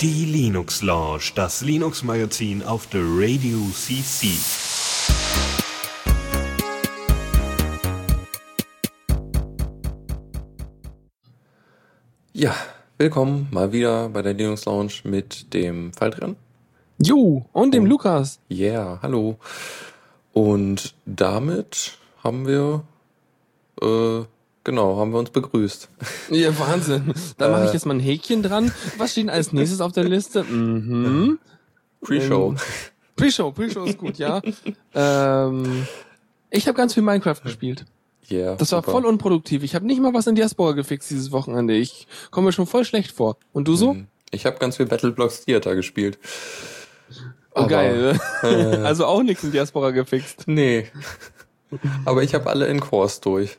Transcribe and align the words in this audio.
Die 0.00 0.24
Linux 0.24 0.82
Lounge, 0.82 1.32
das 1.34 1.62
Linux 1.62 2.02
Magazin 2.02 2.62
auf 2.62 2.86
der 2.86 3.02
Radio 3.02 3.58
CC. 3.72 4.28
Ja, 12.32 12.54
willkommen 12.98 13.48
mal 13.50 13.72
wieder 13.72 14.08
bei 14.08 14.22
der 14.22 14.34
Linux 14.34 14.64
Lounge 14.66 14.92
mit 15.04 15.52
dem 15.52 15.92
Faldrian. 15.92 16.36
Jo, 16.98 17.46
und 17.52 17.74
dem 17.74 17.86
Lukas. 17.86 18.40
Yeah, 18.50 18.98
hallo. 19.02 19.38
Und 20.32 20.94
damit 21.06 21.98
haben 22.22 22.46
wir, 22.46 22.84
äh, 23.82 24.24
genau, 24.64 24.96
haben 24.98 25.12
wir 25.12 25.18
uns 25.18 25.30
begrüßt. 25.30 25.88
Ja, 26.30 26.58
Wahnsinn. 26.58 27.12
Da 27.38 27.48
mache 27.48 27.64
ich 27.64 27.70
Äh. 27.70 27.74
jetzt 27.74 27.86
mal 27.86 27.94
ein 27.94 28.00
Häkchen 28.00 28.42
dran. 28.42 28.72
Was 28.98 29.12
steht 29.12 29.28
als 29.28 29.52
nächstes 29.52 29.80
auf 29.80 29.92
der 29.92 30.04
Liste? 30.04 30.42
Mhm. 30.44 31.38
Pre-Show. 32.02 32.50
Ähm, 32.50 32.56
Pre-Show, 33.16 33.52
Pre-Show 33.52 33.84
ist 33.84 33.98
gut, 33.98 34.16
ja. 34.18 34.40
ähm, 34.94 35.86
ich 36.50 36.66
habe 36.66 36.76
ganz 36.76 36.94
viel 36.94 37.02
Minecraft 37.02 37.40
gespielt. 37.42 37.84
Yeah, 38.30 38.54
Das 38.54 38.70
war 38.72 38.80
super. 38.80 38.92
voll 38.92 39.06
unproduktiv. 39.06 39.62
Ich 39.64 39.74
habe 39.74 39.86
nicht 39.86 40.00
mal 40.00 40.14
was 40.14 40.26
in 40.28 40.34
Diaspora 40.36 40.72
gefixt 40.72 41.10
dieses 41.10 41.32
Wochenende. 41.32 41.74
Ich 41.74 42.06
komme 42.30 42.46
mir 42.46 42.52
schon 42.52 42.66
voll 42.66 42.84
schlecht 42.84 43.10
vor. 43.12 43.36
Und 43.52 43.66
du 43.66 43.74
so? 43.76 43.94
Mhm. 43.94 44.06
Ich 44.30 44.46
habe 44.46 44.58
ganz 44.58 44.76
viel 44.76 44.86
Battleblocks 44.86 45.44
Theater 45.44 45.74
gespielt. 45.74 46.18
Oh, 47.52 47.60
Aber, 47.62 47.68
geil. 47.68 48.20
äh, 48.42 48.46
also 48.84 49.06
auch 49.06 49.22
nichts 49.24 49.42
in 49.42 49.50
Diaspora 49.50 49.90
gefixt. 49.90 50.44
Nee. 50.46 50.86
Aber 52.04 52.22
ich 52.22 52.34
habe 52.34 52.48
alle 52.48 52.68
Encores 52.68 53.20
durch. 53.20 53.58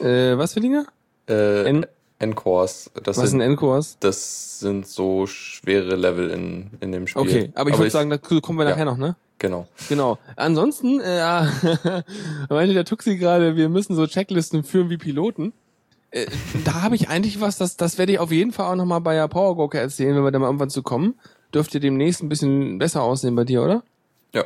Äh, 0.00 0.36
was 0.38 0.54
für 0.54 0.60
Dinge? 0.60 0.86
Äh, 1.28 1.68
En- 1.68 1.86
Encores. 2.18 2.90
Das 3.02 3.18
Was 3.18 3.30
sind, 3.30 3.40
Endcores? 3.40 3.96
das 4.00 4.60
sind 4.60 4.86
so 4.86 5.26
schwere 5.26 5.96
Level 5.96 6.30
in, 6.30 6.70
in 6.80 6.92
dem 6.92 7.06
Spiel. 7.06 7.22
Okay, 7.22 7.52
aber 7.54 7.70
ich 7.70 7.78
würde 7.78 7.90
sagen, 7.90 8.10
dazu 8.10 8.40
kommen 8.40 8.58
wir 8.58 8.64
ja. 8.64 8.70
nachher 8.70 8.84
noch, 8.84 8.96
ne? 8.96 9.16
Genau. 9.38 9.66
Genau. 9.88 10.18
Ansonsten, 10.36 11.00
äh, 11.00 11.18
ja, 11.18 11.48
meinte 12.48 12.72
der 12.72 12.84
Tuxi 12.84 13.16
gerade, 13.16 13.56
wir 13.56 13.68
müssen 13.68 13.94
so 13.96 14.06
Checklisten 14.06 14.62
führen 14.62 14.90
wie 14.90 14.96
Piloten. 14.96 15.52
Äh, 16.12 16.26
da 16.64 16.82
habe 16.82 16.94
ich 16.94 17.08
eigentlich 17.08 17.40
was, 17.40 17.58
das, 17.58 17.76
das 17.76 17.98
werde 17.98 18.12
ich 18.12 18.18
auf 18.20 18.30
jeden 18.30 18.52
Fall 18.52 18.70
auch 18.72 18.76
nochmal 18.76 19.00
bei 19.00 19.14
der 19.14 19.28
Powergoker 19.28 19.80
erzählen, 19.80 20.16
wenn 20.16 20.24
wir 20.24 20.30
da 20.30 20.38
mal 20.38 20.46
irgendwann 20.46 20.70
zu 20.70 20.82
kommen. 20.82 21.14
Dürfte 21.52 21.80
demnächst 21.80 22.22
ein 22.22 22.28
bisschen 22.28 22.78
besser 22.78 23.02
aussehen 23.02 23.34
bei 23.34 23.44
dir, 23.44 23.62
oder? 23.62 23.82
Ja. 24.32 24.44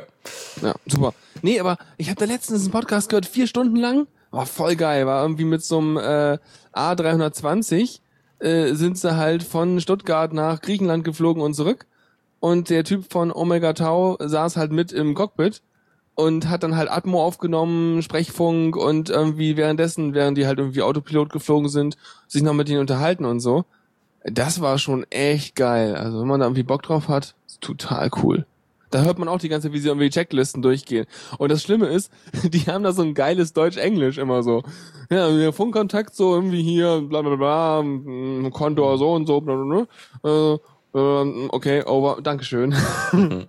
Ja, 0.61 0.75
super. 0.87 1.13
Nee, 1.41 1.59
aber 1.59 1.77
ich 1.97 2.09
habe 2.09 2.19
da 2.19 2.25
letztens 2.25 2.63
einen 2.63 2.71
Podcast 2.71 3.09
gehört, 3.09 3.25
vier 3.25 3.47
Stunden 3.47 3.75
lang. 3.75 4.07
War 4.31 4.45
voll 4.45 4.75
geil. 4.75 5.05
War 5.07 5.21
irgendwie 5.23 5.45
mit 5.45 5.63
so 5.63 5.79
einem 5.79 5.97
äh, 5.97 6.37
A320 6.73 7.99
äh, 8.39 8.73
sind 8.73 8.97
sie 8.97 9.17
halt 9.17 9.43
von 9.43 9.79
Stuttgart 9.79 10.33
nach 10.33 10.61
Griechenland 10.61 11.03
geflogen 11.03 11.43
und 11.43 11.53
zurück. 11.53 11.85
Und 12.39 12.69
der 12.69 12.83
Typ 12.83 13.11
von 13.11 13.31
Omega 13.31 13.73
Tau 13.73 14.17
saß 14.19 14.55
halt 14.55 14.71
mit 14.71 14.91
im 14.91 15.13
Cockpit 15.13 15.61
und 16.15 16.49
hat 16.49 16.63
dann 16.63 16.77
halt 16.77 16.89
Atmo 16.89 17.23
aufgenommen, 17.23 18.01
Sprechfunk 18.01 18.75
und 18.75 19.09
irgendwie 19.09 19.57
währenddessen, 19.57 20.13
während 20.13 20.37
die 20.37 20.47
halt 20.47 20.59
irgendwie 20.59 20.81
Autopilot 20.81 21.31
geflogen 21.31 21.69
sind, 21.69 21.97
sich 22.27 22.41
noch 22.41 22.53
mit 22.53 22.69
ihnen 22.69 22.79
unterhalten 22.79 23.25
und 23.25 23.39
so. 23.41 23.65
Das 24.23 24.61
war 24.61 24.77
schon 24.77 25.05
echt 25.09 25.55
geil. 25.55 25.95
Also 25.95 26.21
wenn 26.21 26.27
man 26.27 26.39
da 26.39 26.45
irgendwie 26.45 26.63
Bock 26.63 26.83
drauf 26.83 27.07
hat, 27.07 27.35
ist 27.47 27.61
total 27.61 28.09
cool. 28.23 28.45
Da 28.91 29.03
hört 29.03 29.19
man 29.19 29.27
auch 29.27 29.39
die 29.39 29.49
ganze 29.49 29.67
Zeit, 29.67 29.73
wie 29.73 29.79
sie 29.79 29.87
irgendwie 29.87 30.09
Checklisten 30.09 30.61
durchgehen. 30.61 31.05
Und 31.37 31.51
das 31.51 31.61
Schlimme 31.61 31.87
ist, 31.87 32.11
die 32.43 32.61
haben 32.61 32.83
da 32.83 32.91
so 32.91 33.01
ein 33.01 33.13
geiles 33.13 33.53
Deutsch-Englisch 33.53 34.17
immer 34.17 34.43
so. 34.43 34.63
Ja, 35.09 35.51
Funkkontakt 35.51 36.15
so 36.15 36.35
irgendwie 36.35 36.63
hier, 36.63 37.01
bla 37.01 37.21
bla 37.21 37.35
bla, 37.35 37.83
mm, 37.83 38.51
Kontor 38.51 38.97
so 38.97 39.13
und 39.13 39.27
so, 39.27 39.41
bla 39.41 39.55
bla 39.55 39.85
bla. 40.21 40.53
Äh, 40.53 40.57
ähm, 40.93 41.49
okay, 41.51 41.83
over, 41.83 42.19
Dankeschön. 42.21 42.71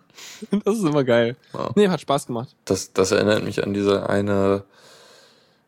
das 0.64 0.76
ist 0.76 0.84
immer 0.84 1.04
geil. 1.04 1.36
Wow. 1.52 1.72
Nee, 1.74 1.88
hat 1.88 2.00
Spaß 2.00 2.26
gemacht. 2.26 2.54
Das, 2.64 2.92
das 2.92 3.12
erinnert 3.12 3.44
mich 3.44 3.62
an 3.64 3.72
diese 3.72 4.08
eine 4.08 4.64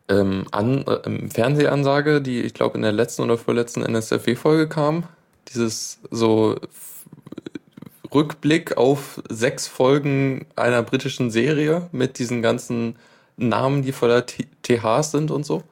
ähm, 0.09 0.45
an, 0.51 0.85
äh, 0.85 0.99
ähm, 1.05 1.31
Fernsehansage, 1.31 2.21
die 2.21 2.41
ich 2.41 2.53
glaube 2.53 2.75
in 2.75 2.83
der 2.83 2.91
letzten 2.91 3.23
oder 3.23 3.37
vorletzten 3.37 3.81
NSFW-Folge 3.81 4.67
kam. 4.67 5.03
Dieses 5.49 5.99
so 6.11 6.55
Rückblick 8.13 8.77
auf 8.77 9.21
sechs 9.29 9.67
Folgen 9.67 10.45
einer 10.55 10.83
britischen 10.83 11.31
Serie 11.31 11.89
mit 11.91 12.19
diesen 12.19 12.41
ganzen 12.41 12.95
Namen, 13.37 13.81
die 13.81 13.91
voller 13.91 14.25
THs 14.25 15.11
sind 15.11 15.31
und 15.31 15.45
so. 15.45 15.63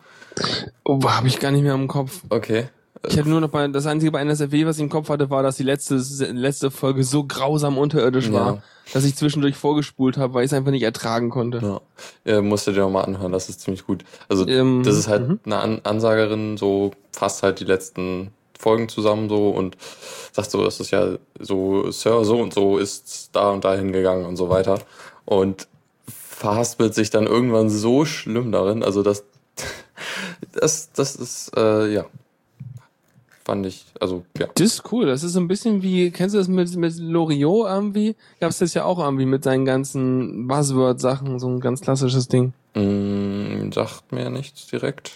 Oh, 0.83 1.01
habe 1.03 1.27
ich 1.27 1.39
gar 1.39 1.51
nicht 1.51 1.63
mehr 1.63 1.73
im 1.73 1.87
Kopf. 1.87 2.21
Okay. 2.29 2.69
Ich 3.07 3.17
hatte 3.17 3.29
nur 3.29 3.41
noch 3.41 3.49
bei, 3.49 3.67
das 3.67 3.87
einzige 3.87 4.11
bei 4.11 4.21
NSFW, 4.21 4.65
was 4.65 4.77
ich 4.77 4.83
im 4.83 4.89
Kopf 4.89 5.09
hatte, 5.09 5.29
war, 5.29 5.41
dass 5.41 5.57
die 5.57 5.63
letzte, 5.63 5.95
letzte 6.31 6.69
Folge 6.69 7.03
so 7.03 7.23
grausam 7.23 7.77
unterirdisch 7.77 8.27
Ja. 8.27 8.33
war, 8.33 8.63
dass 8.93 9.05
ich 9.05 9.15
zwischendurch 9.15 9.55
vorgespult 9.55 10.17
habe, 10.17 10.35
weil 10.35 10.45
ich 10.45 10.51
es 10.51 10.57
einfach 10.57 10.71
nicht 10.71 10.83
ertragen 10.83 11.31
konnte. 11.31 11.59
Ja. 11.61 11.81
Ja, 12.25 12.41
musst 12.41 12.67
du 12.67 12.71
dir 12.71 12.81
noch 12.81 12.91
mal 12.91 13.01
anhören, 13.03 13.31
das 13.31 13.49
ist 13.49 13.61
ziemlich 13.61 13.85
gut. 13.87 14.03
Also 14.29 14.47
Ähm, 14.47 14.83
das 14.85 14.95
ist 14.95 15.07
halt 15.07 15.27
mhm. 15.27 15.39
eine 15.45 15.57
An 15.57 15.81
Ansagerin, 15.83 16.57
so 16.57 16.91
fasst 17.11 17.41
halt 17.41 17.59
die 17.59 17.65
letzten 17.65 18.31
Folgen 18.61 18.87
zusammen 18.87 19.27
so 19.27 19.49
und 19.49 19.75
sagt 20.31 20.51
so, 20.51 20.63
das 20.63 20.79
ist 20.79 20.91
ja 20.91 21.17
so, 21.39 21.91
Sir 21.91 22.23
so 22.23 22.39
und 22.39 22.53
so 22.53 22.77
ist 22.77 23.31
da 23.33 23.49
und 23.49 23.65
dahin 23.65 23.91
gegangen 23.91 24.25
und 24.25 24.37
so 24.37 24.49
weiter. 24.49 24.79
Und 25.25 25.67
verhaspelt 26.07 26.93
sich 26.93 27.09
dann 27.09 27.27
irgendwann 27.27 27.69
so 27.69 28.05
schlimm 28.05 28.51
darin. 28.51 28.83
Also 28.83 29.03
das, 29.03 29.23
das, 30.53 30.91
das 30.93 31.15
ist, 31.15 31.51
äh, 31.57 31.93
ja, 31.93 32.05
fand 33.43 33.65
ich, 33.65 33.85
also 33.99 34.23
ja. 34.37 34.47
Das 34.55 34.65
ist 34.65 34.91
cool. 34.91 35.05
Das 35.05 35.23
ist 35.23 35.33
so 35.33 35.39
ein 35.39 35.47
bisschen 35.47 35.81
wie, 35.81 36.11
kennst 36.11 36.35
du 36.35 36.39
das 36.39 36.47
mit, 36.47 36.75
mit 36.75 36.97
Loriot 36.97 37.67
irgendwie? 37.67 38.15
Gab's 38.39 38.59
das 38.59 38.73
ja 38.73 38.85
auch 38.85 38.99
irgendwie 38.99 39.25
mit 39.25 39.43
seinen 39.43 39.65
ganzen 39.65 40.47
Buzzword-Sachen, 40.47 41.39
so 41.39 41.47
ein 41.47 41.59
ganz 41.59 41.81
klassisches 41.81 42.27
Ding. 42.27 42.53
Mm, 42.75 43.71
sagt 43.71 44.11
mir 44.11 44.29
nichts 44.29 44.67
direkt. 44.67 45.11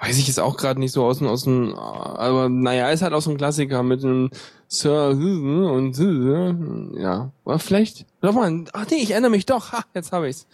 Weiß 0.00 0.16
ich 0.18 0.28
jetzt 0.28 0.40
auch 0.40 0.56
gerade 0.56 0.80
nicht 0.80 0.92
so 0.92 1.04
aus 1.04 1.18
dem, 1.18 1.26
aus 1.26 1.44
dem, 1.44 1.74
aber 1.74 2.48
naja, 2.48 2.88
ist 2.90 3.02
halt 3.02 3.12
auch 3.12 3.20
so 3.20 3.30
ein 3.30 3.36
Klassiker 3.36 3.82
mit 3.82 4.02
dem 4.02 4.30
Sir 4.66 5.10
und 5.10 5.98
ja, 6.98 7.30
war 7.44 7.58
vielleicht. 7.58 8.06
Doch 8.22 8.32
mal, 8.32 8.64
ach 8.72 8.86
nee, 8.90 8.96
ich 8.96 9.10
erinnere 9.10 9.30
mich 9.30 9.44
doch. 9.44 9.72
Ha, 9.72 9.84
jetzt 9.94 10.12
habe 10.12 10.28
ich's. 10.28 10.46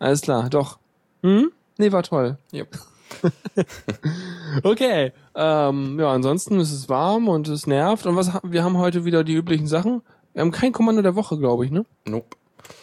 Alles 0.00 0.22
klar, 0.22 0.50
doch. 0.50 0.78
Hm? 1.22 1.52
Nee, 1.76 1.92
war 1.92 2.02
toll. 2.02 2.38
Yep. 2.52 2.78
Okay. 4.62 5.12
Ähm, 5.34 5.98
ja, 6.00 6.10
ansonsten 6.12 6.58
ist 6.60 6.72
es 6.72 6.88
warm 6.88 7.28
und 7.28 7.48
es 7.48 7.66
nervt. 7.66 8.06
Und 8.06 8.16
was 8.16 8.32
wir 8.42 8.64
haben 8.64 8.78
heute 8.78 9.04
wieder 9.04 9.24
die 9.24 9.34
üblichen 9.34 9.66
Sachen. 9.66 10.02
Wir 10.32 10.42
haben 10.42 10.50
kein 10.50 10.72
Kommando 10.72 11.02
der 11.02 11.14
Woche, 11.14 11.38
glaube 11.38 11.64
ich, 11.64 11.70
ne? 11.70 11.84
Nope. 12.06 12.36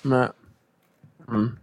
Na. 0.03 0.33
Hm. 1.27 1.57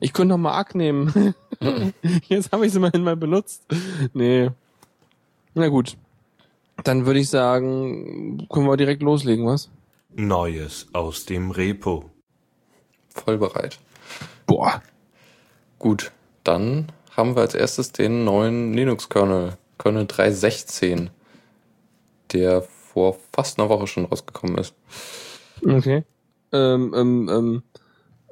Ich 0.00 0.12
könnte 0.12 0.30
noch 0.30 0.38
mal 0.38 0.52
Arc 0.52 0.74
nehmen. 0.74 1.34
Jetzt 2.28 2.52
habe 2.52 2.66
ich 2.66 2.72
es 2.72 2.76
immerhin 2.76 3.02
mal 3.02 3.16
benutzt. 3.16 3.64
Nee. 4.12 4.50
Na 5.54 5.68
gut. 5.68 5.96
Dann 6.82 7.06
würde 7.06 7.20
ich 7.20 7.30
sagen, 7.30 8.46
können 8.48 8.66
wir 8.66 8.76
direkt 8.76 9.02
loslegen, 9.02 9.46
was? 9.46 9.70
Neues 10.14 10.88
aus 10.92 11.24
dem 11.24 11.50
Repo. 11.50 12.10
Voll 13.08 13.38
bereit. 13.38 13.78
Boah. 14.46 14.82
Gut, 15.78 16.12
dann 16.42 16.90
haben 17.16 17.36
wir 17.36 17.42
als 17.42 17.54
erstes 17.54 17.92
den 17.92 18.24
neuen 18.24 18.74
Linux-Kernel, 18.74 19.56
Kernel 19.78 20.04
3.16, 20.04 21.10
der 22.32 22.62
vor 22.62 23.16
fast 23.32 23.58
einer 23.58 23.68
Woche 23.68 23.86
schon 23.86 24.04
rausgekommen 24.04 24.58
ist. 24.58 24.74
Okay. 25.64 26.04
Ähm, 26.52 26.94
ähm, 26.96 27.62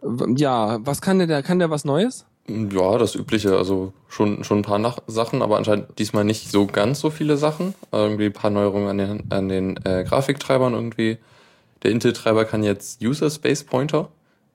ähm, 0.03 0.37
ja, 0.37 0.79
was 0.85 1.01
kann 1.01 1.19
der, 1.19 1.27
da? 1.27 1.43
kann 1.43 1.59
der 1.59 1.71
was 1.71 1.85
Neues? 1.85 2.27
Ja, 2.49 2.99
das 2.99 3.15
Übliche, 3.15 3.57
also 3.57 3.93
schon, 4.09 4.43
schon 4.45 4.59
ein 4.59 4.63
paar 4.63 4.79
Nach 4.79 4.99
Sachen, 5.07 5.43
aber 5.43 5.57
anscheinend 5.59 5.99
diesmal 5.99 6.25
nicht 6.25 6.51
so 6.51 6.67
ganz 6.67 7.01
so 7.01 7.11
viele 7.11 7.37
Sachen. 7.37 7.75
Irgendwie 7.93 8.27
ein 8.27 8.33
paar 8.33 8.51
Neuerungen 8.51 8.89
an 8.89 8.99
den, 8.99 9.31
an 9.31 9.49
den 9.49 9.77
äh, 9.85 10.05
Grafiktreibern 10.05 10.75
irgendwie. 10.75 11.19
Der 11.83 11.93
Intel-Treiber 11.93 12.45
kann 12.45 12.63
jetzt 12.63 13.03
User 13.03 13.31
Space 13.31 13.63
Pointer, 13.65 14.09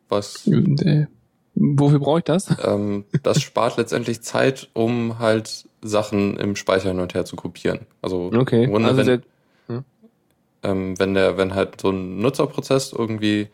was 0.09 0.47
Äh, 0.47 1.07
Wofür 1.55 1.99
brauche 1.99 2.19
ich 2.19 2.25
das? 2.25 2.49
ähm, 2.63 3.05
das 3.23 3.41
spart 3.41 3.77
letztendlich 3.77 4.21
Zeit, 4.21 4.69
um 4.73 5.17
halt 5.19 5.65
Sachen 5.81 6.37
im 6.37 6.55
Speicher 6.55 6.89
hin 6.89 6.99
und 6.99 7.13
her 7.13 7.25
zu 7.25 7.35
kopieren. 7.35 7.79
Also 8.01 8.31
Okay. 8.33 8.65
im 8.65 8.71
Grunde, 8.71 8.89
Also 8.89 8.99
wenn, 8.99 9.07
der, 9.07 9.21
ähm, 10.63 10.99
wenn 10.99 11.13
der, 11.13 11.37
wenn 11.37 11.55
halt 11.55 11.81
so 11.81 11.89
ein 11.89 12.19
Nutzerprozess 12.19 12.93
irgendwie 12.93 13.47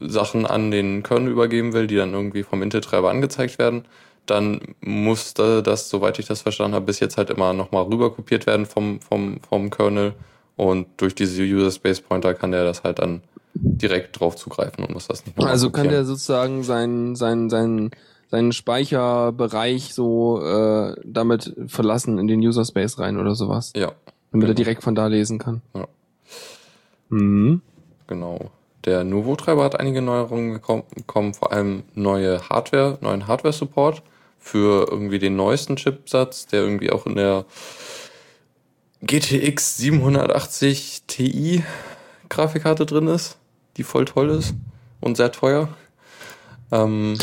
Sachen 0.00 0.46
an 0.46 0.70
den 0.70 1.02
Kernel 1.02 1.30
übergeben 1.32 1.72
will, 1.72 1.86
die 1.86 1.96
dann 1.96 2.12
irgendwie 2.12 2.42
vom 2.42 2.62
Intel-Treiber 2.62 3.10
angezeigt 3.10 3.58
werden, 3.58 3.84
dann 4.26 4.60
musste 4.80 5.62
das, 5.62 5.88
soweit 5.90 6.18
ich 6.18 6.26
das 6.26 6.42
verstanden 6.42 6.74
habe, 6.74 6.86
bis 6.86 7.00
jetzt 7.00 7.16
halt 7.16 7.30
immer 7.30 7.52
nochmal 7.52 7.84
rüber 7.84 8.12
kopiert 8.12 8.46
werden 8.46 8.66
vom, 8.66 9.00
vom, 9.00 9.40
vom 9.48 9.70
Kernel. 9.70 10.14
Und 10.56 10.86
durch 10.98 11.14
diese 11.14 11.42
User 11.42 11.70
Space 11.70 12.00
Pointer 12.00 12.34
kann 12.34 12.52
der 12.52 12.64
das 12.64 12.82
halt 12.82 12.98
dann 12.98 13.22
direkt 13.54 14.20
drauf 14.20 14.36
zugreifen 14.36 14.84
und 14.84 14.92
muss 14.92 15.08
das 15.08 15.24
nicht 15.26 15.36
nochmal 15.36 15.52
also 15.52 15.70
kann 15.70 15.88
der 15.88 16.04
sozusagen 16.04 16.62
sein, 16.62 17.16
sein, 17.16 17.50
sein, 17.50 17.90
seinen 18.30 18.52
Speicherbereich 18.52 19.92
so 19.94 20.40
äh, 20.42 20.94
damit 21.04 21.54
verlassen 21.66 22.18
in 22.18 22.26
den 22.28 22.40
User 22.40 22.64
Space 22.64 22.98
rein 22.98 23.18
oder 23.18 23.34
sowas. 23.34 23.72
Ja, 23.74 23.92
Damit 24.30 24.44
er 24.48 24.48
Genau. 24.48 24.52
direkt 24.54 24.82
von 24.82 24.94
da 24.94 25.06
lesen 25.08 25.38
kann. 25.38 25.62
Ja. 25.74 25.88
Mhm. 27.08 27.62
genau. 28.06 28.50
Der 28.84 29.04
Nuvo-Treiber 29.04 29.62
hat 29.64 29.78
einige 29.78 30.00
Neuerungen 30.00 30.54
bekommen, 30.94 31.34
vor 31.34 31.52
allem 31.52 31.82
neue 31.94 32.48
Hardware, 32.48 32.98
neuen 33.00 33.26
Hardware-Support 33.26 34.02
für 34.38 34.86
irgendwie 34.90 35.18
den 35.18 35.36
neuesten 35.36 35.76
Chipsatz, 35.76 36.46
der 36.46 36.62
irgendwie 36.62 36.90
auch 36.90 37.04
in 37.06 37.16
der 37.16 37.44
GTX 39.02 39.76
780 39.76 41.02
Ti 41.06 41.62
Grafikkarte 42.30 42.86
drin 42.86 43.06
ist, 43.08 43.36
die 43.76 43.82
voll 43.82 44.04
toll 44.06 44.30
ist 44.30 44.54
und 45.00 45.16
sehr 45.16 45.32
teuer. 45.32 45.68
Ähm, 46.72 47.18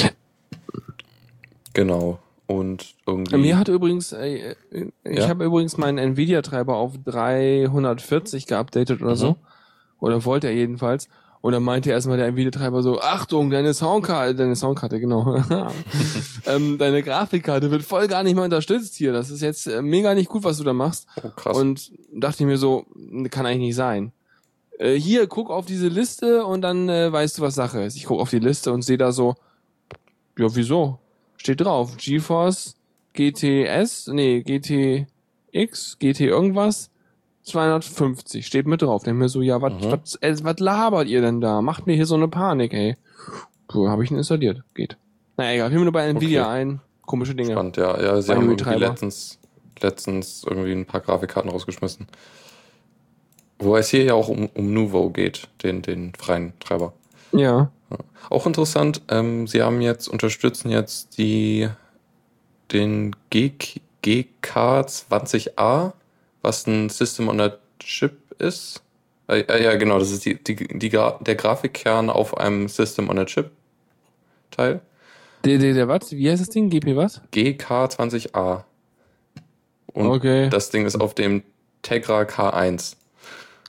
genau. 1.73 2.19
Und 2.45 2.95
irgendwie. 3.05 3.37
Mir 3.37 3.57
hat 3.57 3.67
übrigens, 3.67 4.13
äh, 4.13 4.51
äh, 4.71 4.85
ich 5.03 5.19
Ja. 5.19 5.27
habe 5.29 5.43
übrigens 5.45 5.77
meinen 5.77 5.97
Nvidia-Treiber 5.97 6.75
auf 6.75 6.93
340 7.03 8.47
geupdatet 8.47 9.01
oder 9.01 9.11
Mhm. 9.11 9.15
so. 9.15 9.35
Oder 9.99 10.23
wollte 10.25 10.47
er 10.47 10.53
jedenfalls. 10.53 11.09
Und 11.41 11.53
dann 11.53 11.63
meinte 11.63 11.91
erstmal 11.91 12.17
der 12.17 12.27
Nvidia-Treiber 12.27 12.81
so, 12.81 12.99
Achtung, 12.99 13.49
deine 13.49 13.73
Soundkarte, 13.73 14.35
deine 14.35 14.55
Soundkarte, 14.55 14.99
genau. 14.99 15.37
ähm, 16.45 16.77
deine 16.77 17.03
Grafikkarte 17.03 17.71
wird 17.71 17.83
voll 17.83 18.07
gar 18.07 18.23
nicht 18.23 18.35
mehr 18.35 18.43
unterstützt 18.43 18.95
hier. 18.95 19.13
Das 19.13 19.29
ist 19.29 19.41
jetzt 19.41 19.67
äh, 19.67 19.81
mega 19.81 20.13
nicht 20.13 20.29
gut, 20.29 20.43
was 20.43 20.57
du 20.57 20.63
da 20.63 20.73
machst. 20.73 21.07
oh, 21.23 21.29
krass. 21.29 21.57
Und 21.57 21.91
dachte 22.13 22.43
ich 22.43 22.47
mir 22.47 22.57
so, 22.57 22.85
kann 23.29 23.45
eigentlich 23.45 23.67
nicht 23.67 23.75
sein. 23.75 24.11
Äh, 24.79 24.95
hier, 24.95 25.27
guck 25.27 25.49
auf 25.49 25.65
diese 25.65 25.87
Liste 25.87 26.45
und 26.45 26.61
dann 26.61 26.89
äh, 26.89 27.11
weißt 27.11 27.37
du, 27.37 27.41
was 27.43 27.55
Sache 27.55 27.83
ist. 27.83 27.95
Ich 27.95 28.05
guck 28.05 28.19
auf 28.19 28.29
die 28.29 28.39
Liste 28.39 28.71
und 28.71 28.81
sehe 28.81 28.97
da 28.97 29.11
so, 29.11 29.35
ja, 30.37 30.47
wieso? 30.55 30.99
Steht 31.37 31.61
drauf, 31.61 31.97
GeForce 31.97 32.77
GTS, 33.17 34.07
nee, 34.13 34.43
GTX, 34.43 35.97
GT 35.97 36.21
irgendwas, 36.21 36.91
250, 37.47 38.45
steht 38.45 38.67
mit 38.67 38.81
drauf. 38.81 39.03
Denk 39.03 39.17
mir 39.17 39.29
so, 39.29 39.41
ja, 39.41 39.61
was 39.61 39.73
Mhm. 39.73 39.91
was 39.91 40.15
äh, 40.21 40.63
labert 40.63 41.07
ihr 41.07 41.21
denn 41.21 41.41
da? 41.41 41.61
Macht 41.61 41.87
mir 41.87 41.95
hier 41.95 42.05
so 42.05 42.15
eine 42.15 42.27
Panik, 42.27 42.73
ey. 42.73 42.95
Puh, 43.67 43.87
habe 43.89 44.03
ich 44.03 44.11
ihn 44.11 44.17
installiert, 44.17 44.63
geht. 44.73 44.97
Naja, 45.37 45.53
egal, 45.53 45.69
fiel 45.69 45.79
mir 45.79 45.85
nur 45.85 45.93
bei 45.93 46.07
Nvidia 46.07 46.43
Okay. 46.43 46.51
ein. 46.51 46.81
Komische 47.05 47.35
Dinge. 47.35 47.51
Spannend, 47.53 47.77
ja. 47.77 47.99
Ja, 48.01 48.21
sie 48.21 48.27
Bei 48.29 48.35
haben 48.35 48.49
irgendwie 48.49 48.73
letztens, 48.75 49.39
letztens 49.79 50.43
irgendwie 50.43 50.73
ein 50.73 50.85
paar 50.85 51.01
Grafikkarten 51.01 51.49
rausgeschmissen. 51.49 52.07
Wobei 53.59 53.79
es 53.79 53.89
hier 53.89 54.03
ja 54.03 54.13
auch 54.13 54.27
um, 54.27 54.49
um 54.53 54.73
Nuvo 54.73 55.09
geht, 55.09 55.47
den, 55.63 55.81
den 55.81 56.13
freien 56.15 56.53
Treiber. 56.59 56.93
Ja. 57.31 57.71
Auch 58.29 58.45
interessant, 58.45 59.01
ähm, 59.09 59.47
sie 59.47 59.61
haben 59.63 59.81
jetzt, 59.81 60.07
unterstützen 60.09 60.69
jetzt 60.69 61.17
die, 61.17 61.69
den 62.71 63.15
G, 63.29 63.53
GK20A, 64.03 65.93
was 66.47 66.65
ein 66.65 66.89
System 66.89 67.27
on 67.27 67.41
a 67.41 67.51
Chip 67.79 68.17
ist. 68.39 68.81
Äh, 69.27 69.41
äh, 69.41 69.63
ja, 69.63 69.75
genau, 69.75 69.99
das 69.99 70.11
ist 70.11 70.23
die, 70.25 70.41
die, 70.41 70.55
die, 70.55 70.89
Gra- 70.89 71.21
der 71.21 71.35
Grafikkern 71.35 72.09
auf 72.09 72.37
einem 72.37 72.69
System 72.69 73.09
on 73.09 73.19
a 73.19 73.25
Chip 73.25 73.51
Teil. 74.51 74.79
Der, 75.43 75.57
der, 75.57 75.73
der 75.73 75.87
was? 75.89 76.11
Wie 76.13 76.29
heißt 76.31 76.41
das 76.41 76.49
Ding? 76.49 76.69
GP 76.69 76.95
was? 76.95 77.21
GK20A. 77.33 78.63
Und 79.93 80.07
okay. 80.07 80.49
das 80.49 80.69
Ding 80.69 80.85
ist 80.85 80.99
auf 80.99 81.13
dem 81.15 81.43
Tegra 81.81 82.21
K1, 82.21 82.95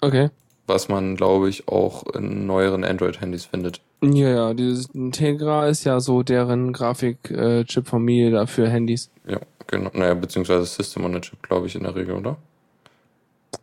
Okay. 0.01 0.31
was 0.67 0.89
man, 0.89 1.17
glaube 1.17 1.49
ich, 1.49 1.67
auch 1.69 2.07
in 2.15 2.47
neueren 2.47 2.85
Android-Handys 2.85 3.45
findet. 3.47 3.81
Ja, 4.03 4.29
ja, 4.29 4.55
dieses 4.55 4.89
Tegra 5.13 5.67
ist 5.69 5.85
ja 5.85 5.99
so 6.01 6.23
deren 6.23 6.73
Grafik-Chip-Familie 6.73 8.31
da 8.31 8.47
für 8.47 8.69
Handys. 8.69 9.11
Ja, 9.27 9.41
genau. 9.67 9.91
Naja, 9.93 10.15
beziehungsweise 10.15 10.65
System 10.65 11.05
on 11.05 11.17
a 11.17 11.21
Chip, 11.21 11.43
glaube 11.43 11.67
ich, 11.67 11.75
in 11.75 11.83
der 11.83 11.95
Regel, 11.97 12.15
oder? 12.15 12.37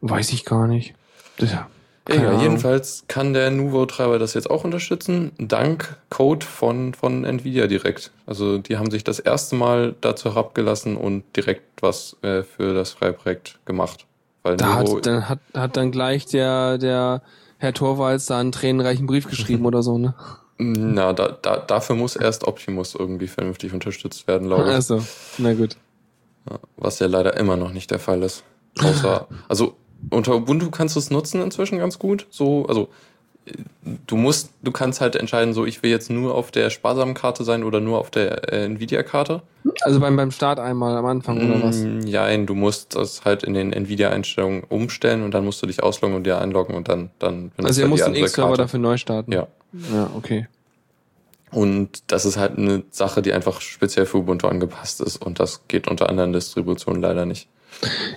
Weiß 0.01 0.31
ich 0.33 0.45
gar 0.45 0.67
nicht. 0.67 0.93
Das, 1.37 1.51
ja, 1.51 1.67
Egal, 2.07 2.39
jedenfalls 2.39 3.03
kann 3.07 3.33
der 3.33 3.49
Nuvo-Treiber 3.49 4.19
das 4.19 4.35
jetzt 4.35 4.49
auch 4.49 4.63
unterstützen, 4.63 5.31
dank 5.39 5.97
Code 6.09 6.45
von, 6.45 6.93
von 6.93 7.25
Nvidia 7.25 7.65
direkt. 7.65 8.11
Also 8.27 8.59
die 8.59 8.77
haben 8.77 8.91
sich 8.91 9.03
das 9.03 9.17
erste 9.17 9.55
Mal 9.55 9.95
dazu 10.01 10.29
herabgelassen 10.29 10.97
und 10.97 11.23
direkt 11.35 11.81
was 11.81 12.15
äh, 12.21 12.43
für 12.43 12.75
das 12.75 12.91
Freiprojekt 12.91 13.59
gemacht. 13.65 14.05
Weil 14.43 14.57
Da 14.57 14.81
Nuvo, 14.81 14.97
hat 14.97 15.05
dann, 15.07 15.29
hat, 15.29 15.39
hat 15.55 15.77
dann 15.77 15.91
gleich 15.91 16.27
der, 16.27 16.77
der 16.77 17.23
Herr 17.57 17.73
Torvalds 17.73 18.27
da 18.27 18.39
einen 18.39 18.51
tränenreichen 18.51 19.07
Brief 19.07 19.27
geschrieben 19.27 19.65
oder 19.65 19.81
so, 19.81 19.97
ne? 19.97 20.13
na, 20.57 21.11
da, 21.11 21.29
da, 21.41 21.57
dafür 21.57 21.95
muss 21.97 22.15
erst 22.15 22.47
Optimus 22.47 22.95
irgendwie 22.95 23.27
vernünftig 23.27 23.73
unterstützt 23.73 24.27
werden, 24.27 24.47
glaube 24.47 24.63
ich. 24.63 24.69
Also, 24.69 25.03
na 25.37 25.53
gut. 25.53 25.75
Was 26.77 26.99
ja 26.99 27.07
leider 27.07 27.35
immer 27.35 27.57
noch 27.57 27.73
nicht 27.73 27.91
der 27.91 27.99
Fall 27.99 28.23
ist. 28.23 28.43
Außer, 28.79 29.27
also 29.49 29.75
unter 30.09 30.35
Ubuntu 30.35 30.69
kannst 30.71 30.95
du 30.95 30.99
es 30.99 31.11
nutzen 31.11 31.41
inzwischen 31.41 31.77
ganz 31.77 31.99
gut. 31.99 32.27
So, 32.29 32.65
also 32.67 32.89
äh, 33.45 33.53
du 34.07 34.15
musst, 34.15 34.51
du 34.61 34.71
kannst 34.71 35.01
halt 35.01 35.15
entscheiden, 35.15 35.53
so 35.53 35.65
ich 35.65 35.83
will 35.83 35.89
jetzt 35.89 36.09
nur 36.09 36.35
auf 36.35 36.51
der 36.51 36.69
sparsamen 36.69 37.13
Karte 37.13 37.43
sein 37.43 37.63
oder 37.63 37.79
nur 37.79 37.99
auf 37.99 38.09
der 38.11 38.51
äh, 38.53 38.65
Nvidia-Karte. 38.65 39.41
Also 39.81 39.99
beim, 39.99 40.15
beim 40.15 40.31
Start 40.31 40.59
einmal 40.59 40.95
am 40.95 41.05
Anfang 41.05 41.37
oder 41.37 41.61
was? 41.63 41.85
Ja, 42.05 42.35
du 42.37 42.55
musst 42.55 42.95
das 42.95 43.25
halt 43.25 43.43
in 43.43 43.53
den 43.53 43.73
Nvidia-Einstellungen 43.73 44.63
umstellen 44.63 45.23
und 45.23 45.33
dann 45.33 45.45
musst 45.45 45.61
du 45.61 45.67
dich 45.67 45.81
ausloggen 45.83 46.15
und 46.15 46.23
dir 46.25 46.39
einloggen 46.39 46.75
und 46.75 46.87
dann, 46.87 47.09
dann 47.19 47.51
Also 47.63 47.81
ihr 47.81 47.85
er 47.85 47.89
muss 47.89 48.03
die 48.03 48.11
den 48.11 48.23
X-Server 48.23 48.57
dafür 48.57 48.79
neu 48.79 48.97
starten. 48.97 49.31
Ja. 49.31 49.47
Ja, 49.93 50.09
okay. 50.15 50.47
Und 51.55 52.11
das 52.11 52.25
ist 52.25 52.35
halt 52.35 52.57
eine 52.57 52.83
Sache, 52.91 53.21
die 53.21 53.31
einfach 53.31 53.61
speziell 53.61 54.05
für 54.05 54.17
Ubuntu 54.17 54.47
angepasst 54.47 54.99
ist 54.99 55.17
und 55.17 55.39
das 55.39 55.67
geht 55.69 55.87
unter 55.87 56.09
anderen 56.09 56.33
Distributionen 56.33 57.01
leider 57.01 57.25
nicht. 57.25 57.47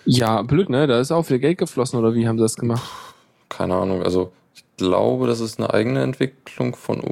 Ja, 0.04 0.42
blöd, 0.42 0.68
ne? 0.70 0.86
Da 0.86 0.98
ist 0.98 1.12
auch 1.12 1.22
viel 1.22 1.38
Geld 1.38 1.58
geflossen, 1.58 1.98
oder 1.98 2.14
wie 2.14 2.26
haben 2.26 2.36
sie 2.38 2.42
das 2.42 2.56
gemacht? 2.56 2.82
keine 3.48 3.76
Ahnung, 3.76 4.02
also 4.02 4.32
ich 4.54 4.64
glaube, 4.76 5.26
das 5.26 5.40
ist 5.40 5.58
eine 5.58 5.72
eigene 5.72 6.02
Entwicklung 6.02 6.76
von 6.76 7.02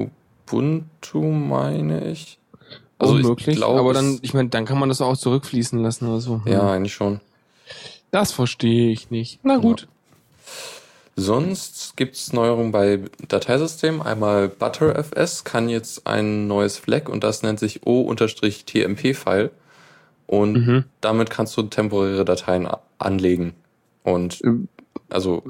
Ubuntu, 0.49 1.21
meine 1.23 2.09
ich. 2.09 2.39
Also 2.99 3.15
Unmöglich. 3.15 3.49
ich 3.49 3.55
glaube, 3.57 3.79
aber 3.79 3.93
dann, 3.93 4.19
ich 4.21 4.33
meine, 4.33 4.49
dann 4.49 4.65
kann 4.65 4.79
man 4.79 4.89
das 4.89 5.01
auch 5.01 5.17
zurückfließen 5.17 5.79
lassen 5.79 6.07
oder 6.07 6.19
so. 6.19 6.43
Hm. 6.43 6.51
ja, 6.51 6.71
eigentlich 6.71 6.93
schon. 6.93 7.19
Das 8.11 8.31
verstehe 8.31 8.91
ich 8.91 9.11
nicht. 9.11 9.39
Na 9.43 9.57
gut. 9.57 9.87
Sonst 11.19 11.97
gibt's 11.97 12.31
Neuerungen 12.31 12.71
bei 12.71 12.99
Dateisystemen. 13.27 14.03
Einmal 14.03 14.49
ButterFS 14.49 15.43
kann 15.43 15.67
jetzt 15.67 16.05
ein 16.05 16.47
neues 16.47 16.77
Flag 16.77 17.09
und 17.09 17.23
das 17.23 17.41
nennt 17.41 17.59
sich 17.59 17.81
O-TMP-File. 17.87 19.49
Und 20.27 20.53
Mhm. 20.53 20.83
damit 21.01 21.31
kannst 21.31 21.57
du 21.57 21.63
temporäre 21.63 22.23
Dateien 22.23 22.67
anlegen. 22.99 23.53
Und 24.03 24.39
Ähm, 24.43 24.67
also 25.09 25.43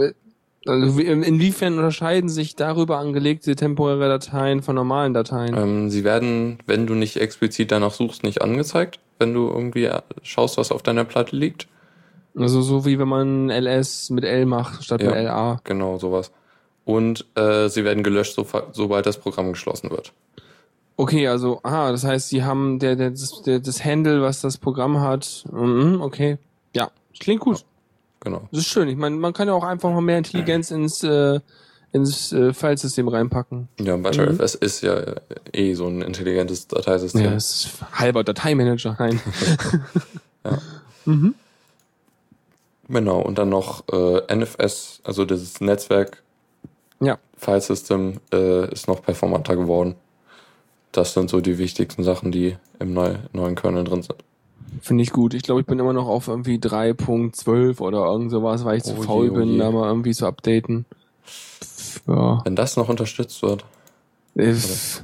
Also 0.66 0.98
wie- 0.98 1.06
inwiefern 1.06 1.78
unterscheiden 1.78 2.30
sich 2.30 2.56
darüber 2.56 2.98
angelegte 2.98 3.56
temporäre 3.56 4.08
Dateien 4.08 4.62
von 4.62 4.76
normalen 4.76 5.14
Dateien? 5.14 5.56
ähm, 5.58 5.90
sie 5.90 6.04
werden, 6.04 6.60
wenn 6.66 6.88
du 6.88 6.94
nicht 6.94 7.18
explizit 7.18 7.72
danach 7.72 7.94
suchst, 7.94 8.24
nicht 8.24 8.42
angezeigt, 8.42 9.00
wenn 9.20 9.34
du 9.34 9.48
irgendwie 9.48 9.86
äh, 9.86 10.02
schaust, 10.24 10.58
was 10.58 10.72
auf 10.72 10.84
deiner 10.84 11.06
Platte 11.06 11.36
liegt. 11.36 11.68
Also 12.38 12.62
so 12.62 12.86
wie 12.86 13.00
wenn 13.00 13.08
man 13.08 13.50
LS 13.50 14.10
mit 14.12 14.24
L 14.24 14.46
macht 14.46 14.84
statt 14.84 15.02
Ja. 15.02 15.10
mit 15.10 15.18
LA. 15.24 15.60
Genau, 15.64 15.98
sowas. 15.98 16.32
Und 16.86 17.26
äh, 17.36 17.68
sie 17.68 17.84
werden 17.84 18.04
gelöscht, 18.04 18.34
so, 18.36 18.46
sobald 18.72 19.06
das 19.06 19.18
Programm 19.18 19.52
geschlossen 19.52 19.90
wird. 19.92 20.14
Okay, 20.96 21.28
also, 21.28 21.60
ah, 21.64 21.92
das 21.92 22.04
heißt, 22.04 22.30
sie 22.30 22.44
haben 22.44 22.80
der, 22.80 22.96
der, 22.96 23.12
das, 23.12 23.42
der, 23.44 23.60
das 23.60 23.84
Handle, 23.84 24.22
was 24.22 24.42
das 24.42 24.58
Programm 24.58 25.00
hat. 25.02 25.44
Mhm, 25.52 26.02
okay. 26.02 26.38
Ja, 26.76 26.90
das 27.12 27.20
klingt 27.20 27.42
gut. 27.42 27.66
Genau. 28.22 28.48
Das 28.52 28.62
ist 28.62 28.68
schön. 28.68 28.88
Ich 28.88 28.96
meine, 28.98 29.16
man 29.16 29.34
kann 29.34 29.48
ja 29.48 29.54
auch 29.54 29.64
einfach 29.64 29.92
mal 29.92 30.02
mehr 30.02 30.18
Intelligenz 30.18 30.72
ins, 30.72 31.04
äh, 31.04 31.40
ins 31.92 32.32
äh, 32.34 32.52
Filesystem 32.54 33.08
reinpacken. 33.08 33.68
Ja, 33.80 33.96
ButterFS 33.98 34.56
ist 34.56 34.82
ja 34.82 34.96
äh, 34.96 35.16
eh 35.54 35.74
so 35.76 35.88
ein 35.88 36.02
intelligentes 36.02 36.68
Dateisystem. 36.68 37.22
Ja, 37.24 37.32
das 37.32 37.66
ist 37.66 37.70
halber 37.94 38.24
Dateimanager. 38.24 38.96
Nein. 39.00 39.20
Ja. 40.46 40.58
Mhm. 41.06 41.36
Genau, 42.90 43.22
und 43.22 43.38
dann 43.38 43.50
noch 43.50 43.84
äh, 43.92 44.34
NFS, 44.36 45.02
also 45.04 45.26
dieses 45.26 45.60
Netzwerk 45.62 46.24
Ja. 47.02 47.18
Filesystem, 47.38 48.20
äh, 48.34 48.72
ist 48.72 48.88
noch 48.88 49.02
performanter 49.02 49.56
geworden. 49.56 49.96
Das 50.94 51.14
sind 51.14 51.30
so 51.30 51.42
die 51.42 51.58
wichtigsten 51.58 52.04
Sachen, 52.04 52.32
die 52.32 52.56
im 52.80 52.94
neu, 52.94 53.16
neuen 53.34 53.56
Kernel 53.56 53.84
drin 53.84 54.02
sind. 54.04 54.16
Finde 54.82 55.04
ich 55.04 55.12
gut. 55.12 55.34
Ich 55.34 55.44
glaube, 55.44 55.62
ich 55.62 55.68
bin 55.68 55.80
immer 55.80 55.94
noch 55.94 56.08
auf 56.08 56.28
irgendwie 56.28 56.58
3.12 56.58 57.80
oder 57.82 58.06
irgend 58.06 58.32
sowas, 58.32 58.64
weil 58.66 58.78
ich 58.78 58.84
zu 58.84 58.94
Oh 58.94 59.02
je, 59.02 59.04
faul 59.06 59.30
oh 59.30 59.34
bin, 59.36 59.50
je. 59.54 59.58
da 59.60 59.72
mal 59.72 59.88
irgendwie 59.88 60.14
zu 60.14 60.26
updaten. 60.26 60.86
Ja. 62.08 62.42
Wenn 62.46 62.56
das 62.56 62.78
noch 62.78 62.90
unterstützt 62.90 63.42
wird. 63.42 63.66
Ist, 64.36 65.04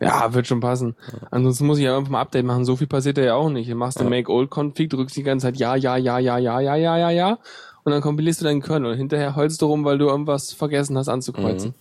ja, 0.00 0.32
wird 0.32 0.46
schon 0.46 0.60
passen. 0.60 0.96
Ansonsten 1.30 1.66
muss 1.66 1.78
ich 1.78 1.84
ja 1.84 1.96
einfach 1.96 2.10
mal 2.10 2.20
Update 2.22 2.44
machen. 2.44 2.64
So 2.64 2.76
viel 2.76 2.86
passiert 2.86 3.18
da 3.18 3.22
ja 3.22 3.34
auch 3.34 3.50
nicht. 3.50 3.70
Du 3.70 3.74
machst 3.74 4.00
den 4.00 4.04
Ja. 4.04 4.10
Make 4.10 4.32
Old 4.32 4.50
Config, 4.50 4.88
drückst 4.90 5.16
die 5.16 5.22
ganze 5.22 5.46
Zeit 5.46 5.56
ja, 5.56 5.76
ja, 5.76 5.96
ja, 5.96 6.18
ja, 6.18 6.38
ja, 6.38 6.58
ja, 6.58 6.74
ja, 6.76 6.96
ja, 6.96 7.10
ja. 7.10 7.38
Und 7.84 7.92
dann 7.92 8.00
kompilierst 8.00 8.40
du 8.40 8.44
deinen 8.44 8.62
Kernel. 8.62 8.92
Und 8.92 8.98
hinterher 8.98 9.36
heulst 9.36 9.60
du 9.60 9.66
rum, 9.66 9.84
weil 9.84 9.98
du 9.98 10.06
irgendwas 10.06 10.52
vergessen 10.52 10.96
hast 10.96 11.08
anzukreuzen. 11.08 11.70
Mhm. 11.70 11.74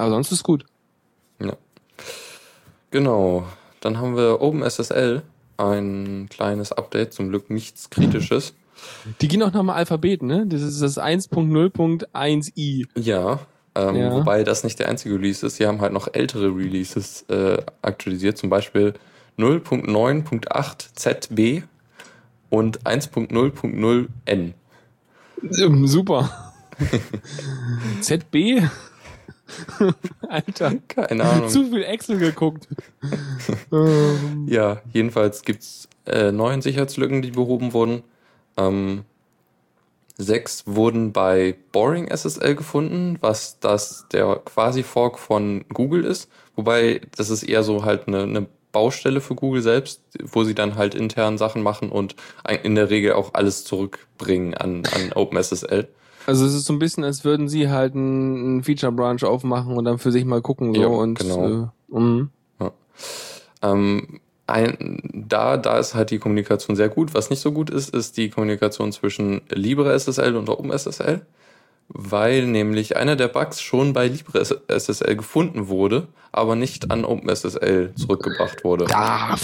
Aber 0.00 0.10
sonst 0.10 0.32
ist 0.32 0.42
gut. 0.42 0.66
Ja. 1.40 1.54
Genau. 2.90 3.44
dann 3.80 3.98
haben 3.98 4.16
wir 4.16 4.40
OpenSSL, 4.40 5.22
ein 5.58 6.28
kleines 6.28 6.72
Update, 6.72 7.12
zum 7.12 7.28
Glück 7.28 7.50
nichts 7.50 7.88
Kritisches. 7.90 8.54
Die 9.20 9.28
gehen 9.28 9.42
auch 9.42 9.52
nochmal 9.52 9.76
Alphabet, 9.76 10.22
ne? 10.22 10.46
Das 10.46 10.60
ist 10.60 10.82
das 10.82 10.98
1.0.1i. 10.98 12.86
Ja, 12.96 13.40
ähm, 13.76 13.96
Ja. 13.96 14.12
wobei 14.12 14.42
das 14.44 14.64
nicht 14.64 14.78
der 14.78 14.88
einzige 14.88 15.14
Release 15.16 15.46
ist. 15.46 15.56
Sie 15.56 15.66
haben 15.66 15.80
halt 15.80 15.92
noch 15.92 16.08
ältere 16.12 16.46
Releases 16.48 17.22
äh, 17.28 17.58
aktualisiert, 17.82 18.38
zum 18.38 18.48
Beispiel 18.50 18.94
0.9.8 19.38 20.94
ZB 20.94 21.62
und 22.50 22.82
1.0.0N. 22.84 24.52
Ähm, 25.60 25.86
Super. 25.86 26.52
ZB? 28.00 28.62
Alter. 30.28 30.74
Keine 30.88 31.24
Ahnung. 31.24 31.48
Zu 31.48 31.66
viel 31.70 31.82
Excel 31.84 32.18
geguckt. 32.18 32.68
Ja, 34.46 34.80
jedenfalls 34.92 35.42
gibt's 35.42 35.88
äh, 36.06 36.32
neun 36.32 36.62
Sicherheitslücken, 36.62 37.22
die 37.22 37.30
behoben 37.32 37.72
wurden. 37.72 38.02
Ähm, 38.56 39.02
sechs 40.18 40.64
wurden 40.66 41.12
bei 41.12 41.56
Boring 41.72 42.08
SSL 42.08 42.54
gefunden, 42.54 43.18
was 43.20 43.60
das 43.60 44.06
der 44.12 44.40
quasi 44.44 44.82
Fork 44.82 45.18
von 45.18 45.64
Google 45.72 46.04
ist. 46.04 46.30
Wobei 46.54 47.00
das 47.16 47.30
ist 47.30 47.42
eher 47.42 47.62
so 47.62 47.84
halt 47.84 48.08
eine, 48.08 48.22
eine 48.22 48.46
Baustelle 48.72 49.20
für 49.20 49.34
Google 49.34 49.62
selbst, 49.62 50.02
wo 50.22 50.44
sie 50.44 50.54
dann 50.54 50.76
halt 50.76 50.94
intern 50.94 51.38
Sachen 51.38 51.62
machen 51.62 51.90
und 51.90 52.16
in 52.62 52.74
der 52.74 52.90
Regel 52.90 53.12
auch 53.12 53.34
alles 53.34 53.64
zurückbringen 53.64 54.54
an, 54.54 54.82
an 54.94 55.12
OpenSSL. 55.14 55.88
also 56.26 56.44
es 56.44 56.54
ist 56.54 56.66
so 56.66 56.72
ein 56.72 56.78
bisschen, 56.78 57.04
als 57.04 57.24
würden 57.24 57.48
sie 57.48 57.68
halt 57.70 57.94
einen 57.94 58.62
Feature-Branch 58.62 59.22
aufmachen 59.24 59.76
und 59.76 59.84
dann 59.84 59.98
für 59.98 60.12
sich 60.12 60.24
mal 60.24 60.42
gucken. 60.42 60.74
So, 60.74 60.80
Ja, 60.80 60.88
und, 60.88 61.18
genau. 61.18 61.70
Äh, 61.92 61.98
mhm. 61.98 62.30
Ähm, 63.62 64.20
ein, 64.46 65.00
da, 65.12 65.56
da 65.56 65.78
ist 65.78 65.94
halt 65.94 66.10
die 66.10 66.18
Kommunikation 66.18 66.76
sehr 66.76 66.88
gut. 66.88 67.14
Was 67.14 67.30
nicht 67.30 67.40
so 67.40 67.52
gut 67.52 67.68
ist, 67.70 67.94
ist 67.94 68.16
die 68.16 68.30
Kommunikation 68.30 68.92
zwischen 68.92 69.40
LibreSSL 69.48 70.36
und 70.36 70.48
OpenSSL, 70.48 71.22
weil 71.88 72.46
nämlich 72.46 72.96
einer 72.96 73.16
der 73.16 73.28
Bugs 73.28 73.60
schon 73.60 73.92
bei 73.92 74.06
LibreSSL 74.08 75.16
gefunden 75.16 75.68
wurde, 75.68 76.06
aber 76.32 76.54
nicht 76.56 76.90
an 76.90 77.04
OpenSSL 77.04 77.92
zurückgebracht 77.96 78.62
wurde. 78.64 78.86
Ja, 78.88 79.34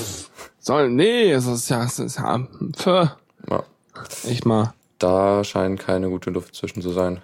soll, 0.58 0.90
nee, 0.90 1.32
es 1.32 1.46
ist 1.46 1.68
ja, 1.68 1.84
es 1.84 1.98
ist 1.98 2.18
ja, 2.18 2.46
pff, 2.76 2.86
Ja, 2.86 3.64
echt 4.28 4.46
mal. 4.46 4.72
da 4.98 5.42
scheint 5.42 5.80
keine 5.80 6.08
gute 6.10 6.30
Luft 6.30 6.54
zwischen 6.54 6.80
zu 6.82 6.90
sein. 6.90 7.20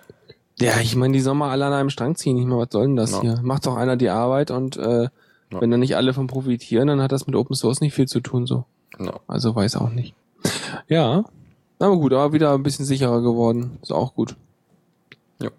Ja, 0.61 0.81
ich 0.81 0.97
meine, 0.97 1.13
die 1.13 1.21
sollen 1.21 1.39
mal 1.39 1.51
alle 1.51 1.67
an 1.67 1.73
einem 1.73 1.91
Strang 1.91 2.17
ziehen. 2.17 2.37
Ich 2.37 2.45
meine, 2.45 2.61
was 2.63 2.69
soll 2.73 2.87
denn 2.87 2.97
das 2.97 3.13
Ja. 3.13 3.21
hier? 3.21 3.41
Macht 3.43 3.67
doch 3.67 3.77
einer 3.77 3.97
die 3.97 4.09
Arbeit 4.09 4.51
und 4.51 4.77
äh, 4.77 5.09
Ja. 5.53 5.61
wenn 5.61 5.71
dann 5.71 5.81
nicht 5.81 5.97
alle 5.97 6.13
von 6.13 6.27
profitieren, 6.27 6.89
dann 6.89 7.01
hat 7.01 7.13
das 7.13 7.27
mit 7.27 7.37
Open 7.37 7.57
Source 7.57 7.81
nicht 7.81 7.95
viel 7.95 8.07
zu 8.07 8.21
tun, 8.21 8.47
so. 8.47 8.65
Ja. 8.99 9.21
Also 9.27 9.55
weiß 9.55 9.77
auch 9.77 9.91
nicht. 9.91 10.15
Ja, 10.89 11.25
aber 11.79 11.97
gut, 11.97 12.13
aber 12.13 12.33
wieder 12.33 12.53
ein 12.55 12.63
bisschen 12.63 12.85
sicherer 12.85 13.23
geworden. 13.23 13.79
Ist 13.83 13.93
auch 13.93 14.15
gut. 14.15 14.37
Ja. 15.41 15.51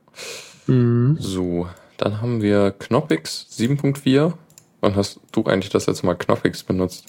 Mhm. 0.68 1.18
So, 1.20 1.68
dann 1.98 2.22
haben 2.22 2.42
wir 2.42 2.72
Knoppix 2.72 3.48
7.4. 3.52 4.34
Wann 4.82 4.96
hast 4.96 5.20
du 5.32 5.44
eigentlich 5.46 5.70
das 5.70 5.88
letzte 5.88 6.06
Mal 6.06 6.16
Knoppix 6.16 6.64
benutzt? 6.64 7.06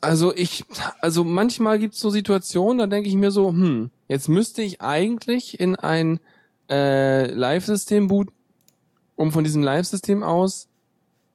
Also 0.00 0.34
ich, 0.34 0.64
also 1.00 1.24
manchmal 1.24 1.78
gibt's 1.78 1.98
so 1.98 2.10
Situationen, 2.10 2.78
da 2.78 2.86
denke 2.86 3.08
ich 3.08 3.16
mir 3.16 3.32
so, 3.32 3.48
hm, 3.48 3.90
jetzt 4.06 4.28
müsste 4.28 4.62
ich 4.62 4.80
eigentlich 4.80 5.58
in 5.58 5.74
ein 5.74 6.20
äh, 6.70 7.26
Live-System 7.32 8.06
booten, 8.06 8.32
um 9.16 9.32
von 9.32 9.42
diesem 9.42 9.62
Live-System 9.62 10.22
aus 10.22 10.68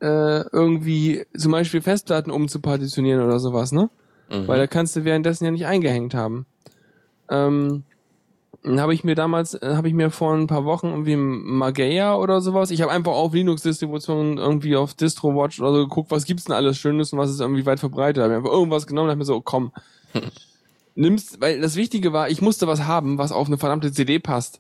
äh, 0.04 0.44
irgendwie 0.52 1.26
zum 1.36 1.54
Beispiel 1.54 1.82
Festplatten 1.82 2.30
umzupartitionieren 2.30 3.24
oder 3.24 3.40
sowas, 3.40 3.72
ne? 3.72 3.90
Mhm. 4.30 4.48
Weil 4.48 4.60
da 4.60 4.68
kannst 4.68 4.98
du 4.98 5.06
währenddessen 5.06 5.46
ja 5.46 5.52
nicht 5.52 5.66
eingehängt 5.66 6.14
haben. 6.14 6.46
Ähm, 7.30 7.84
dann 8.64 8.82
habe 8.82 8.94
ich 8.94 9.06
mir 9.06 9.16
damals, 9.16 9.54
äh, 9.54 9.76
habe 9.76 9.88
ich 9.88 9.94
mir 9.94 10.12
vor 10.12 10.34
ein 10.34 10.48
paar 10.48 10.66
Wochen 10.66 10.88
irgendwie 10.88 11.16
Mageia 11.16 12.16
oder 12.16 12.42
sowas, 12.42 12.70
ich 12.70 12.82
habe 12.82 12.92
einfach 12.92 13.14
auf 13.14 13.34
Linux-Distributionen 13.34 14.38
irgendwie 14.38 14.76
auf 14.76 14.94
DistroWatch 14.94 15.62
oder 15.62 15.72
so 15.72 15.88
geguckt, 15.88 16.12
was 16.12 16.26
gibt's 16.26 16.46
denn 16.46 16.56
alles 16.56 16.78
Schönes 16.78 17.14
und 17.14 17.20
was 17.20 17.32
ist 17.32 17.40
irgendwie 17.40 17.66
weit 17.66 17.80
verbreitet. 17.80 18.24
Habe 18.24 18.36
einfach 18.36 18.52
irgendwas 18.52 18.88
genommen 18.88 19.08
und 19.08 19.12
hab 19.12 19.18
mir 19.18 19.26
so, 19.26 19.40
komm, 19.40 19.72
nimmst, 20.96 21.40
weil 21.40 21.62
das 21.62 21.78
Wichtige 21.78 22.12
war, 22.12 22.30
ich 22.30 22.42
musste 22.42 22.68
was 22.68 22.84
haben, 22.84 23.18
was 23.18 23.32
auf 23.32 23.48
eine 23.48 23.58
verdammte 23.58 23.94
CD 23.94 24.20
passt. 24.20 24.60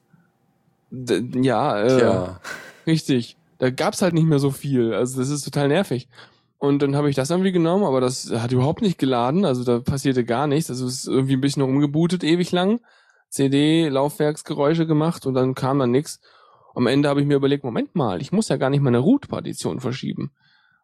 D 0.89 1.21
ja, 1.41 1.81
äh, 1.81 1.97
Tja, 1.97 2.39
Richtig. 2.87 3.35
Da 3.63 3.69
gab's 3.69 4.01
halt 4.01 4.13
nicht 4.13 4.27
mehr 4.27 4.39
so 4.39 4.51
viel. 4.51 4.93
Also 4.93 5.21
das 5.21 5.29
ist 5.29 5.45
total 5.45 5.69
nervig. 5.69 6.09
Und 6.57 6.81
dann 6.81 6.97
habe 6.97 7.09
ich 7.09 7.15
das 7.15 7.29
irgendwie 7.29 7.53
genommen, 7.53 7.85
aber 7.85 8.01
das 8.01 8.29
hat 8.29 8.51
überhaupt 8.51 8.81
nicht 8.81 8.97
geladen. 8.97 9.45
Also 9.45 9.63
da 9.63 9.79
passierte 9.79 10.25
gar 10.25 10.47
nichts. 10.47 10.69
Also 10.69 10.85
es 10.85 10.95
ist 10.95 11.07
irgendwie 11.07 11.35
ein 11.35 11.39
bisschen 11.39 11.61
rumgebootet 11.61 12.25
ewig 12.25 12.51
lang. 12.51 12.81
CD, 13.29 13.87
Laufwerksgeräusche 13.87 14.85
gemacht 14.85 15.25
und 15.25 15.33
dann 15.33 15.55
kam 15.55 15.79
dann 15.79 15.91
nix. 15.91 16.19
Am 16.75 16.87
Ende 16.87 17.07
habe 17.07 17.21
ich 17.21 17.25
mir 17.25 17.37
überlegt, 17.37 17.63
Moment 17.63 17.95
mal, 17.95 18.21
ich 18.21 18.33
muss 18.33 18.49
ja 18.49 18.57
gar 18.57 18.69
nicht 18.69 18.81
meine 18.81 18.99
Root-Partition 18.99 19.79
verschieben. 19.79 20.33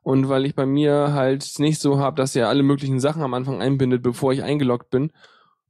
Und 0.01 0.29
weil 0.29 0.45
ich 0.45 0.55
bei 0.55 0.65
mir 0.65 1.11
halt 1.11 1.59
nicht 1.59 1.81
so 1.81 1.97
habe, 1.97 2.15
dass 2.15 2.33
er 2.33 2.47
alle 2.47 2.63
möglichen 2.63 3.01
Sachen 3.01 3.23
am 3.23 3.33
Anfang 3.33 3.61
einbindet, 3.61 4.01
bevor 4.03 4.31
ich 4.31 4.41
eingeloggt 4.41 4.89
bin, 4.89 5.11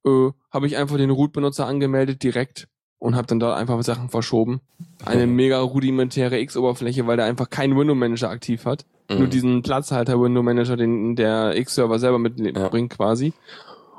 äh, 0.06 0.30
habe 0.52 0.68
ich 0.68 0.78
einfach 0.78 0.98
den 0.98 1.10
Root-Benutzer 1.10 1.66
angemeldet 1.66 2.22
direkt 2.22 2.68
und 3.00 3.16
habe 3.16 3.28
dann 3.28 3.40
dort 3.40 3.58
einfach 3.58 3.82
Sachen 3.84 4.10
verschoben. 4.10 4.60
Eine 5.06 5.26
mega 5.26 5.60
rudimentäre 5.60 6.40
X-Oberfläche, 6.40 7.08
weil 7.08 7.18
der 7.18 7.26
einfach 7.26 7.50
keinen 7.50 7.78
Window-Manager 7.78 8.30
aktiv 8.30 8.66
hat. 8.66 8.86
Nur 9.10 9.22
Mhm. 9.22 9.30
diesen 9.30 9.62
Platzhalter-Window-Manager, 9.64 10.78
den 10.78 11.16
der 11.16 11.56
X-Server 11.58 11.98
selber 12.00 12.20
mitbringt 12.20 12.92
quasi. 12.92 13.34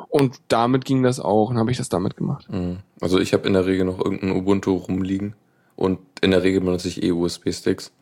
Und 0.09 0.37
damit 0.49 0.85
ging 0.85 1.03
das 1.03 1.19
auch 1.21 1.51
und 1.51 1.59
habe 1.59 1.71
ich 1.71 1.77
das 1.79 1.89
damit 1.89 2.17
gemacht. 2.17 2.47
Mhm. 2.51 2.79
Also 3.01 3.19
ich 3.19 3.33
habe 3.33 3.47
in 3.47 3.55
der 3.55 3.67
Regel 3.67 3.87
noch 3.87 3.99
irgendein 4.05 4.33
Ubuntu 4.37 4.75
rumliegen 4.77 5.35
und 5.77 5.99
in 6.21 6.31
der 6.33 6.43
Regel 6.43 6.61
benutze 6.61 6.89
ich 6.89 7.03
eh 7.03 7.13
USB-Sticks. 7.13 7.93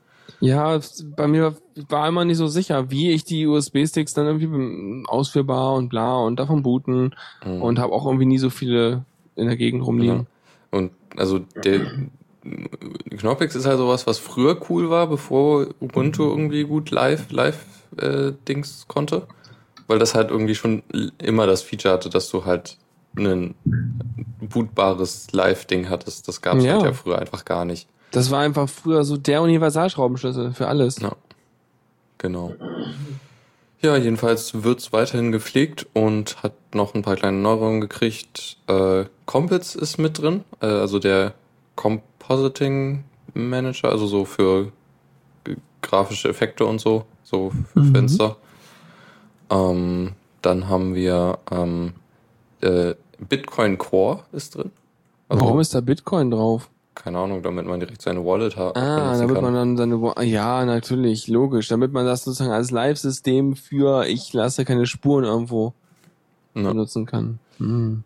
Ja, 0.40 0.78
bei 1.16 1.26
mir 1.26 1.56
war 1.88 2.06
immer 2.08 2.24
nicht 2.24 2.36
so 2.36 2.46
sicher, 2.48 2.90
wie 2.90 3.10
ich 3.10 3.24
die 3.24 3.46
USB-Sticks 3.46 4.14
dann 4.14 4.26
irgendwie 4.26 5.04
ausführbar 5.08 5.74
und 5.74 5.88
bla 5.88 6.16
und 6.18 6.38
davon 6.38 6.62
booten 6.62 7.14
Mhm. 7.44 7.62
und 7.62 7.78
habe 7.78 7.92
auch 7.92 8.06
irgendwie 8.06 8.26
nie 8.26 8.38
so 8.38 8.50
viele 8.50 9.04
in 9.36 9.46
der 9.46 9.56
Gegend 9.56 9.84
rumliegen. 9.86 10.26
Und 10.70 10.92
also 11.16 11.40
der 11.64 11.80
Knoppix 13.18 13.54
ist 13.54 13.66
halt 13.66 13.78
sowas, 13.78 14.06
was 14.06 14.18
früher 14.18 14.58
cool 14.68 14.90
war, 14.90 15.06
bevor 15.06 15.66
Ubuntu 15.80 16.24
irgendwie 16.24 16.64
gut 16.64 16.90
live 16.90 17.30
live 17.30 17.64
äh, 17.96 18.32
Dings 18.46 18.86
konnte, 18.88 19.26
weil 19.86 19.98
das 19.98 20.14
halt 20.14 20.30
irgendwie 20.30 20.54
schon 20.54 20.82
immer 21.18 21.46
das 21.46 21.62
Feature 21.62 21.94
hatte, 21.94 22.10
dass 22.10 22.30
du 22.30 22.44
halt 22.44 22.76
ein 23.16 23.54
bootbares 24.40 25.32
Live-Ding 25.32 25.88
hattest. 25.88 26.28
Das 26.28 26.40
gab 26.40 26.58
es 26.58 26.64
Ja. 26.64 26.74
halt 26.74 26.82
ja 26.84 26.92
früher 26.92 27.18
einfach 27.18 27.44
gar 27.44 27.64
nicht. 27.64 27.88
Das 28.10 28.30
war 28.30 28.40
einfach 28.40 28.68
früher 28.68 29.04
so 29.04 29.16
der 29.16 29.42
Universalschraubenschlüssel 29.42 30.52
für 30.52 30.68
alles. 30.68 30.98
Ja. 31.00 31.12
Genau. 32.18 32.54
Ja, 33.80 33.96
jedenfalls 33.96 34.64
wird's 34.64 34.92
weiterhin 34.92 35.30
gepflegt 35.30 35.86
und 35.94 36.42
hat 36.42 36.52
noch 36.74 36.94
ein 36.94 37.02
paar 37.02 37.14
kleine 37.16 37.38
Neuerungen 37.38 37.80
gekriegt. 37.80 38.56
Äh, 38.66 39.04
Compits 39.24 39.76
ist 39.76 39.98
mit 39.98 40.18
drin, 40.18 40.42
äh, 40.60 40.66
also 40.66 40.98
der 40.98 41.34
Compositing 41.76 43.04
Manager, 43.34 43.90
also 43.90 44.06
so 44.06 44.24
für 44.24 44.72
grafische 45.80 46.28
Effekte 46.28 46.66
und 46.66 46.80
so, 46.80 47.04
so 47.22 47.52
für 47.72 47.80
Mhm. 47.80 47.94
Fenster. 47.94 48.36
Ähm, 49.50 50.12
dann 50.42 50.68
haben 50.68 50.94
wir 50.96 51.38
ähm, 51.50 51.92
äh, 52.60 52.94
Bitcoin 53.20 53.78
Core 53.78 54.24
ist 54.32 54.56
drin. 54.56 54.72
Also, 55.28 55.44
Warum 55.44 55.60
ist 55.60 55.74
da 55.74 55.80
Bitcoin 55.80 56.30
drauf? 56.32 56.68
Keine 57.02 57.18
Ahnung, 57.18 57.42
damit 57.42 57.64
man 57.66 57.80
direkt 57.80 58.02
seine 58.02 58.24
Wallet 58.24 58.56
hat. 58.56 58.76
Ah, 58.76 59.16
damit 59.16 59.40
man 59.40 59.54
dann 59.54 59.76
seine, 59.76 60.00
Wo- 60.00 60.14
ja, 60.20 60.64
natürlich, 60.64 61.28
logisch, 61.28 61.68
damit 61.68 61.92
man 61.92 62.04
das 62.04 62.24
sozusagen 62.24 62.50
als 62.50 62.70
Live-System 62.70 63.56
für 63.56 64.06
ich 64.06 64.32
lasse 64.32 64.64
keine 64.64 64.84
Spuren 64.86 65.24
irgendwo 65.24 65.72
Ja. 66.54 66.68
benutzen 66.68 67.06
kann. 67.06 67.38
Hm. 67.58 68.02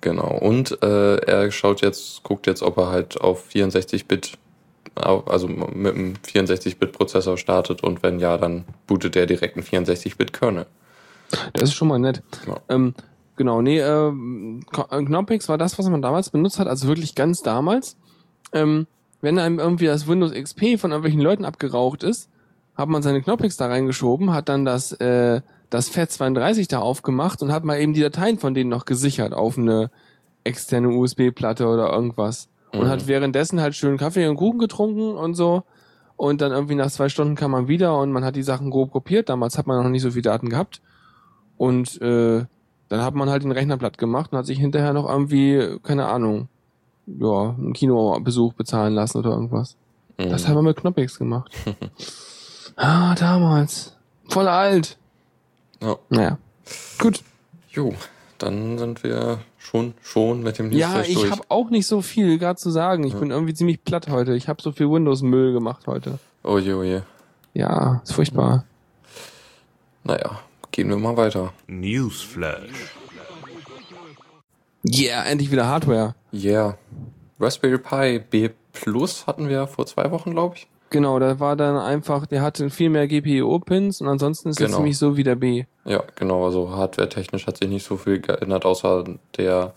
Genau. 0.00 0.36
Und 0.38 0.82
äh, 0.82 1.16
er 1.16 1.50
schaut 1.50 1.80
jetzt, 1.80 2.22
guckt 2.24 2.46
jetzt, 2.46 2.62
ob 2.62 2.76
er 2.76 2.88
halt 2.90 3.20
auf 3.20 3.48
64-Bit, 3.50 4.36
au- 4.96 5.24
also 5.26 5.48
mit 5.48 5.94
einem 5.94 6.14
64-Bit-Prozessor 6.26 7.38
startet 7.38 7.82
und 7.82 8.02
wenn 8.02 8.18
ja, 8.18 8.36
dann 8.36 8.64
bootet 8.86 9.16
er 9.16 9.26
direkt 9.26 9.56
einen 9.56 9.64
64-Bit-Kernel. 9.64 10.66
Das 11.54 11.70
ist 11.70 11.74
schon 11.74 11.88
mal 11.88 11.98
nett. 11.98 12.22
Ja. 12.46 12.56
Ähm, 12.68 12.94
genau, 13.36 13.62
nee, 13.62 13.78
äh, 13.78 14.12
Ko- 14.72 14.86
äh, 14.90 15.04
Knoppix 15.04 15.48
war 15.48 15.58
das, 15.58 15.78
was 15.78 15.88
man 15.88 16.02
damals 16.02 16.30
benutzt 16.30 16.58
hat, 16.58 16.66
also 16.68 16.88
wirklich 16.88 17.14
ganz 17.14 17.42
damals. 17.42 17.96
Ähm, 18.52 18.86
wenn 19.20 19.38
einem 19.38 19.58
irgendwie 19.58 19.86
das 19.86 20.06
Windows 20.06 20.32
XP 20.32 20.76
von 20.78 20.90
irgendwelchen 20.90 21.20
Leuten 21.20 21.44
abgeraucht 21.44 22.02
ist, 22.02 22.28
hat 22.76 22.88
man 22.88 23.02
seine 23.02 23.22
Knoppix 23.22 23.56
da 23.56 23.66
reingeschoben, 23.66 24.32
hat 24.32 24.48
dann 24.48 24.64
das, 24.64 24.92
äh, 24.92 25.40
das 25.70 25.90
FAT32 25.90 26.68
da 26.68 26.80
aufgemacht 26.80 27.42
und 27.42 27.52
hat 27.52 27.64
mal 27.64 27.80
eben 27.80 27.94
die 27.94 28.00
Dateien 28.00 28.38
von 28.38 28.54
denen 28.54 28.70
noch 28.70 28.84
gesichert 28.84 29.32
auf 29.32 29.56
eine 29.58 29.90
externe 30.44 30.88
USB-Platte 30.88 31.66
oder 31.66 31.90
irgendwas. 31.92 32.48
Und 32.72 32.80
Mhm. 32.84 32.88
hat 32.88 33.06
währenddessen 33.06 33.60
halt 33.60 33.74
schön 33.74 33.96
Kaffee 33.96 34.26
und 34.28 34.36
Kuchen 34.36 34.58
getrunken 34.58 35.14
und 35.16 35.34
so. 35.34 35.62
und 36.16 36.40
dann 36.40 36.52
irgendwie 36.52 36.76
nach 36.76 36.92
zwei 36.92 37.08
Stunden 37.08 37.34
kam 37.34 37.50
man 37.50 37.66
wieder 37.66 37.98
und 37.98 38.12
man 38.12 38.24
hat 38.24 38.36
die 38.36 38.44
Sachen 38.44 38.70
grob 38.70 38.92
kopiert. 38.92 39.28
Damals 39.28 39.58
hat 39.58 39.66
man 39.66 39.82
noch 39.82 39.90
nicht 39.90 40.02
so 40.02 40.12
viele 40.12 40.22
Daten 40.22 40.48
gehabt. 40.48 40.80
Und 41.56 42.00
äh, 42.00 42.44
dann 42.94 43.04
hat 43.04 43.14
man 43.14 43.28
halt 43.28 43.42
den 43.42 43.50
Rechner 43.50 43.76
platt 43.76 43.98
gemacht 43.98 44.32
und 44.32 44.38
hat 44.38 44.46
sich 44.46 44.58
hinterher 44.58 44.92
noch 44.92 45.08
irgendwie, 45.08 45.78
keine 45.82 46.06
Ahnung, 46.06 46.48
ja, 47.06 47.50
einen 47.58 47.72
Kinobesuch 47.72 48.52
bezahlen 48.52 48.94
lassen 48.94 49.18
oder 49.18 49.30
irgendwas. 49.30 49.76
Mhm. 50.16 50.30
Das 50.30 50.46
haben 50.46 50.54
wir 50.54 50.62
mit 50.62 50.76
Knoppix 50.76 51.18
gemacht. 51.18 51.50
ah, 52.76 53.14
damals. 53.16 53.96
Voll 54.28 54.46
alt. 54.46 54.96
Ja. 55.82 55.96
Naja. 56.08 56.38
Gut. 57.00 57.22
Jo, 57.68 57.92
dann 58.38 58.78
sind 58.78 59.02
wir 59.02 59.40
schon, 59.58 59.94
schon 60.00 60.44
mit 60.44 60.58
dem 60.60 60.70
Ja, 60.70 61.00
ich 61.02 61.30
habe 61.30 61.42
auch 61.48 61.70
nicht 61.70 61.88
so 61.88 62.00
viel 62.00 62.38
gerade 62.38 62.60
zu 62.60 62.70
sagen. 62.70 63.02
Ich 63.02 63.14
Ja. 63.14 63.18
bin 63.18 63.32
irgendwie 63.32 63.54
ziemlich 63.54 63.82
platt 63.82 64.08
heute. 64.08 64.36
Ich 64.36 64.48
habe 64.48 64.62
so 64.62 64.70
viel 64.70 64.88
Windows-Müll 64.88 65.52
gemacht 65.52 65.88
heute. 65.88 66.20
Oh 66.44 66.58
je, 66.58 66.72
oh 66.74 66.84
je. 66.84 67.00
Ja, 67.54 68.00
ist 68.04 68.12
furchtbar. 68.12 68.64
Naja, 70.04 70.38
gehen 70.74 70.88
wir 70.88 70.96
mal 70.96 71.16
weiter. 71.16 71.52
Newsflash. 71.68 72.92
Yeah, 74.84 75.24
endlich 75.24 75.50
wieder 75.52 75.68
Hardware. 75.68 76.14
Yeah. 76.32 76.76
Raspberry 77.38 77.78
Pi 77.78 78.18
B 78.18 78.50
Plus 78.72 79.26
hatten 79.28 79.48
wir 79.48 79.68
vor 79.68 79.86
zwei 79.86 80.10
Wochen, 80.10 80.32
glaube 80.32 80.56
ich. 80.56 80.66
Genau, 80.90 81.18
da 81.20 81.38
war 81.38 81.54
dann 81.56 81.76
einfach, 81.76 82.26
der 82.26 82.42
hatte 82.42 82.70
viel 82.70 82.90
mehr 82.90 83.06
GPIO-Pins 83.06 84.00
und 84.00 84.08
ansonsten 84.08 84.48
ist 84.48 84.60
er 84.60 84.66
Genau. 84.66 84.78
ziemlich 84.78 84.98
so 84.98 85.16
wie 85.16 85.22
der 85.22 85.36
B. 85.36 85.64
Ja, 85.84 86.02
genau. 86.16 86.44
Also 86.44 86.70
hardware-technisch 86.70 87.46
hat 87.46 87.56
sich 87.58 87.68
nicht 87.68 87.84
so 87.86 87.96
viel 87.96 88.20
geändert, 88.20 88.64
außer 88.64 89.04
der 89.36 89.74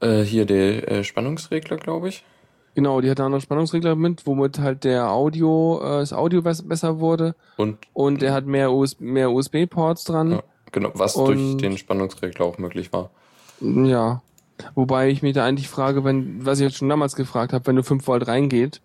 äh, 0.00 0.20
hier 0.22 0.44
der 0.44 0.90
äh, 0.90 1.04
Spannungsregler, 1.04 1.78
glaube 1.78 2.10
ich. 2.10 2.22
Genau, 2.76 3.00
die 3.00 3.10
hat 3.10 3.18
einen 3.18 3.26
anderen 3.26 3.40
Spannungsregler 3.40 3.96
mit, 3.96 4.26
womit 4.26 4.58
halt 4.60 4.84
der 4.84 5.10
Audio, 5.10 5.80
äh, 5.82 5.98
das 6.00 6.12
Audio 6.12 6.40
bes- 6.42 6.66
besser 6.68 7.00
wurde 7.00 7.34
Und 7.56 7.78
und 7.94 8.22
er 8.22 8.32
hat 8.34 8.46
mehr, 8.46 8.70
US 8.72 9.00
mehr 9.00 9.32
USB-Ports 9.32 10.04
dran. 10.04 10.30
ja, 10.32 10.42
genau, 10.72 10.90
was 10.94 11.14
durch 11.14 11.38
Und- 11.40 11.58
den 11.62 11.78
Spannungsregler 11.78 12.44
auch 12.46 12.58
möglich 12.58 12.92
war. 12.92 13.10
Ja. 13.60 14.20
Wobei 14.74 15.08
ich 15.08 15.22
mich 15.22 15.32
da 15.34 15.44
eigentlich 15.44 15.68
frage, 15.68 16.04
wenn, 16.04 16.44
was 16.46 16.58
ich 16.60 16.64
jetzt 16.66 16.76
schon 16.76 16.88
damals 16.88 17.16
gefragt 17.16 17.52
habe, 17.52 17.66
wenn 17.66 17.76
du 17.76 17.82
5 17.82 18.06
Volt 18.06 18.26
reingeht, 18.28 18.80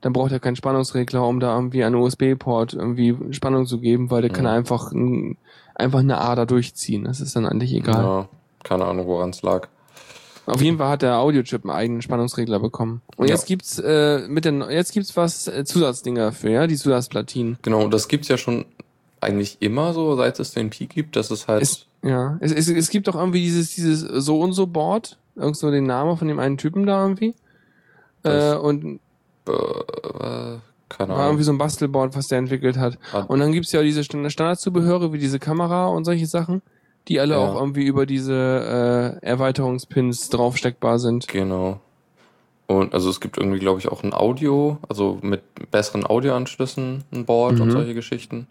dann 0.00 0.12
braucht 0.12 0.32
er 0.32 0.38
keinen 0.40 0.56
Spannungsregler, 0.56 1.26
um 1.26 1.40
da 1.40 1.54
irgendwie 1.56 1.82
einen 1.82 1.94
USB-Port 1.96 2.74
irgendwie 2.74 3.16
Spannung 3.32 3.66
zu 3.66 3.80
geben, 3.80 4.10
weil 4.10 4.22
der 4.22 4.30
kann 4.30 4.44
Mhm. 4.44 4.50
einfach, 4.50 4.92
ein, 4.92 5.36
einfach 5.74 6.00
eine 6.00 6.18
Ader 6.20 6.46
durchziehen. 6.46 7.04
Das 7.04 7.20
ist 7.20 7.34
dann 7.36 7.46
eigentlich 7.46 7.72
egal. 7.74 8.02
Ja, 8.04 8.28
keine 8.62 8.84
Ahnung, 8.84 9.06
woran 9.06 9.30
es 9.30 9.42
lag. 9.42 9.68
Auf 10.46 10.60
jeden 10.60 10.78
Fall 10.78 10.88
hat 10.90 11.02
der 11.02 11.18
Audiochip 11.18 11.64
einen 11.64 11.70
eigenen 11.70 12.02
Spannungsregler 12.02 12.60
bekommen. 12.60 13.00
Und 13.16 13.28
Ja. 13.28 13.34
jetzt 13.34 13.46
gibt's 13.46 13.78
äh, 13.78 14.26
mit 14.28 14.44
den 14.44 14.60
jetzt 14.70 14.92
gibt's 14.92 15.16
was 15.16 15.46
äh, 15.48 15.64
Zusatzdinger 15.64 16.26
dafür, 16.26 16.50
ja, 16.50 16.66
die 16.66 16.76
Zusatzplatinen. 16.76 17.58
Genau, 17.62 17.88
das 17.88 18.08
gibt's 18.08 18.28
ja 18.28 18.36
schon 18.36 18.66
eigentlich 19.20 19.56
immer 19.60 19.94
so, 19.94 20.16
seit 20.16 20.38
es 20.40 20.52
den 20.52 20.68
Pi 20.70 20.86
gibt, 20.86 21.16
dass 21.16 21.30
es 21.30 21.48
halt. 21.48 21.62
Es, 21.62 21.86
ja, 22.02 22.36
es, 22.40 22.52
es, 22.52 22.68
es 22.68 22.90
gibt 22.90 23.08
doch 23.08 23.14
irgendwie 23.14 23.40
dieses 23.40 23.74
dieses 23.74 24.00
so 24.00 24.40
und 24.40 24.52
so 24.52 24.66
Board, 24.66 25.16
irgend 25.34 25.56
so 25.56 25.70
den 25.70 25.84
Namen 25.86 26.16
von 26.18 26.28
dem 26.28 26.38
einen 26.38 26.58
Typen 26.58 26.84
da 26.84 27.02
irgendwie. 27.02 27.34
Äh, 28.22 28.54
und 28.56 29.00
äh, 29.48 29.52
äh, 29.52 30.58
keine 30.90 31.08
war 31.08 31.16
Ahnung. 31.16 31.26
irgendwie 31.26 31.44
so 31.44 31.52
ein 31.52 31.58
Bastelboard, 31.58 32.14
was 32.16 32.28
der 32.28 32.38
entwickelt 32.38 32.76
hat. 32.78 32.98
Ah. 33.12 33.20
Und 33.22 33.40
dann 33.40 33.52
gibt's 33.52 33.72
ja 33.72 33.82
diese 33.82 34.04
Stand- 34.04 34.30
Standardzubehöre 34.30 35.12
wie 35.12 35.18
diese 35.18 35.38
Kamera 35.38 35.86
und 35.86 36.04
solche 36.04 36.26
Sachen, 36.26 36.62
die 37.08 37.20
alle 37.20 37.34
Ja. 37.34 37.40
auch 37.40 37.54
irgendwie 37.54 37.84
über 37.84 38.06
diese 38.06 39.18
äh, 39.22 39.26
Erweiterungspins 39.26 40.28
draufsteckbar 40.30 40.98
sind. 40.98 41.28
Genau. 41.28 41.80
Und 42.66 42.94
also 42.94 43.10
es 43.10 43.20
gibt 43.20 43.36
irgendwie, 43.36 43.58
glaube 43.58 43.78
ich, 43.80 43.88
auch 43.88 44.02
ein 44.02 44.14
Audio, 44.14 44.78
also 44.88 45.18
mit 45.20 45.42
besseren 45.70 46.06
Audioanschlüssen, 46.06 47.04
ein 47.12 47.24
Board 47.26 47.60
und 47.60 47.68
Mhm. 47.68 47.72
solche 47.72 47.94
Geschichten. 47.94 48.46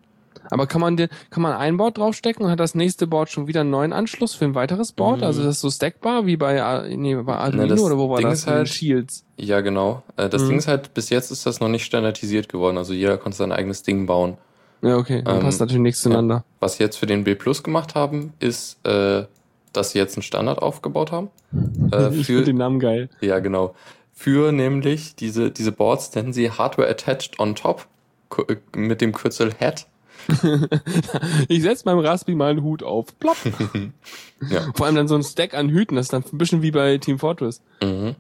Aber 0.52 0.68
kann 0.68 0.82
man 0.82 0.98
den, 0.98 1.08
kann 1.30 1.42
man 1.42 1.54
ein 1.54 1.78
Board 1.78 1.98
draufstecken 1.98 2.46
und 2.46 2.52
hat 2.52 2.60
das 2.60 2.76
nächste 2.76 3.08
Board 3.08 3.30
schon 3.30 3.48
wieder 3.48 3.62
einen 3.62 3.70
neuen 3.72 3.94
Anschluss 3.94 4.36
für 4.36 4.44
ein 4.46 4.54
weiteres 4.56 4.92
Board? 4.92 5.20
Mhm. 5.20 5.24
Also 5.24 5.42
das 5.42 5.56
ist 5.56 5.62
so 5.62 5.72
stackbar 5.72 6.26
wie 6.28 6.36
bei, 6.38 6.62
Ar- 6.62 6.84
nee, 6.88 7.16
bei 7.16 7.36
Arduino 7.36 7.68
das 7.68 7.82
oder 7.82 7.98
wo 7.98 8.10
war 8.10 8.18
Ding 8.18 8.30
das? 8.30 8.40
ist 8.40 8.48
halt- 8.48 8.68
Shields. 8.70 9.26
Ja, 9.38 9.62
genau. 9.62 10.04
Äh, 10.18 10.30
Das 10.30 10.44
Mhm. 10.44 10.50
Ding 10.50 10.58
ist 10.60 10.68
halt, 10.68 10.94
bis 10.94 11.10
jetzt 11.10 11.32
ist 11.32 11.46
das 11.46 11.60
noch 11.60 11.70
nicht 11.70 11.86
standardisiert 11.86 12.50
geworden. 12.50 12.78
Also 12.78 12.94
jeder 12.94 13.18
konnte 13.18 13.38
sein 13.38 13.52
eigenes 13.54 13.82
Ding 13.84 14.06
bauen. 14.06 14.38
Ja, 14.84 14.98
okay. 14.98 15.22
Dann 15.24 15.38
Ähm, 15.38 15.42
passt 15.42 15.60
natürlich 15.60 15.82
nichts 15.82 16.02
zueinander. 16.02 16.44
Was 16.60 16.78
sie 16.78 16.84
jetzt 16.84 16.98
für 16.98 17.06
den 17.06 17.24
B 17.24 17.36
Plus 17.36 17.64
gemacht 17.64 17.96
haben, 17.96 18.34
ist, 18.40 18.86
äh, 18.86 19.26
dass 19.72 19.92
sie 19.92 19.98
jetzt 20.00 20.16
einen 20.18 20.24
Standard 20.24 20.62
aufgebaut 20.62 21.12
haben. 21.12 21.30
Äh, 21.92 22.10
ich 22.10 22.26
für, 22.26 22.34
finde 22.34 22.44
den 22.46 22.58
Namen 22.58 22.80
geil. 22.80 23.10
ja, 23.22 23.40
genau. 23.40 23.76
Für 24.14 24.52
nämlich 24.52 25.16
diese, 25.16 25.52
diese 25.52 25.72
Boards 25.72 26.14
nennen 26.16 26.34
sie 26.34 26.52
Hardware 26.52 26.90
Attached 26.90 27.40
on 27.40 27.56
Top 27.56 27.88
äh, 28.48 28.56
mit 28.76 29.02
dem 29.02 29.12
Kürzel 29.14 29.54
HAT. 29.60 29.88
Ich 31.50 31.62
setz 31.64 31.86
meinem 31.86 32.00
Raspberry 32.00 32.36
mal 32.36 32.52
einen 32.52 32.64
Hut 32.64 32.84
auf. 32.84 33.08
Plopp. 33.20 33.38
Ja. 34.50 34.62
Vor 34.76 34.86
allem 34.88 34.96
dann 34.96 35.08
so 35.08 35.16
ein 35.16 35.24
Stack 35.24 35.54
an 35.54 35.70
Hüten. 35.70 35.96
Das 35.96 36.08
ist 36.08 36.14
dann 36.14 36.24
ein 36.32 36.38
bisschen 36.38 36.62
wie 36.62 36.72
bei 36.72 36.98
Team 36.98 37.18
Fortress. 37.18 37.62
Mhm. 37.82 38.16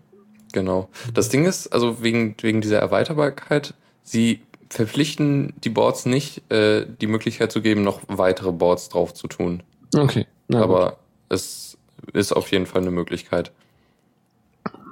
Genau. 0.54 0.88
Das 1.13 1.28
Ding 1.30 1.45
ist, 1.45 1.67
also 1.73 2.02
wegen, 2.02 2.36
wegen 2.41 2.62
dieser 2.62 2.80
Erweiterbarkeit, 2.80 3.73
sie 4.04 4.41
verpflichten 4.74 5.54
die 5.64 5.70
Boards 5.70 6.06
nicht, 6.06 6.50
äh, 6.52 6.86
die 7.02 7.08
Möglichkeit 7.08 7.52
zu 7.52 7.62
geben, 7.62 7.84
noch 7.84 8.02
weitere 8.08 8.52
Boards 8.52 8.90
drauf 8.90 9.14
zu 9.14 9.28
tun. 9.28 9.64
Okay. 9.96 10.26
Gut. 10.48 10.58
Aber 10.62 10.98
es 11.30 11.78
ist 12.12 12.34
auf 12.34 12.52
jeden 12.52 12.66
Fall 12.66 12.82
eine 12.82 12.92
Möglichkeit. 12.92 13.52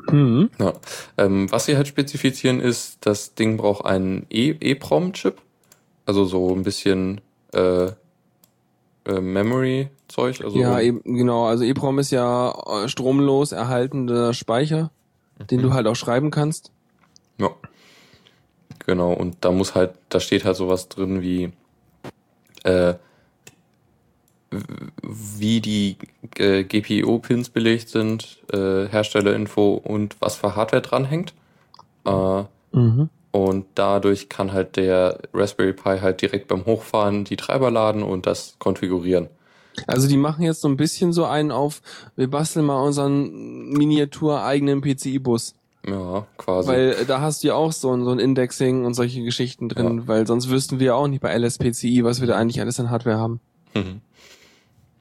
Mhm. 0.09 0.49
Ja. 0.59 0.73
Ähm, 1.17 1.51
was 1.51 1.65
sie 1.65 1.75
halt 1.77 1.87
spezifizieren 1.87 2.59
ist, 2.59 2.97
das 3.01 3.33
Ding 3.35 3.57
braucht 3.57 3.85
einen 3.85 4.25
E- 4.29 4.55
EEPROM-Chip. 4.59 5.41
Also 6.05 6.25
so 6.25 6.53
ein 6.53 6.63
bisschen 6.63 7.21
äh, 7.53 7.85
äh, 9.05 9.19
Memory-Zeug. 9.19 10.41
Also 10.43 10.57
ja, 10.59 10.79
eben, 10.79 11.01
genau. 11.03 11.45
Also 11.45 11.63
EEPROM 11.63 11.99
ist 11.99 12.11
ja 12.11 12.51
äh, 12.51 12.87
stromlos 12.87 13.51
erhaltender 13.51 14.33
Speicher, 14.33 14.91
den 15.49 15.59
Mhm. 15.59 15.63
du 15.63 15.73
halt 15.73 15.87
auch 15.87 15.95
schreiben 15.95 16.31
kannst. 16.31 16.71
Ja. 17.37 17.49
Genau, 18.85 19.13
und 19.13 19.37
da 19.41 19.51
muss 19.51 19.75
halt, 19.75 19.91
da 20.09 20.19
steht 20.19 20.43
halt 20.43 20.55
sowas 20.55 20.89
drin 20.89 21.21
wie, 21.21 21.51
äh, 22.63 22.95
wie 25.01 25.61
die 25.61 25.97
äh, 26.37 26.63
GPIO-Pins 26.63 27.49
belegt 27.49 27.89
sind, 27.89 28.39
äh, 28.51 28.87
Herstellerinfo 28.87 29.75
und 29.75 30.17
was 30.19 30.35
für 30.35 30.55
Hardware 30.55 30.81
dranhängt. 30.81 31.33
Äh, 32.05 32.43
Mhm. 32.73 33.09
und 33.31 33.65
dadurch 33.75 34.29
kann 34.29 34.53
halt 34.53 34.77
der 34.77 35.19
Raspberry 35.33 35.73
Pi 35.73 35.99
halt 35.99 36.21
direkt 36.21 36.47
beim 36.47 36.65
Hochfahren 36.65 37.25
die 37.25 37.35
Treiber 37.35 37.69
laden 37.69 38.01
und 38.01 38.25
das 38.25 38.55
konfigurieren. 38.59 39.27
Also 39.87 40.07
die 40.07 40.17
machen 40.17 40.43
jetzt 40.43 40.61
so 40.61 40.67
ein 40.69 40.77
bisschen 40.77 41.11
so 41.13 41.25
einen 41.25 41.51
auf, 41.51 41.81
wir 42.15 42.29
basteln 42.29 42.65
mal 42.65 42.81
unseren 42.81 43.69
miniatur-eigenen 43.71 44.81
PCI-Bus. 44.81 45.53
Ja, 45.87 46.27
quasi. 46.37 46.69
Weil 46.69 46.89
äh, 47.01 47.05
da 47.05 47.21
hast 47.21 47.43
du 47.43 47.47
ja 47.47 47.55
auch 47.55 47.71
so 47.71 47.91
ein, 47.91 48.03
so 48.05 48.11
ein 48.11 48.19
Indexing 48.19 48.85
und 48.85 48.93
solche 48.93 49.23
Geschichten 49.23 49.67
drin, 49.69 50.07
weil 50.07 50.27
sonst 50.27 50.49
wüssten 50.49 50.79
wir 50.79 50.87
ja 50.87 50.93
auch 50.93 51.07
nicht 51.07 51.21
bei 51.21 51.35
LSPCI, 51.35 52.03
was 52.03 52.21
wir 52.21 52.27
da 52.27 52.37
eigentlich 52.37 52.61
alles 52.61 52.79
an 52.79 52.89
Hardware 52.91 53.17
haben. 53.17 53.39
Mhm. 53.73 54.01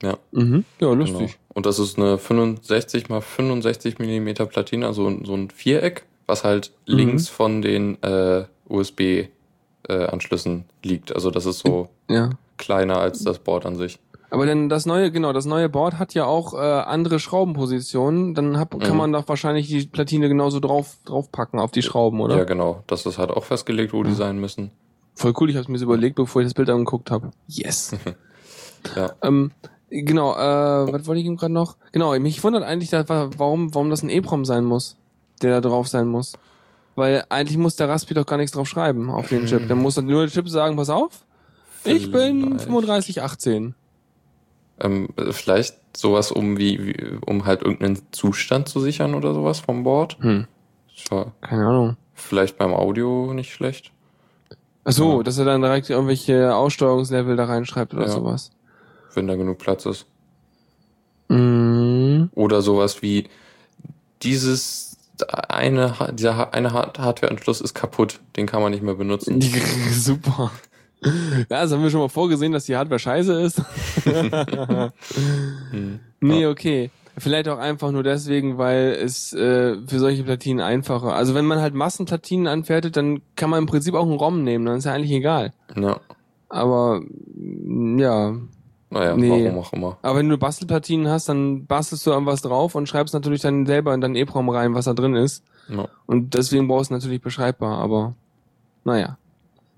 Ja. 0.03 0.16
Mhm. 0.33 0.64
Ja, 0.81 0.88
Genau. 0.88 0.95
lustig. 0.95 1.38
Und 1.53 1.66
das 1.66 1.79
ist 1.79 1.99
eine 1.99 2.16
65 2.16 3.09
mal 3.11 3.21
65 3.21 3.99
Millimeter 3.99 4.47
Platine, 4.47 4.87
also 4.87 5.11
so 5.25 5.35
ein 5.35 5.51
Viereck, 5.51 6.07
was 6.27 6.45
halt 6.45 6.73
Mhm. 6.88 6.95
links 6.97 7.29
von 7.29 7.61
den 7.61 8.03
äh, 8.03 8.45
USB-Anschlüssen 9.88 10.64
liegt. 10.83 11.14
Also 11.14 11.31
das 11.31 11.47
ist 11.47 11.59
so 11.61 11.88
Ja. 12.09 12.31
kleiner 12.57 12.99
als 12.99 13.25
das 13.25 13.38
Board 13.38 13.66
an 13.66 13.77
sich. 13.77 13.99
Aber 14.31 14.47
denn 14.47 14.69
das 14.69 14.87
neue, 14.87 15.11
genau, 15.11 15.33
das 15.33 15.45
neue 15.45 15.69
Board 15.69 15.99
hat 15.99 16.14
ja 16.14 16.25
auch 16.25 16.55
äh, 16.55 16.59
andere 16.59 17.19
Schraubenpositionen. 17.19 18.35
Dann 18.35 18.59
hab, 18.59 18.79
kann 18.79 18.93
Mhm. 18.93 18.97
man 18.97 19.12
doch 19.12 19.29
wahrscheinlich 19.29 19.66
die 19.66 19.87
Platine 19.87 20.29
genauso 20.29 20.61
drauf 20.61 20.97
draufpacken 21.05 21.59
auf 21.59 21.73
die 21.73 21.83
Schrauben, 21.83 22.21
oder? 22.21 22.37
Ja, 22.38 22.45
genau. 22.45 22.85
Das 22.87 23.07
ist 23.07 23.19
halt 23.19 23.31
auch 23.31 23.45
festgelegt, 23.45 23.93
wo 23.93 24.03
die 24.05 24.14
sein 24.14 24.38
müssen. 24.38 24.71
Voll 25.16 25.33
cool, 25.40 25.51
ich 25.51 25.57
habe 25.57 25.66
mir 25.69 25.75
das 25.79 25.83
überlegt, 25.83 26.16
bevor 26.16 26.43
ich 26.43 26.47
das 26.47 26.55
Bild 26.55 26.71
angeguckt 26.71 27.11
habe. 27.11 27.31
Yes. 27.47 27.93
Ja. 28.97 29.11
ähm, 29.21 29.51
genau, 29.90 30.33
äh, 30.33 30.90
was 30.90 31.07
wollte 31.07 31.21
ich 31.21 31.27
ihm 31.27 31.37
gerade 31.37 31.53
noch? 31.53 31.77
Genau, 31.93 32.19
mich 32.19 32.43
wundert 32.43 32.62
eigentlich, 32.62 32.88
dass, 32.88 33.11
warum, 33.11 33.75
warum 33.75 33.90
das 33.90 34.03
ein 34.03 34.09
EEPROM 34.09 34.47
sein 34.47 34.64
muss, 34.64 34.97
der 35.43 35.61
da 35.61 35.69
drauf 35.69 35.87
sein 35.87 36.09
muss. 36.09 36.33
Weil 36.95 37.25
eigentlich 37.29 37.59
muss 37.59 37.77
der 37.77 37.90
Raspi 37.90 38.14
doch 38.14 38.25
gar 38.25 38.38
nichts 38.38 38.53
drauf 38.53 38.66
schreiben 38.66 39.11
auf 39.11 39.29
den 39.29 39.45
Chip. 39.45 39.66
Der 39.66 39.77
muss 39.77 39.97
dann 39.97 40.07
nur 40.07 40.23
der 40.23 40.31
Chip 40.31 40.49
sagen, 40.49 40.77
pass 40.77 40.88
auf, 40.88 41.27
ich 41.85 42.11
bin 42.11 42.43
Vielleicht. 42.59 42.69
3518. 42.71 43.75
Ähm, 44.81 45.09
vielleicht 45.31 45.75
sowas, 45.97 46.33
um 46.33 46.57
wie, 46.59 46.87
wie, 46.87 47.19
um 47.27 47.45
halt 47.47 47.62
irgendeinen 47.62 48.01
Zustand 48.12 48.69
zu 48.69 48.81
sichern 48.81 49.14
oder 49.14 49.35
sowas 49.35 49.61
vom 49.61 49.85
Board. 49.85 50.16
Hm, 50.21 50.47
Tja, 50.97 51.33
keine 51.43 51.66
Ahnung. 51.66 51.97
vielleicht 52.14 52.57
beim 52.59 52.73
Audio 52.75 53.33
nicht 53.35 53.53
schlecht. 53.53 53.93
Ach 54.85 54.93
so, 54.93 55.19
Ja. 55.19 55.23
dass 55.23 55.38
er 55.38 55.45
dann 55.45 55.61
direkt 55.61 55.90
irgendwelche 55.90 56.55
Aussteuerungslevel 56.55 57.37
da 57.37 57.45
reinschreibt 57.45 57.93
oder 57.95 58.05
Ja. 58.07 58.11
sowas. 58.12 58.51
wenn 59.14 59.27
da 59.27 59.35
genug 59.35 59.59
Platz 59.59 59.87
ist. 59.87 60.07
Mhm. 61.29 62.31
Oder 62.35 62.62
sowas 62.62 63.03
wie 63.03 63.29
dieses, 64.23 64.97
eine, 65.49 65.95
dieser 66.14 66.53
eine 66.55 66.73
Hardware-Anschluss 66.73 67.61
ist 67.61 67.75
kaputt. 67.75 68.21
Den 68.37 68.47
kann 68.47 68.62
man 68.62 68.71
nicht 68.73 68.83
mehr 68.83 68.95
benutzen. 68.95 69.40
Super. 69.93 70.51
Ja, 71.03 71.63
das 71.63 71.73
haben 71.73 71.83
wir 71.83 71.91
schon 71.91 72.01
mal 72.01 72.09
vorgesehen, 72.09 72.53
dass 72.53 72.67
die 72.67 72.77
Hardware 72.77 72.99
scheiße 72.99 73.41
ist. 73.41 73.63
Hm. 75.71 76.01
Nee, 76.21 76.47
okay. 76.47 76.91
Vielleicht 77.19 77.49
auch 77.49 77.59
einfach 77.59 77.91
nur 77.91 78.03
deswegen, 78.03 78.57
weil 78.59 78.93
es 78.93 79.33
äh, 79.33 79.77
für 79.87 79.99
solche 79.99 80.23
Platinen 80.25 80.61
einfacher. 80.61 81.15
Also 81.15 81.35
wenn 81.35 81.45
man 81.45 81.61
halt 81.61 81.75
Massenplatinen 81.75 82.47
anfertigt, 82.47 82.97
dann 82.97 83.21
kann 83.37 83.51
man 83.51 83.61
im 83.61 83.67
Prinzip 83.67 83.95
auch 83.95 84.05
einen 84.05 84.17
ROM 84.17 84.43
nehmen, 84.45 84.65
dann 84.65 84.79
ist 84.79 84.85
ja 84.85 84.93
eigentlich 84.93 85.13
egal. 85.13 85.53
Ja. 85.77 86.01
Aber 86.49 87.01
ja. 87.97 88.37
Naja, 88.93 89.17
Nee. 89.17 89.45
warum 89.45 89.59
auch 89.59 89.73
immer. 89.73 89.99
Aber 90.03 90.19
wenn 90.19 90.29
du 90.29 90.37
Bastelplatinen 90.37 91.09
hast, 91.09 91.29
dann 91.29 91.67
bastelst 91.67 92.07
du 92.07 92.11
irgendwas 92.11 92.43
drauf 92.43 92.75
und 92.75 92.89
schreibst 92.89 93.15
natürlich 93.15 93.41
dann 93.43 93.65
selber 93.67 93.95
in 93.95 94.01
deinen 94.01 94.17
EEPROM 94.17 94.49
rein, 94.49 94.75
was 94.75 94.87
da 94.87 94.95
drin 94.95 95.15
ist. 95.15 95.45
Ja. 95.69 95.89
Und 96.07 96.35
deswegen 96.35 96.67
brauchst 96.67 96.91
du 96.91 96.95
natürlich 96.95 97.21
beschreibbar, 97.21 97.79
aber 97.79 98.15
naja. 98.85 99.17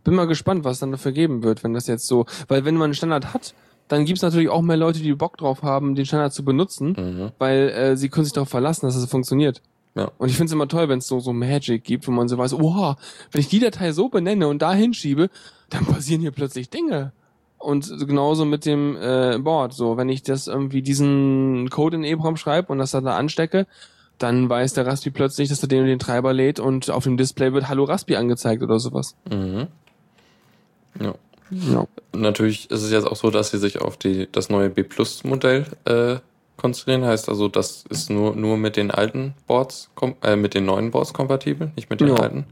Bin 0.05 0.15
mal 0.15 0.27
gespannt, 0.27 0.65
was 0.65 0.79
dann 0.81 0.91
dafür 0.91 1.12
geben 1.12 1.43
wird, 1.43 1.62
wenn 1.65 1.75
das 1.75 1.87
jetzt 1.87 2.07
so. 2.07 2.27
Weil 2.49 2.65
wenn 2.65 2.75
man 2.75 2.87
einen 2.87 2.95
Standard 2.95 3.33
hat, 3.33 3.55
dann 3.88 4.05
gibt's 4.05 4.23
natürlich 4.23 4.49
auch 4.49 4.62
mehr 4.62 4.77
Leute, 4.77 5.01
die 5.01 5.12
Bock 5.15 5.37
drauf 5.37 5.62
haben, 5.62 5.95
den 5.95 6.07
Standard 6.07 6.33
zu 6.33 6.45
benutzen, 6.45 6.97
Mhm. 6.99 7.31
weil 7.38 7.69
äh, 7.71 7.97
sie 7.97 8.09
können 8.09 8.25
sich 8.25 8.33
darauf 8.33 8.49
verlassen, 8.49 8.87
dass 8.87 8.97
es 8.97 9.05
funktioniert. 9.11 9.61
Ja. 9.95 10.11
Und 10.19 10.31
ich 10.31 10.37
finde 10.37 10.47
es 10.47 10.53
immer 10.53 10.69
toll, 10.69 10.88
wenn 10.88 10.99
es 11.01 11.07
so, 11.07 11.21
so 11.21 11.33
Magic 11.35 11.85
gibt, 11.85 12.09
wo 12.09 12.12
man 12.12 12.27
so 12.27 12.38
weiß, 12.38 12.55
oha, 12.55 12.97
wenn 13.31 13.41
ich 13.41 13.49
die 13.49 13.61
Datei 13.61 13.93
so 13.93 14.09
benenne 14.09 14.49
und 14.49 14.62
da 14.62 14.73
hinschiebe, 14.73 15.29
dann 15.69 15.85
passieren 15.87 16.23
hier 16.23 16.31
plötzlich 16.31 16.71
Dinge. 16.71 17.12
Und 17.59 17.93
genauso 18.09 18.45
mit 18.45 18.65
dem 18.67 18.97
äh, 18.97 19.38
Board. 19.38 19.73
So, 19.75 19.97
wenn 19.97 20.09
ich 20.09 20.23
das 20.23 20.49
irgendwie 20.49 20.83
diesen 20.83 21.69
Code 21.71 21.97
in 21.97 22.03
EEPROM 22.05 22.37
schreibe 22.37 22.73
und 22.73 22.79
das 22.79 22.91
dann 22.91 23.05
da 23.05 23.17
anstecke, 23.17 23.67
dann 24.19 24.49
weiß 24.49 24.73
der 24.75 24.87
Raspi 24.87 25.11
plötzlich, 25.11 25.49
dass 25.49 25.62
er 25.62 25.69
den 25.69 25.81
und 25.83 25.87
den 25.87 25.99
Treiber 25.99 26.33
lädt 26.33 26.59
und 26.59 26.91
auf 26.91 27.05
dem 27.05 27.17
Display 27.17 27.53
wird 27.53 27.69
Hallo 27.69 27.85
Raspi 27.85 28.17
angezeigt 28.17 28.62
oder 28.62 28.81
sowas. 28.81 29.15
Mhm. 29.31 29.69
Ja. 31.00 31.14
Ja. 31.50 31.87
Natürlich 32.14 32.70
ist 32.70 32.83
es 32.83 32.90
jetzt 32.90 33.07
auch 33.07 33.16
so, 33.16 33.31
dass 33.31 33.50
sie 33.50 33.59
sich 33.59 33.81
auf 33.81 33.96
die, 33.98 34.26
das 34.33 34.48
neue 34.48 34.70
B-Plus-Modell 34.70 35.66
äh, 35.85 36.16
konzentrieren. 36.57 37.05
Heißt 37.05 37.28
also, 37.28 37.48
das 37.48 37.85
ist 37.90 38.09
nur, 38.11 38.35
nur 38.37 38.57
mit 38.57 38.76
den 38.76 38.90
alten 38.90 39.35
Boards, 39.46 39.90
äh, 40.22 40.37
mit 40.37 40.55
den 40.55 40.64
neuen 40.64 40.90
Boards 40.90 41.12
kompatibel, 41.12 41.70
nicht 41.76 41.90
mit 41.90 42.00
den 42.00 42.09
Ja. 42.09 42.14
alten. 42.16 42.46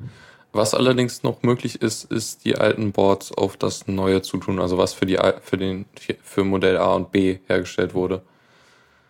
Was 0.52 0.74
allerdings 0.74 1.22
noch 1.22 1.42
möglich 1.44 1.80
ist, 1.80 2.10
ist 2.10 2.44
die 2.44 2.56
alten 2.56 2.90
Boards 2.92 3.30
auf 3.32 3.56
das 3.56 3.86
neue 3.86 4.20
zu 4.20 4.36
tun, 4.38 4.58
also 4.58 4.78
was 4.78 4.92
für 4.94 5.06
die 5.06 5.16
für 5.42 5.56
den 5.56 5.84
für 6.22 6.42
Modell 6.44 6.76
A 6.76 6.94
und 6.94 7.12
B 7.12 7.38
hergestellt 7.46 7.94
wurde. 7.94 8.20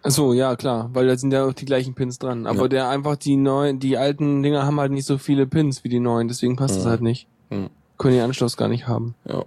Ach 0.03 0.11
so, 0.11 0.33
ja, 0.35 0.55
klar, 0.57 0.91
weil 0.93 1.07
da 1.07 1.17
sind 1.17 1.33
ja 1.33 1.45
auch 1.47 1.53
die 1.55 1.65
gleichen 1.65 1.95
Pins 1.95 2.19
dran. 2.19 2.47
Aber 2.47 2.63
Ja. 2.63 2.69
der 2.69 2.89
einfach 2.91 3.17
die 3.17 3.37
neuen, 3.37 3.81
die 3.81 3.97
alten 3.97 4.43
Dinger 4.43 4.65
haben 4.67 4.79
halt 4.81 4.93
nicht 4.93 5.07
so 5.07 5.17
viele 5.19 5.47
Pins 5.47 5.83
wie 5.83 5.89
die 5.89 5.99
neuen, 6.01 6.29
deswegen 6.29 6.57
passt 6.57 6.77
das 6.77 6.85
Mhm. 6.85 6.89
halt 6.91 7.01
nicht. 7.03 7.27
Mhm. 7.49 7.71
Können 8.01 8.15
den 8.15 8.25
Anschluss 8.25 8.57
gar 8.57 8.69
nicht 8.69 8.89
haben. 8.89 9.15
Ja. 9.29 9.45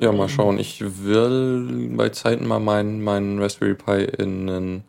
Ja, 0.00 0.10
mal 0.10 0.28
schauen. 0.28 0.58
Ich 0.58 0.82
will 1.04 1.90
bei 1.96 2.08
Zeiten 2.08 2.44
mal 2.44 2.58
meinen 2.58 3.04
meinen 3.04 3.40
Raspberry 3.40 3.74
Pi 3.74 4.02
in 4.02 4.50
einen 4.50 4.84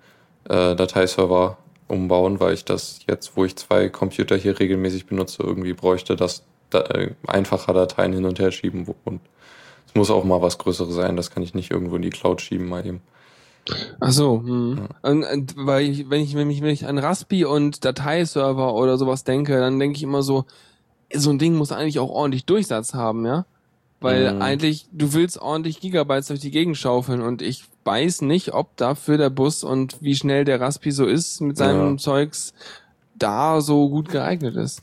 äh, 0.45 0.75
Dateiserver 0.75 1.59
umbauen, 1.87 2.39
weil 2.39 2.55
ich 2.55 2.65
das 2.65 3.01
jetzt, 3.07 3.37
wo 3.37 3.45
ich 3.45 3.55
zwei 3.57 3.89
Computer 3.89 4.35
hier 4.37 4.59
regelmäßig 4.59 5.05
benutze, 5.05 5.43
irgendwie 5.43 5.73
bräuchte, 5.73 6.15
dass 6.15 6.41
da, 6.71 6.81
äh, 6.81 7.11
einfacher 7.27 7.73
Dateien 7.73 8.13
hin 8.13 8.25
und 8.25 8.39
her 8.39 8.51
schieben. 8.51 8.87
Und 9.05 9.21
es 9.85 9.93
muss 9.93 10.09
auch 10.09 10.23
mal 10.23 10.41
was 10.41 10.57
Größeres 10.57 10.95
sein. 10.95 11.15
Das 11.15 11.29
kann 11.29 11.43
ich 11.43 11.53
nicht 11.53 11.69
irgendwo 11.69 11.97
in 11.97 12.01
die 12.01 12.09
Cloud 12.09 12.41
schieben 12.41 12.67
mal 12.67 12.83
eben. 12.87 13.01
Ach 13.99 14.11
so, 14.11 14.41
hm. 14.43 14.87
und, 15.03 15.23
und, 15.25 15.53
weil 15.57 15.83
ich, 15.83 16.09
wenn 16.09 16.21
ich, 16.21 16.33
wenn 16.33 16.49
ich, 16.49 16.63
wenn 16.63 16.69
ich 16.69 16.87
an 16.87 16.97
Raspi 16.97 17.45
und 17.45 17.85
Dateiserver 17.85 18.73
oder 18.73 18.97
sowas 18.97 19.25
denke, 19.25 19.59
dann 19.59 19.77
denke 19.77 19.97
ich 19.97 20.01
immer 20.01 20.23
so, 20.23 20.45
so 21.13 21.29
ein 21.29 21.39
Ding 21.39 21.55
muss 21.55 21.71
eigentlich 21.71 21.99
auch 21.99 22.09
ordentlich 22.09 22.45
Durchsatz 22.45 22.93
haben, 22.93 23.25
ja? 23.25 23.45
Weil 24.01 24.33
Mhm. 24.35 24.41
eigentlich, 24.41 24.87
du 24.93 25.13
willst 25.13 25.41
ordentlich 25.41 25.81
Gigabytes 25.81 26.27
durch 26.27 26.39
die 26.39 26.51
Gegend 26.51 26.77
schaufeln 26.77 27.21
und 27.21 27.41
ich 27.41 27.65
weiß 27.83 28.21
nicht, 28.21 28.53
ob 28.53 28.77
dafür 28.77 29.17
der 29.17 29.29
Bus 29.29 29.63
und 29.63 29.97
wie 30.01 30.15
schnell 30.15 30.45
der 30.45 30.61
Raspi 30.61 30.91
so 30.91 31.05
ist 31.05 31.41
mit 31.41 31.57
seinem 31.57 31.91
Ja. 31.93 31.97
Zeugs 31.97 32.53
da 33.15 33.59
so 33.59 33.89
gut 33.89 34.09
geeignet 34.09 34.55
ist. 34.55 34.81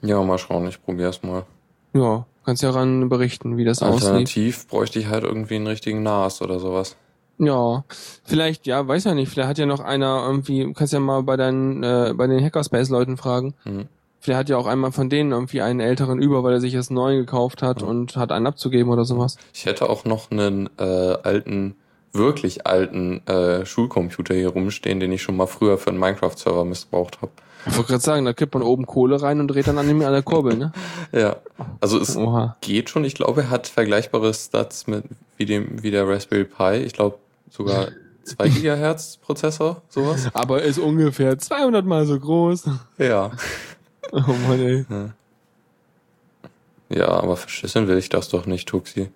Ja, 0.00 0.20
mal 0.22 0.38
schauen. 0.38 0.66
Ich 0.66 0.82
probiere 0.82 1.10
es 1.10 1.22
mal. 1.22 1.44
Ja, 1.92 2.26
kannst 2.44 2.62
ja 2.62 2.70
ran 2.70 3.08
berichten, 3.08 3.56
wie 3.56 3.64
das 3.64 3.82
aussieht. 3.82 4.08
Alternativ 4.08 4.66
bräuchte 4.66 4.98
ich 4.98 5.06
halt 5.06 5.22
irgendwie 5.22 5.54
einen 5.56 5.66
richtigen 5.68 6.02
NAS 6.02 6.42
oder 6.42 6.58
sowas. 6.58 6.96
Ja, 7.38 7.84
vielleicht, 8.24 8.66
ja, 8.66 8.86
weiß 8.86 9.04
ja 9.04 9.14
nicht, 9.14 9.30
vielleicht 9.30 9.48
hat 9.48 9.58
ja 9.58 9.66
noch 9.66 9.80
einer 9.80 10.24
irgendwie, 10.26 10.64
du 10.64 10.72
kannst 10.72 10.92
ja 10.92 11.00
mal 11.00 11.22
bei 11.22 11.36
deinen, 11.36 11.82
äh, 11.82 12.14
bei 12.16 12.26
den 12.26 12.42
Hackerspace-Leuten 12.42 13.16
fragen. 13.16 13.54
Mhm. 13.64 13.86
Vielleicht 14.24 14.38
hat 14.38 14.48
ja 14.48 14.56
auch 14.56 14.66
einmal 14.68 14.92
von 14.92 15.10
denen 15.10 15.32
irgendwie 15.32 15.62
einen 15.62 15.80
älteren 15.80 16.22
über, 16.22 16.44
weil 16.44 16.52
er 16.52 16.60
sich 16.60 16.72
jetzt 16.72 16.90
einen 16.90 16.96
neuen 16.96 17.18
gekauft 17.18 17.60
hat 17.60 17.82
Ja. 17.82 17.88
und 17.88 18.16
hat 18.16 18.30
einen 18.30 18.46
abzugeben 18.46 18.92
oder 18.92 19.04
sowas. 19.04 19.36
Ich 19.52 19.66
hätte 19.66 19.90
auch 19.90 20.04
noch 20.04 20.30
einen 20.30 20.70
äh, 20.78 20.82
alten, 20.84 21.74
wirklich 22.12 22.64
alten 22.66 23.26
äh, 23.26 23.66
Schulcomputer 23.66 24.32
hier 24.34 24.50
rumstehen, 24.50 25.00
den 25.00 25.10
ich 25.10 25.22
schon 25.22 25.36
mal 25.36 25.46
früher 25.48 25.76
für 25.76 25.90
einen 25.90 25.98
Minecraft-Server 25.98 26.64
missbraucht 26.64 27.20
habe. 27.20 27.32
Ich 27.66 27.76
wollte 27.76 27.88
gerade 27.90 28.02
sagen, 28.04 28.24
da 28.24 28.32
kippt 28.32 28.54
man 28.54 28.62
oben 28.62 28.86
Kohle 28.86 29.20
rein 29.20 29.40
und 29.40 29.48
dreht 29.48 29.66
dann 29.66 29.78
an, 29.78 29.88
dem, 29.88 30.00
an 30.02 30.12
der 30.12 30.22
Kurbel, 30.22 30.56
ne? 30.56 30.72
Ja, 31.12 31.36
also 31.80 31.98
es 31.98 32.16
Oha. 32.16 32.56
geht 32.60 32.90
schon. 32.90 33.04
Ich 33.04 33.14
glaube, 33.14 33.40
er 33.42 33.50
hat 33.50 33.66
vergleichbare 33.66 34.32
Stats 34.34 34.86
mit 34.86 35.04
wie 35.36 35.46
dem 35.46 35.82
wie 35.82 35.90
der 35.90 36.08
Raspberry 36.08 36.44
Pi. 36.44 36.76
Ich 36.84 36.92
glaube 36.92 37.18
sogar 37.50 37.88
2 38.24 38.48
Gigahertz 38.50 39.16
Prozessor, 39.16 39.82
sowas. 39.88 40.28
Aber 40.32 40.62
ist 40.62 40.78
ungefähr 40.78 41.38
200 41.38 41.84
mal 41.84 42.06
so 42.06 42.18
groß. 42.20 42.68
Ja. 42.98 43.32
Oh 44.28 44.34
Mann, 44.46 44.60
ey. 44.60 44.84
Ja, 46.90 47.08
aber 47.08 47.36
verschlüsseln 47.38 47.88
will 47.88 47.96
ich 47.96 48.10
das 48.10 48.28
doch 48.28 48.44
nicht, 48.44 48.68
Tuxi. 48.68 49.08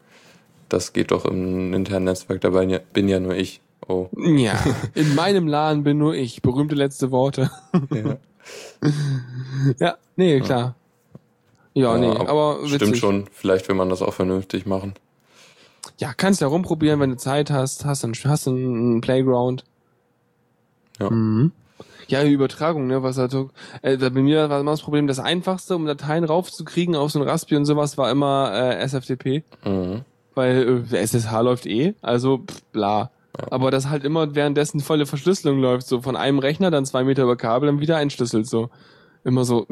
Das 0.70 0.94
geht 0.94 1.11
doch 1.11 1.26
im 1.26 1.74
internen 1.74 2.06
Netzwerk, 2.06 2.40
dabei 2.40 2.66
bin 2.94 3.09
ja 3.09 3.20
nur 3.20 3.35
ich. 3.35 3.61
Oh. 3.87 4.09
Ja, 4.16 4.59
in 4.94 5.14
meinem 5.14 5.46
Laden 5.46 5.85
bin 5.85 5.98
nur 5.98 6.14
ich. 6.14 6.40
Berühmte 6.42 6.74
letzte 6.74 7.11
Worte. 7.11 7.50
Ja. 7.92 8.16
Ja, 9.80 9.96
nee, 10.14 10.38
klar. 10.40 10.76
Ja, 11.74 11.94
Ja, 11.94 11.98
nee, 11.98 12.06
aber 12.06 12.28
aber 12.28 12.62
witzig. 12.62 12.76
Stimmt 12.76 12.96
schon. 12.98 13.26
Vielleicht 13.32 13.66
will 13.68 13.74
man 13.74 13.88
das 13.88 14.00
auch 14.00 14.14
vernünftig 14.14 14.66
machen. 14.66 14.94
Ja, 15.98 16.14
kannst 16.14 16.40
ja 16.40 16.46
rumprobieren, 16.46 17.00
wenn 17.00 17.11
du 17.11 17.16
Zeit 17.16 17.50
hast, 17.50 17.85
hast 17.85 18.04
einen, 18.04 18.14
hast 18.14 18.46
einen 18.46 19.00
Playground. 19.00 19.64
Ja. 21.00 21.11
Mhm. 21.11 21.50
Ja, 22.08 22.22
Übertragung, 22.22 22.86
ne, 22.86 23.02
was 23.02 23.18
halt 23.18 23.32
so, 23.32 23.50
äh, 23.82 23.96
bei 23.96 24.10
mir 24.10 24.48
war 24.48 24.60
immer 24.60 24.70
das 24.70 24.82
Problem, 24.82 25.06
das 25.08 25.18
einfachste, 25.18 25.74
um 25.74 25.86
Dateien 25.86 26.22
raufzukriegen 26.24 26.94
auf 26.94 27.10
so 27.10 27.18
ein 27.20 27.28
Raspi 27.28 27.56
und 27.56 27.64
sowas, 27.64 27.98
war 27.98 28.10
immer 28.10 28.52
äh, 28.54 28.76
SFTP, 28.86 29.42
Mhm. 29.64 30.02
weil 30.34 30.84
äh, 30.92 30.96
SSH 30.96 31.40
läuft 31.40 31.66
eh, 31.66 31.94
also 32.02 32.38
pff, 32.38 32.62
bla. 32.72 33.10
Ja. 33.38 33.46
Aber 33.50 33.70
das 33.70 33.88
halt 33.90 34.04
immer 34.04 34.34
währenddessen 34.36 34.80
volle 34.80 35.04
Verschlüsselung 35.04 35.60
läuft, 35.60 35.86
so 35.88 36.00
von 36.00 36.16
einem 36.16 36.38
Rechner, 36.38 36.70
dann 36.70 36.86
zwei 36.86 37.02
Meter 37.04 37.24
über 37.24 37.36
Kabel, 37.36 37.66
dann 37.66 37.80
wieder 37.80 38.00
entschlüsselt, 38.00 38.46
so. 38.46 38.70
Immer 39.24 39.44
so, 39.44 39.66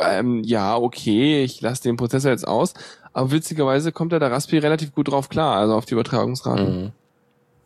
ähm, 0.00 0.42
ja, 0.44 0.76
okay, 0.76 1.42
ich 1.42 1.62
lasse 1.62 1.82
den 1.84 1.96
Prozessor 1.96 2.30
jetzt 2.30 2.46
aus. 2.46 2.74
Aber 3.14 3.30
witzigerweise 3.32 3.90
kommt 3.90 4.12
da 4.12 4.18
der 4.18 4.30
Raspi 4.30 4.58
relativ 4.58 4.94
gut 4.94 5.08
drauf 5.08 5.30
klar, 5.30 5.56
also 5.56 5.72
auf 5.74 5.86
die 5.86 5.94
Übertragungsraten. 5.94 6.92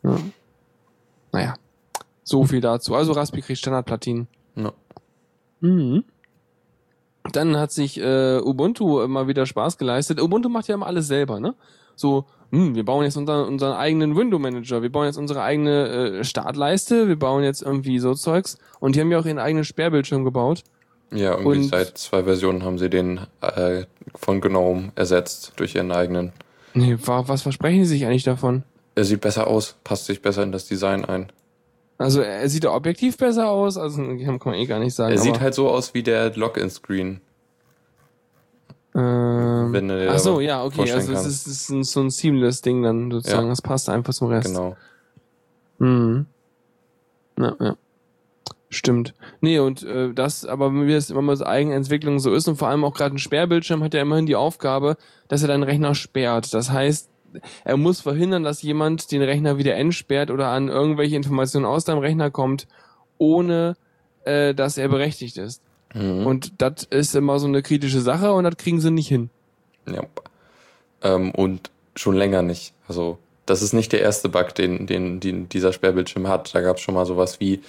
Mhm. 0.04 0.08
Ja. 0.08 0.16
Naja, 1.32 1.54
so 2.22 2.44
viel 2.44 2.60
dazu. 2.60 2.94
Also 2.94 3.12
Raspi 3.12 3.40
kriegt 3.42 3.58
Standardplatinen. 3.58 4.28
Ja. 4.56 4.72
Mhm. 5.60 6.04
Dann 7.32 7.56
hat 7.56 7.70
sich 7.72 7.98
äh, 8.00 8.40
Ubuntu 8.42 9.06
mal 9.06 9.28
wieder 9.28 9.46
Spaß 9.46 9.78
geleistet. 9.78 10.20
Ubuntu 10.20 10.48
macht 10.48 10.68
ja 10.68 10.74
immer 10.74 10.86
alles 10.86 11.06
selber, 11.06 11.38
ne? 11.38 11.54
So, 11.94 12.24
hm, 12.50 12.74
wir 12.74 12.84
bauen 12.84 13.04
jetzt 13.04 13.16
unseren, 13.16 13.46
unseren 13.46 13.74
eigenen 13.74 14.16
Window 14.16 14.38
Manager, 14.38 14.82
wir 14.82 14.90
bauen 14.90 15.06
jetzt 15.06 15.18
unsere 15.18 15.42
eigene 15.42 16.18
äh, 16.20 16.24
Startleiste, 16.24 17.06
wir 17.06 17.16
bauen 17.18 17.44
jetzt 17.44 17.62
irgendwie 17.62 17.98
so 17.98 18.14
Zeugs. 18.14 18.58
Und 18.80 18.96
die 18.96 19.00
haben 19.00 19.12
ja 19.12 19.18
auch 19.20 19.26
ihren 19.26 19.38
eigenen 19.38 19.64
Sperrbildschirm 19.64 20.24
gebaut. 20.24 20.64
Ja, 21.12 21.32
irgendwie 21.36 21.58
Und- 21.58 21.64
seit 21.64 21.96
zwei 21.98 22.24
Versionen 22.24 22.64
haben 22.64 22.78
sie 22.78 22.90
den 22.90 23.20
äh, 23.40 23.84
von 24.16 24.40
GNOME 24.40 24.90
ersetzt 24.96 25.52
durch 25.56 25.74
ihren 25.74 25.92
eigenen. 25.92 26.32
Nee, 26.74 26.96
wa 27.04 27.28
was 27.28 27.42
versprechen 27.42 27.80
die 27.80 27.84
sich 27.84 28.06
eigentlich 28.06 28.24
davon? 28.24 28.64
Er 28.94 29.04
sieht 29.04 29.20
besser 29.20 29.46
aus, 29.46 29.76
passt 29.84 30.06
sich 30.06 30.22
besser 30.22 30.42
in 30.42 30.52
das 30.52 30.66
Design 30.66 31.04
ein. 31.04 31.30
Also 31.98 32.20
er 32.20 32.48
sieht 32.48 32.64
ja 32.64 32.72
objektiv 32.74 33.16
besser 33.16 33.48
aus, 33.48 33.76
also 33.76 34.02
kann 34.02 34.40
man 34.44 34.54
eh 34.54 34.66
gar 34.66 34.78
nicht 34.80 34.94
sagen. 34.94 35.12
Er 35.12 35.18
sieht 35.18 35.40
halt 35.40 35.54
so 35.54 35.68
aus 35.68 35.94
wie 35.94 36.02
der 36.02 36.34
Login-Screen. 36.34 37.20
ähm, 38.94 39.72
wenn 39.72 39.90
Ach 40.08 40.18
so, 40.18 40.40
ja, 40.40 40.64
okay, 40.64 40.90
also 40.92 41.12
es 41.12 41.26
ist, 41.26 41.46
ist 41.46 41.68
ein, 41.70 41.84
so 41.84 42.00
ein 42.00 42.10
seamless 42.10 42.60
Ding 42.60 42.82
dann 42.82 43.10
sozusagen, 43.10 43.44
Ja. 43.44 43.48
das 43.50 43.62
passt 43.62 43.88
einfach 43.88 44.12
zum 44.12 44.28
Rest. 44.28 44.48
Genau. 44.48 44.76
Mhm. 45.78 46.26
Ja, 47.38 47.56
ja. 47.60 47.76
Stimmt. 48.68 49.12
Nee, 49.42 49.58
und 49.58 49.82
äh, 49.82 50.14
das, 50.14 50.46
aber 50.46 50.72
wie 50.72 50.92
es 50.94 51.10
immer 51.10 51.20
mal 51.20 51.36
so 51.36 51.44
Eigenentwicklung 51.44 52.18
so 52.20 52.32
ist 52.32 52.48
und 52.48 52.56
vor 52.56 52.68
allem 52.68 52.84
auch 52.84 52.94
gerade 52.94 53.14
ein 53.14 53.18
Sperrbildschirm 53.18 53.82
hat 53.82 53.92
ja 53.92 54.00
immerhin 54.00 54.24
die 54.24 54.36
Aufgabe, 54.36 54.96
dass 55.28 55.42
er 55.42 55.48
deinen 55.48 55.62
Rechner 55.62 55.94
sperrt. 55.94 56.54
Das 56.54 56.70
heißt, 56.70 57.10
er 57.64 57.76
muss 57.76 58.00
verhindern, 58.00 58.42
dass 58.42 58.62
jemand 58.62 59.10
den 59.10 59.22
Rechner 59.22 59.58
wieder 59.58 59.74
entsperrt 59.76 60.30
oder 60.30 60.48
an 60.48 60.68
irgendwelche 60.68 61.16
Informationen 61.16 61.66
aus 61.66 61.84
deinem 61.84 61.98
Rechner 61.98 62.30
kommt, 62.30 62.66
ohne 63.18 63.76
äh, 64.24 64.54
dass 64.54 64.78
er 64.78 64.88
berechtigt 64.88 65.38
ist. 65.38 65.62
Mhm. 65.94 66.26
Und 66.26 66.52
das 66.58 66.84
ist 66.90 67.14
immer 67.14 67.38
so 67.38 67.46
eine 67.46 67.62
kritische 67.62 68.00
Sache 68.00 68.32
und 68.32 68.44
das 68.44 68.56
kriegen 68.56 68.80
sie 68.80 68.90
nicht 68.90 69.08
hin. 69.08 69.30
Ja. 69.86 70.02
Ähm, 71.02 71.32
und 71.32 71.70
schon 71.96 72.16
länger 72.16 72.42
nicht. 72.42 72.72
Also 72.88 73.18
das 73.46 73.62
ist 73.62 73.72
nicht 73.72 73.92
der 73.92 74.00
erste 74.00 74.28
Bug, 74.28 74.54
den, 74.54 74.86
den, 74.86 75.20
den 75.20 75.48
dieser 75.48 75.72
Sperrbildschirm 75.72 76.28
hat. 76.28 76.54
Da 76.54 76.60
gab 76.60 76.76
es 76.76 76.82
schon 76.82 76.94
mal 76.94 77.06
sowas 77.06 77.40
wie 77.40 77.60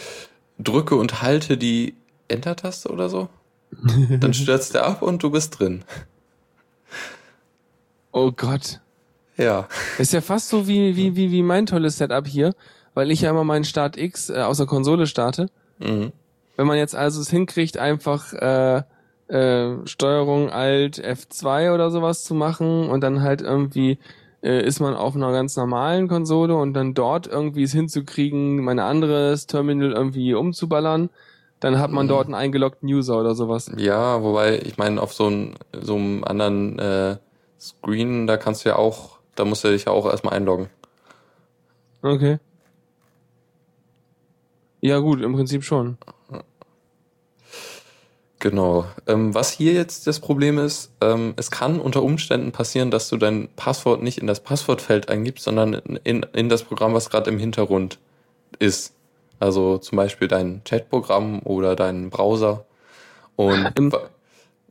drücke 0.60 0.96
und 0.96 1.22
halte 1.22 1.58
die 1.58 1.96
Enter-Taste 2.28 2.90
oder 2.90 3.10
so. 3.10 3.30
Dann 4.20 4.34
stürzt 4.34 4.76
er 4.76 4.86
ab 4.86 5.02
und 5.02 5.24
du 5.24 5.32
bist 5.32 5.60
drin. 5.60 5.84
Oh 8.12 8.32
Gott. 8.32 8.80
Ja. 9.38 9.68
Ist 9.98 10.14
ja 10.14 10.22
fast 10.22 10.50
so 10.50 10.68
wie, 10.68 10.96
wie, 10.96 11.16
wie, 11.16 11.32
wie 11.32 11.42
mein 11.44 11.66
tolles 11.66 11.98
Setup 11.98 12.28
hier, 12.28 12.54
weil 12.94 13.12
ich 13.12 13.22
ja 13.22 13.30
immer 13.32 13.44
meinen 13.44 13.64
Start 13.66 13.98
X 13.98 14.30
äh, 14.30 14.42
aus 14.42 14.58
der 14.58 14.68
Konsole 14.68 15.08
starte. 15.08 15.48
Mhm. 15.80 16.12
Wenn 16.56 16.68
man 16.68 16.78
jetzt 16.78 16.96
also 16.96 17.20
es 17.20 17.30
hinkriegt, 17.30 17.78
einfach 17.78 18.34
äh, 18.34 18.84
äh, 19.28 19.88
Steuerung 19.88 20.50
Alt 20.52 21.04
F2 21.04 21.74
oder 21.74 21.90
sowas 21.90 22.24
zu 22.24 22.36
machen 22.36 22.90
und 22.90 23.02
dann 23.02 23.22
halt 23.24 23.42
irgendwie 23.42 23.98
äh, 24.44 24.64
ist 24.64 24.80
man 24.80 24.94
auf 24.94 25.16
einer 25.16 25.32
ganz 25.32 25.56
normalen 25.56 26.08
Konsole 26.08 26.54
und 26.56 26.74
dann 26.74 26.94
dort 26.94 27.28
irgendwie 27.28 27.64
es 27.64 27.72
hinzukriegen, 27.72 28.58
mein 28.64 28.78
anderes 28.80 29.48
Terminal 29.48 29.94
irgendwie 29.94 30.34
umzuballern, 30.34 31.10
dann 31.62 31.80
hat 31.80 31.92
man 31.92 32.06
Mhm. 32.06 32.10
dort 32.10 32.26
einen 32.26 32.36
eingeloggten 32.36 32.90
User 32.90 33.18
oder 33.20 33.36
sowas. 33.36 33.72
Ja, 33.78 34.22
wobei, 34.22 34.60
ich 34.60 34.78
meine, 34.78 35.02
auf 35.02 35.14
so, 35.14 35.28
ein, 35.28 35.56
so 35.82 35.96
einem 35.96 36.24
anderen 36.26 36.78
äh, 36.78 37.16
Screen, 37.58 38.28
da 38.28 38.36
kannst 38.36 38.66
du 38.66 38.70
ja 38.70 38.76
auch, 38.76 39.13
da 39.36 39.46
musst 39.46 39.64
du 39.64 39.70
dich 39.70 39.86
ja 39.86 39.92
auch 39.92 40.06
erstmal 40.06 40.34
einloggen. 40.36 40.70
Okay. 42.02 42.40
Ja 44.82 45.00
gut, 45.00 45.22
im 45.22 45.34
Prinzip 45.34 45.64
schon. 45.64 45.98
Genau. 48.40 48.86
Ähm, 49.08 49.34
was 49.34 49.52
hier 49.52 49.72
jetzt 49.72 50.06
das 50.06 50.20
Problem 50.20 50.58
ist, 50.58 50.92
ähm, 51.00 51.34
es 51.38 51.50
kann 51.50 51.80
unter 51.80 52.04
Umständen 52.04 52.52
passieren, 52.52 52.92
dass 52.92 53.08
du 53.08 53.16
dein 53.16 53.48
Passwort 53.56 54.04
nicht 54.04 54.18
in 54.18 54.28
das 54.28 54.42
Passwortfeld 54.42 55.08
eingibst, 55.08 55.46
sondern 55.46 55.74
in, 55.74 56.24
in 56.34 56.50
das 56.50 56.64
Programm, 56.64 56.94
was 56.94 57.10
gerade 57.10 57.32
im 57.32 57.40
Hintergrund 57.40 58.00
ist. 58.60 58.94
Also 59.40 59.78
zum 59.78 59.96
Beispiel 59.96 60.28
dein 60.28 60.62
Chatprogramm 60.66 61.40
oder 61.44 61.78
dein 61.78 62.10
Browser. 62.10 62.66
Und 63.38 63.80
Ähm, 63.80 63.94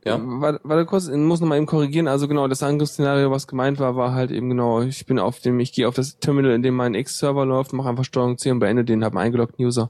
ja, 0.05 0.19
Warte, 0.21 0.59
warte 0.63 0.85
kurz, 0.85 1.07
ich 1.07 1.15
muss 1.15 1.39
nochmal 1.39 1.57
eben 1.57 1.65
korrigieren. 1.65 2.07
Also 2.07 2.27
genau, 2.27 2.47
das 2.47 2.61
Angriffsszenario, 2.63 3.31
was 3.31 3.47
gemeint 3.47 3.79
war, 3.79 3.95
war 3.95 4.13
halt 4.13 4.31
eben 4.31 4.49
genau, 4.49 4.81
ich 4.81 5.05
bin 5.05 5.17
auf 5.19 5.39
dem, 5.39 5.59
ich 5.59 5.71
gehe 5.73 5.87
auf 5.87 5.95
das 5.95 6.19
Terminal, 6.19 6.51
in 6.53 6.61
dem 6.63 6.75
mein 6.75 6.93
X-Server 6.93 7.45
läuft, 7.45 7.73
mache 7.73 7.89
einfach 7.89 8.03
Steuerung 8.03 8.37
C 8.37 8.51
und 8.51 8.59
beende 8.59 8.83
den, 8.83 9.03
habe 9.03 9.17
einen 9.17 9.25
eingeloggten 9.27 9.63
User. 9.65 9.89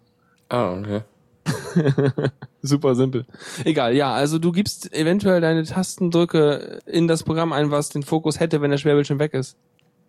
ah, 0.49 0.73
okay. 0.77 1.01
Super 2.61 2.95
simpel. 2.95 3.25
Egal, 3.65 3.95
ja, 3.95 4.13
also 4.13 4.39
du 4.39 4.51
gibst 4.51 4.93
eventuell 4.93 5.41
deine 5.41 5.63
Tastendrücke 5.63 6.79
in 6.85 7.07
das 7.07 7.23
Programm 7.23 7.51
ein, 7.51 7.71
was 7.71 7.89
den 7.89 8.03
Fokus 8.03 8.39
hätte, 8.39 8.61
wenn 8.61 8.71
der 8.71 8.77
Schwerbildschirm 8.77 9.19
weg 9.19 9.33
ist. 9.33 9.57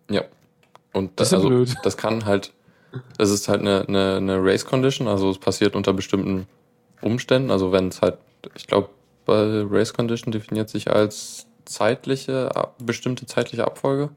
Ja. 0.09 0.21
Und 0.93 1.19
Das 1.19 1.29
das, 1.31 1.39
ist 1.39 1.45
also, 1.45 1.47
blöd. 1.49 1.75
das 1.83 1.97
kann 1.97 2.25
halt, 2.25 2.53
das 3.17 3.31
ist 3.31 3.49
halt 3.49 3.61
eine, 3.61 3.85
eine, 3.87 4.15
eine 4.17 4.37
Race 4.41 4.65
Condition, 4.65 5.07
also 5.09 5.29
es 5.29 5.37
passiert 5.37 5.75
unter 5.75 5.91
bestimmten 5.91 6.47
Umständen. 7.01 7.51
Also 7.51 7.73
wenn 7.73 7.89
es 7.89 8.01
halt, 8.01 8.17
ich 8.55 8.67
glaube, 8.67 8.89
bei 9.25 9.65
Race 9.69 9.93
Condition 9.93 10.31
definiert 10.31 10.69
sich 10.69 10.91
als 10.91 11.47
zeitliche, 11.65 12.49
bestimmte 12.79 13.25
zeitliche 13.25 13.65
Abfolge. 13.65 14.09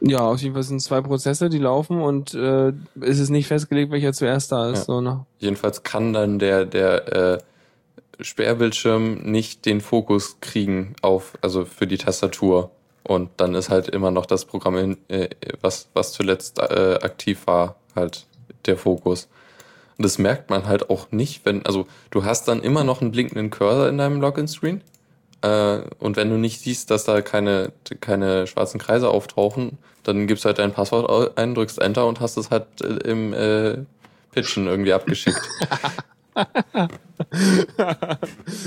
Ja, 0.00 0.20
auf 0.20 0.40
jeden 0.40 0.54
Fall 0.54 0.64
sind 0.64 0.80
zwei 0.80 1.00
Prozesse, 1.00 1.48
die 1.48 1.58
laufen 1.58 2.02
und 2.02 2.34
äh, 2.34 2.72
es 3.00 3.20
ist 3.20 3.30
nicht 3.30 3.46
festgelegt, 3.46 3.92
welcher 3.92 4.12
zuerst 4.12 4.50
da 4.50 4.70
ist. 4.70 4.80
Ja. 4.80 4.84
So, 4.84 5.00
ne? 5.00 5.26
Jedenfalls 5.38 5.84
kann 5.84 6.12
dann 6.12 6.40
der, 6.40 6.64
der 6.64 7.12
äh, 7.12 7.38
Sperrbildschirm 8.20 9.22
nicht 9.22 9.64
den 9.64 9.80
Fokus 9.80 10.38
kriegen 10.40 10.96
auf, 11.02 11.38
also 11.40 11.64
für 11.64 11.86
die 11.86 11.98
Tastatur. 11.98 12.70
Und 13.04 13.30
dann 13.36 13.54
ist 13.54 13.68
halt 13.68 13.88
immer 13.88 14.10
noch 14.10 14.26
das 14.26 14.44
Programm, 14.44 14.76
in, 14.76 14.98
äh, 15.08 15.28
was, 15.60 15.88
was 15.94 16.12
zuletzt 16.12 16.58
äh, 16.58 16.98
aktiv 17.00 17.46
war, 17.46 17.76
halt 17.94 18.26
der 18.66 18.76
Fokus. 18.76 19.28
Das 20.02 20.18
merkt 20.18 20.50
man 20.50 20.66
halt 20.66 20.90
auch 20.90 21.10
nicht, 21.10 21.44
wenn, 21.44 21.64
also 21.64 21.86
du 22.10 22.24
hast 22.24 22.48
dann 22.48 22.62
immer 22.62 22.84
noch 22.84 23.00
einen 23.00 23.12
blinkenden 23.12 23.50
Cursor 23.50 23.88
in 23.88 23.98
deinem 23.98 24.20
Login-Screen. 24.20 24.82
Äh, 25.42 25.80
und 25.98 26.16
wenn 26.16 26.30
du 26.30 26.36
nicht 26.36 26.60
siehst, 26.60 26.90
dass 26.90 27.04
da 27.04 27.20
keine, 27.20 27.72
keine 28.00 28.46
schwarzen 28.46 28.80
Kreise 28.80 29.08
auftauchen, 29.08 29.78
dann 30.02 30.26
gibst 30.26 30.44
du 30.44 30.46
halt 30.48 30.58
dein 30.58 30.72
Passwort 30.72 31.38
ein, 31.38 31.54
drückst 31.54 31.80
Enter 31.80 32.06
und 32.06 32.20
hast 32.20 32.36
es 32.36 32.50
halt 32.50 32.66
äh, 32.80 33.08
im 33.08 33.32
äh, 33.32 33.78
Pitchen 34.32 34.66
irgendwie 34.66 34.92
abgeschickt. 34.92 35.40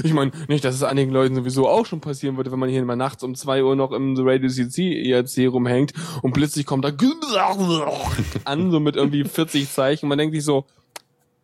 Ich 0.04 0.14
meine, 0.14 0.32
nicht, 0.48 0.64
dass 0.64 0.76
es 0.76 0.84
einigen 0.84 1.12
Leuten 1.12 1.36
sowieso 1.36 1.68
auch 1.68 1.86
schon 1.86 2.02
passieren 2.02 2.38
würde, 2.38 2.52
wenn 2.52 2.60
man 2.60 2.70
hier 2.70 2.84
mal 2.86 2.96
nachts 2.96 3.24
um 3.24 3.36
zwei 3.36 3.64
Uhr 3.64 3.76
noch 3.76 3.92
im 3.92 4.16
Radio 4.18 4.50
CC 4.50 5.10
ERC 5.10 5.52
rumhängt 5.52 5.94
und 6.22 6.34
plötzlich 6.34 6.66
kommt 6.66 6.86
da 6.86 6.90
an, 8.46 8.72
so 8.72 8.80
mit 8.80 8.96
irgendwie 8.96 9.24
40 9.24 9.70
Zeichen. 9.70 10.08
Man 10.08 10.18
denkt 10.18 10.36
sich 10.36 10.44
so, 10.44 10.66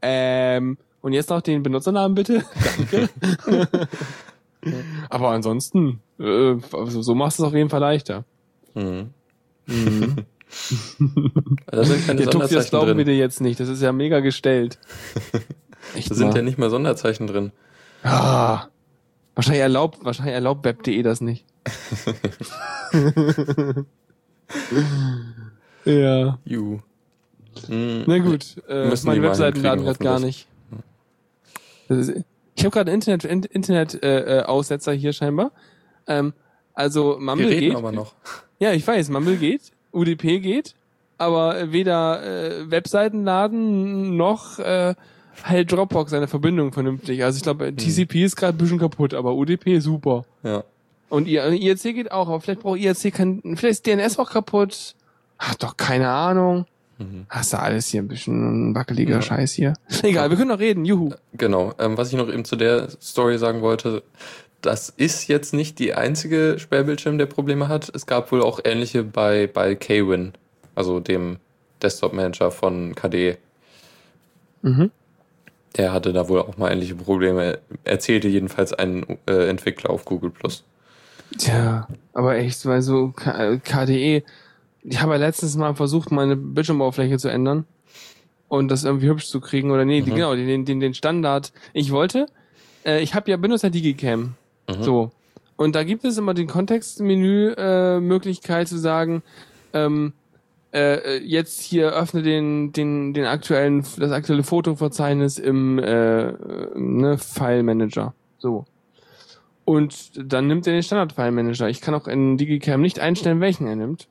ähm, 0.01 0.77
und 1.01 1.13
jetzt 1.13 1.29
noch 1.29 1.41
den 1.41 1.63
Benutzernamen 1.63 2.15
bitte? 2.15 2.43
Danke. 2.77 3.09
Aber 5.09 5.29
ansonsten, 5.31 6.01
äh, 6.19 6.55
so 6.87 7.15
machst 7.15 7.39
du 7.39 7.43
es 7.43 7.47
auf 7.47 7.53
jeden 7.55 7.69
Fall 7.69 7.79
leichter. 7.79 8.25
Mhm. 8.75 9.09
Mhm. 9.67 10.15
Da 11.67 11.85
sind 11.85 12.05
keine 12.05 12.19
Der 12.19 12.29
Tuxi, 12.29 12.53
das 12.55 12.69
glauben 12.71 12.87
wir 12.87 12.95
drin. 12.95 13.05
dir 13.05 13.15
jetzt 13.17 13.39
nicht. 13.39 13.57
Das 13.61 13.69
ist 13.69 13.81
ja 13.81 13.93
mega 13.93 14.19
gestellt. 14.19 14.79
Da 16.07 16.13
sind 16.13 16.27
mal. 16.27 16.35
ja 16.35 16.41
nicht 16.43 16.57
mal 16.57 16.69
Sonderzeichen 16.69 17.25
drin. 17.25 17.51
Ah, 18.03 18.67
wahrscheinlich 19.33 19.61
erlaubt, 19.61 20.03
wahrscheinlich 20.05 20.35
erlaubt 20.35 20.63
web.de 20.63 21.01
das 21.01 21.21
nicht. 21.21 21.45
ja. 25.85 26.37
Ju. 26.45 26.79
Mhm. 27.67 28.03
Na 28.07 28.17
gut, 28.19 28.57
äh, 28.67 28.85
meine 28.85 28.95
die 28.95 29.05
mal 29.05 29.21
Webseiten 29.21 29.61
hinkriegen, 29.61 29.63
laden 29.63 29.85
gerade 29.85 29.99
gar 30.03 30.19
nicht. 30.19 30.47
Ist, 31.89 32.13
ich 32.55 32.63
habe 32.65 32.71
gerade 32.73 32.91
Internet 32.91 33.23
In- 33.25 33.43
Internet 33.43 34.01
äh, 34.03 34.39
äh, 34.39 34.43
Aussetzer 34.43 34.93
hier 34.93 35.13
scheinbar. 35.13 35.51
Ähm, 36.07 36.33
also 36.73 37.15
Wir 37.17 37.21
Mumble 37.25 37.47
reden 37.47 37.59
geht. 37.69 37.75
aber 37.75 37.91
noch. 37.91 38.13
Ja, 38.59 38.71
ich 38.73 38.85
weiß, 38.85 39.09
Mumble 39.09 39.37
geht, 39.37 39.71
UDP 39.91 40.39
geht, 40.39 40.75
aber 41.17 41.71
weder 41.71 42.23
äh, 42.23 42.71
Webseiten 42.71 43.23
laden 43.23 44.15
noch 44.15 44.59
äh, 44.59 44.95
hält 45.43 45.71
Dropbox 45.71 46.11
seine 46.11 46.27
Verbindung 46.27 46.71
vernünftig. 46.71 47.23
Also 47.23 47.37
ich 47.37 47.45
Hm. 47.45 47.57
glaube, 47.57 47.75
TCP 47.75 48.23
ist 48.23 48.35
gerade 48.35 48.55
ein 48.55 48.57
bisschen 48.57 48.79
kaputt, 48.79 49.13
aber 49.13 49.33
UDP 49.35 49.79
super. 49.79 50.25
Ja. 50.43 50.63
Und 51.09 51.27
IRC 51.27 51.81
geht 51.93 52.11
auch, 52.11 52.29
aber 52.29 52.39
vielleicht 52.39 52.61
braucht 52.61 52.79
IRC 52.79 53.13
kein, 53.13 53.41
vielleicht 53.57 53.85
ist 53.85 53.87
DNS 53.87 54.17
auch 54.19 54.29
kaputt. 54.31 54.95
Ach 55.37 55.55
doch, 55.55 55.75
keine 55.75 56.09
Ahnung. 56.09 56.65
Mhm. 57.01 57.25
Hast 57.29 57.53
du 57.53 57.59
alles 57.59 57.87
hier 57.87 58.01
ein 58.01 58.07
bisschen 58.07 58.75
wackeliger 58.75 59.15
Ja. 59.15 59.21
Scheiß 59.21 59.53
hier. 59.53 59.73
Egal, 60.03 60.29
wir 60.29 60.37
können 60.37 60.49
noch 60.49 60.59
reden, 60.59 60.85
juhu. 60.85 61.11
Genau. 61.33 61.73
Ähm, 61.79 61.97
was 61.97 62.09
ich 62.09 62.17
noch 62.17 62.29
eben 62.29 62.45
zu 62.45 62.55
der 62.55 62.89
Story 63.01 63.37
sagen 63.37 63.61
wollte, 63.61 64.03
das 64.61 64.89
ist 64.89 65.27
jetzt 65.27 65.53
nicht 65.53 65.79
die 65.79 65.93
einzige 65.95 66.57
Sperrbildschirm, 66.59 67.17
der 67.17 67.25
Probleme 67.25 67.67
hat. 67.67 67.91
Es 67.93 68.05
gab 68.05 68.31
wohl 68.31 68.43
auch 68.43 68.59
ähnliche 68.63 69.03
bei, 69.03 69.47
bei 69.47 69.75
Kwin, 69.75 70.33
also 70.75 70.99
dem 70.99 71.37
Desktop-Manager 71.81 72.51
von 72.51 72.93
KDE. 72.93 73.37
Mhm. 74.61 74.91
Der 75.77 75.93
hatte 75.93 76.13
da 76.13 76.27
wohl 76.29 76.41
auch 76.41 76.57
mal 76.57 76.71
ähnliche 76.71 76.95
Probleme. 76.95 77.59
Erzählte 77.85 78.27
jedenfalls 78.27 78.73
ein 78.73 79.17
äh, 79.25 79.47
Entwickler 79.49 79.89
auf 79.89 80.05
Google 80.05 80.29
Plus. 80.29 80.63
Tja, 81.37 81.87
aber 82.13 82.35
echt, 82.35 82.65
weil 82.65 82.81
so 82.81 83.13
KDE, 83.15 84.23
ich 84.83 85.01
habe 85.01 85.13
ja 85.13 85.17
letztens 85.19 85.55
mal 85.57 85.75
versucht, 85.75 86.11
meine 86.11 86.35
Bildschirmoberfläche 86.35 87.17
zu 87.17 87.29
ändern 87.29 87.65
und 88.47 88.69
das 88.69 88.83
irgendwie 88.83 89.07
hübsch 89.07 89.27
zu 89.27 89.39
kriegen 89.39 89.71
oder 89.71 89.85
nee, 89.85 90.01
die, 90.01 90.11
Mhm. 90.11 90.15
genau, 90.15 90.35
den, 90.35 90.65
den, 90.65 90.79
den 90.79 90.93
Standard. 90.93 91.53
Ich 91.73 91.91
wollte, 91.91 92.25
äh, 92.85 93.01
ich 93.01 93.13
habe 93.13 93.29
ja 93.31 93.37
benutzt 93.37 93.63
ja 93.63 93.69
Digicam. 93.69 94.35
Mhm. 94.69 94.83
So. 94.83 95.11
Und 95.55 95.75
da 95.75 95.83
gibt 95.83 96.03
es 96.05 96.17
immer 96.17 96.33
den 96.33 96.47
Kontextmenü 96.47 97.53
äh, 97.55 97.99
Möglichkeit 97.99 98.67
zu 98.67 98.77
sagen, 98.79 99.21
ähm, 99.73 100.13
äh, 100.73 101.17
jetzt 101.19 101.61
hier 101.61 101.91
öffne 101.91 102.23
den, 102.23 102.71
den, 102.73 103.13
den 103.13 103.25
aktuellen, 103.25 103.85
das 103.97 104.11
aktuelle 104.11 104.43
Fotoverzeichnis 104.43 105.37
im 105.37 105.77
äh, 105.79 106.31
ne, 106.75 107.17
File 107.19 107.63
Manager. 107.63 108.13
So. 108.39 108.65
Und 109.65 110.11
dann 110.15 110.47
nimmt 110.47 110.65
er 110.65 110.73
den 110.73 110.81
Standard 110.81 111.13
File 111.13 111.31
Manager. 111.31 111.69
Ich 111.69 111.81
kann 111.81 111.93
auch 111.93 112.07
in 112.07 112.37
Digicam 112.37 112.81
nicht 112.81 112.99
einstellen, 112.99 113.39
welchen 113.41 113.67
er 113.67 113.75
nimmt. 113.75 114.07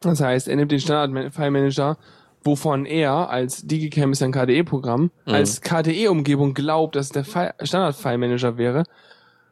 Das 0.00 0.20
heißt, 0.20 0.48
er 0.48 0.56
nimmt 0.56 0.70
den 0.72 0.80
Standard 0.80 1.32
File 1.34 1.50
Manager, 1.50 1.96
wovon 2.44 2.86
er 2.86 3.30
als 3.30 3.66
Digicam 3.66 4.12
ist 4.12 4.22
ein 4.22 4.32
KDE-Programm, 4.32 5.10
Mhm. 5.26 5.32
als 5.34 5.60
KDE-Umgebung 5.60 6.54
glaubt, 6.54 6.94
dass 6.96 7.08
der 7.10 7.24
Fi- 7.24 7.50
Standard 7.62 7.96
File 7.96 8.18
Manager 8.18 8.56
wäre 8.58 8.84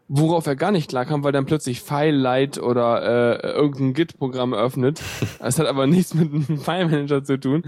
worauf 0.09 0.46
er 0.46 0.54
gar 0.54 0.70
nicht 0.70 0.88
klarkam, 0.90 1.24
weil 1.24 1.32
dann 1.32 1.46
plötzlich 1.46 1.80
FileLight 1.80 2.59
oder 2.62 3.42
äh, 3.42 3.48
irgendein 3.56 3.92
Git-Programm 3.92 4.54
öffnet. 4.54 5.02
Das 5.40 5.59
hat 5.59 5.66
aber 5.66 5.88
nichts 5.88 6.14
mit 6.14 6.32
einem 6.32 6.61
File-Manager 6.61 7.24
zu 7.24 7.40
tun. 7.40 7.64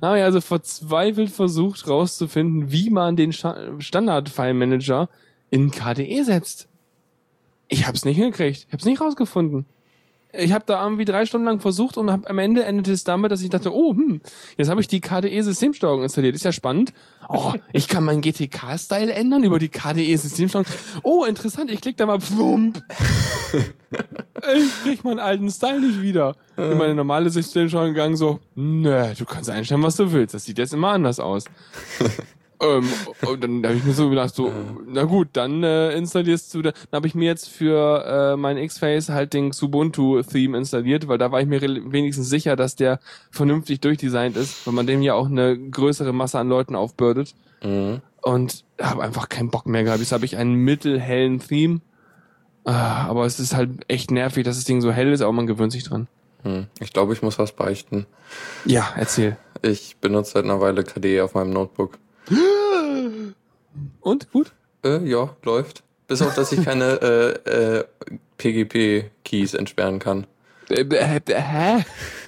Aber 0.00 0.18
ja, 0.18 0.24
also 0.24 0.40
verzweifelt 0.40 1.30
versucht 1.30 1.86
rauszufinden, 1.88 2.72
wie 2.72 2.90
man 2.90 3.14
den 3.14 3.32
Standard-File-Manager 3.32 5.08
in 5.50 5.70
KDE 5.70 6.24
setzt. 6.24 6.66
Ich 7.68 7.86
hab's 7.86 8.04
nicht 8.04 8.16
hingekriegt. 8.16 8.66
Ich 8.66 8.72
hab's 8.72 8.84
nicht 8.84 9.00
rausgefunden 9.00 9.64
ich 10.32 10.52
habe 10.52 10.64
da 10.66 10.82
irgendwie 10.82 11.04
drei 11.04 11.26
Stunden 11.26 11.46
lang 11.46 11.60
versucht 11.60 11.96
und 11.96 12.10
hab, 12.10 12.28
am 12.28 12.38
Ende 12.38 12.64
endete 12.64 12.92
es 12.92 13.04
damit, 13.04 13.30
dass 13.32 13.42
ich 13.42 13.50
dachte, 13.50 13.74
oh, 13.74 13.94
hm, 13.94 14.20
jetzt 14.56 14.68
habe 14.68 14.80
ich 14.80 14.88
die 14.88 15.00
KDE-Systemsteuerung 15.00 16.02
installiert. 16.02 16.34
Ist 16.34 16.44
ja 16.44 16.52
spannend. 16.52 16.92
Oh, 17.28 17.52
ich 17.72 17.88
kann 17.88 18.04
meinen 18.04 18.20
GTK-Style 18.20 19.12
ändern 19.12 19.44
über 19.44 19.58
die 19.58 19.68
KDE-Systemsteuerung. 19.68 20.66
Oh, 21.02 21.24
interessant, 21.24 21.70
ich 21.70 21.80
klicke 21.80 21.96
da 21.96 22.06
mal, 22.06 22.20
pfump. 22.20 22.82
ich 24.56 24.82
krieg 24.82 25.04
meinen 25.04 25.20
alten 25.20 25.50
Style 25.50 25.80
nicht 25.80 26.02
wieder. 26.02 26.36
In 26.56 26.78
meine 26.78 26.94
normale 26.94 27.30
Systemsteuerung 27.30 27.94
gegangen 27.94 28.16
so, 28.16 28.40
nö, 28.54 29.14
du 29.16 29.24
kannst 29.24 29.50
einstellen, 29.50 29.82
was 29.82 29.96
du 29.96 30.12
willst. 30.12 30.34
Das 30.34 30.44
sieht 30.44 30.58
jetzt 30.58 30.74
immer 30.74 30.90
anders 30.90 31.20
aus. 31.20 31.44
Ähm, 32.60 32.88
und 33.28 33.42
dann 33.42 33.64
habe 33.64 33.74
ich 33.74 33.84
mir 33.84 33.92
so 33.92 34.08
gedacht, 34.08 34.34
so, 34.34 34.50
na 34.86 35.04
gut, 35.04 35.28
dann 35.34 35.62
äh, 35.62 35.92
installierst 35.92 36.54
du, 36.54 36.62
dann 36.62 36.72
habe 36.92 37.06
ich 37.06 37.14
mir 37.14 37.26
jetzt 37.26 37.48
für 37.48 38.04
äh, 38.04 38.36
mein 38.36 38.56
X-Face 38.56 39.10
halt 39.10 39.34
den 39.34 39.52
Ubuntu-Theme 39.52 40.56
installiert, 40.56 41.08
weil 41.08 41.18
da 41.18 41.30
war 41.32 41.40
ich 41.40 41.46
mir 41.46 41.60
wenigstens 41.60 42.28
sicher, 42.28 42.56
dass 42.56 42.76
der 42.76 43.00
vernünftig 43.30 43.80
durchdesignt 43.80 44.36
ist, 44.36 44.66
weil 44.66 44.74
man 44.74 44.86
dem 44.86 45.02
ja 45.02 45.14
auch 45.14 45.26
eine 45.26 45.58
größere 45.58 46.12
Masse 46.12 46.38
an 46.38 46.48
Leuten 46.48 46.76
aufbürdet. 46.76 47.34
Mhm. 47.62 48.00
Und 48.22 48.64
habe 48.80 49.02
einfach 49.04 49.28
keinen 49.28 49.50
Bock 49.50 49.66
mehr 49.66 49.84
gehabt. 49.84 50.00
Jetzt 50.00 50.12
habe 50.12 50.24
ich 50.24 50.36
einen 50.36 50.54
mittelhellen 50.54 51.38
Theme, 51.38 51.80
äh, 52.64 52.70
aber 52.70 53.26
es 53.26 53.38
ist 53.38 53.54
halt 53.54 53.70
echt 53.88 54.10
nervig, 54.10 54.44
dass 54.44 54.56
das 54.56 54.64
Ding 54.64 54.80
so 54.80 54.90
hell 54.90 55.12
ist, 55.12 55.20
aber 55.20 55.32
man 55.32 55.46
gewöhnt 55.46 55.72
sich 55.72 55.84
dran. 55.84 56.08
Hm. 56.42 56.66
Ich 56.80 56.92
glaube, 56.92 57.12
ich 57.12 57.22
muss 57.22 57.38
was 57.38 57.52
beichten. 57.52 58.06
Ja, 58.64 58.88
erzähl. 58.96 59.36
Ich 59.62 59.96
benutze 59.98 60.32
seit 60.32 60.44
einer 60.44 60.60
Weile 60.60 60.84
KDE 60.84 61.22
auf 61.22 61.34
meinem 61.34 61.50
Notebook. 61.50 61.98
Und? 64.00 64.30
Gut? 64.32 64.52
Äh, 64.84 65.04
ja, 65.08 65.36
läuft. 65.42 65.82
Bis 66.06 66.22
auf, 66.22 66.34
dass 66.34 66.52
ich 66.52 66.64
keine 66.64 67.34
äh, 67.46 67.78
äh, 67.78 67.84
PGP-Keys 68.38 69.54
entsperren 69.54 69.98
kann. 69.98 70.26
Äh, 70.68 70.84
hä? 71.28 71.84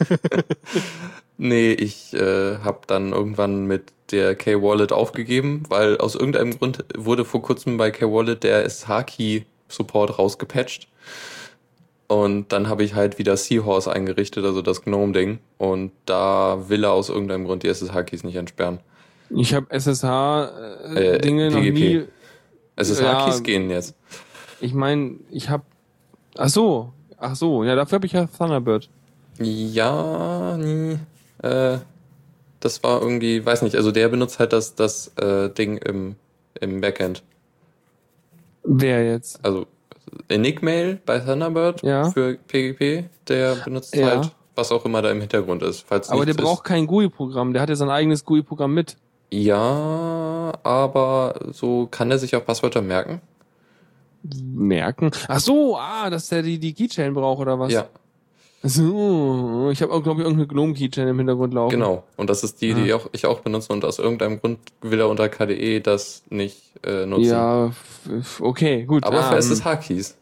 nee, 1.36 1.72
ich 1.72 2.14
äh, 2.14 2.58
habe 2.58 2.80
dann 2.86 3.12
irgendwann 3.12 3.66
mit 3.66 3.92
der 4.10 4.34
K-Wallet 4.34 4.92
aufgegeben, 4.92 5.64
weil 5.68 5.98
aus 5.98 6.14
irgendeinem 6.14 6.58
Grund 6.58 6.84
wurde 6.96 7.24
vor 7.24 7.42
kurzem 7.42 7.76
bei 7.76 7.90
K-Wallet 7.90 8.42
der 8.42 8.68
SH-Key-Support 8.68 10.18
rausgepatcht. 10.18 10.88
Und 12.08 12.52
dann 12.52 12.68
habe 12.68 12.84
ich 12.84 12.94
halt 12.94 13.18
wieder 13.18 13.36
Seahorse 13.36 13.92
eingerichtet, 13.92 14.44
also 14.44 14.62
das 14.62 14.82
GNOME-Ding. 14.82 15.40
Und 15.58 15.92
da 16.06 16.68
will 16.68 16.84
er 16.84 16.92
aus 16.92 17.10
irgendeinem 17.10 17.44
Grund 17.44 17.62
die 17.62 17.68
SSH-Keys 17.68 18.24
nicht 18.24 18.36
entsperren. 18.36 18.80
Ich 19.30 19.54
habe 19.54 19.66
SSH-Dinge 19.70 21.42
äh, 21.42 21.46
äh, 21.46 21.50
noch 21.50 21.60
nie. 21.60 22.04
SSH-Keys 22.76 23.36
ja, 23.36 23.40
gehen 23.40 23.70
jetzt. 23.70 23.94
Ich 24.60 24.74
meine, 24.74 25.16
ich 25.30 25.50
habe. 25.50 25.64
Ach 26.36 26.48
so, 26.48 26.92
ach 27.16 27.34
so, 27.34 27.64
ja, 27.64 27.74
dafür 27.74 27.96
habe 27.96 28.06
ich 28.06 28.12
ja 28.12 28.26
Thunderbird. 28.26 28.88
Ja, 29.40 30.56
nie. 30.56 30.98
Äh, 31.42 31.78
das 32.60 32.82
war 32.82 33.00
irgendwie, 33.00 33.44
weiß 33.44 33.62
nicht, 33.62 33.76
also 33.76 33.92
der 33.92 34.08
benutzt 34.08 34.38
halt 34.38 34.52
das, 34.52 34.74
das 34.74 35.12
äh, 35.16 35.48
Ding 35.50 35.78
im, 35.78 36.16
im 36.60 36.80
Backend. 36.80 37.22
Wer 38.64 39.04
jetzt? 39.06 39.44
Also 39.44 39.66
Enigmail 40.28 41.00
bei 41.04 41.20
Thunderbird 41.20 41.82
ja. 41.82 42.10
für 42.10 42.36
PGP, 42.36 43.08
der 43.28 43.56
benutzt 43.56 43.94
ja. 43.94 44.06
halt 44.06 44.32
was 44.58 44.72
auch 44.72 44.84
immer 44.84 45.00
da 45.00 45.10
im 45.10 45.20
Hintergrund 45.20 45.62
ist. 45.62 45.86
Falls 45.86 46.10
Aber 46.10 46.26
der 46.26 46.34
braucht 46.34 46.64
ist. 46.64 46.64
kein 46.64 46.86
GUI-Programm, 46.86 47.52
der 47.52 47.62
hat 47.62 47.68
ja 47.68 47.76
sein 47.76 47.90
eigenes 47.90 48.24
GUI-Programm 48.24 48.74
mit. 48.74 48.96
Ja, 49.30 50.52
aber 50.62 51.38
so 51.52 51.86
kann 51.90 52.10
er 52.10 52.18
sich 52.18 52.34
auch 52.34 52.44
Passwörter 52.44 52.82
merken? 52.82 53.20
Merken? 54.22 55.10
Ach 55.28 55.40
so, 55.40 55.76
ah, 55.76 56.10
dass 56.10 56.28
der 56.28 56.42
die, 56.42 56.58
die 56.58 56.72
Keychain 56.72 57.14
braucht 57.14 57.40
oder 57.40 57.58
was? 57.58 57.72
Ja. 57.72 57.88
So, 58.62 59.70
ich 59.70 59.82
habe 59.82 59.92
auch, 59.92 60.02
glaube 60.02 60.20
ich, 60.20 60.26
irgendeine 60.26 60.48
Gnome-Keychain 60.48 61.06
im 61.06 61.18
Hintergrund 61.18 61.54
laufen. 61.54 61.70
Genau, 61.70 62.02
und 62.16 62.28
das 62.28 62.42
ist 62.42 62.60
die, 62.60 62.74
die 62.74 62.92
ah. 62.92 62.96
auch, 62.96 63.08
ich 63.12 63.24
auch 63.26 63.40
benutze 63.40 63.72
und 63.72 63.84
aus 63.84 64.00
irgendeinem 64.00 64.40
Grund 64.40 64.58
will 64.80 64.98
er 64.98 65.08
unter 65.08 65.28
KDE 65.28 65.80
das 65.80 66.24
nicht 66.28 66.60
äh, 66.84 67.06
nutzen. 67.06 67.30
Ja, 67.30 67.70
okay, 68.40 68.84
gut. 68.84 69.04
Aber 69.04 69.22
für 69.22 69.36
SSH-Keys. 69.36 70.16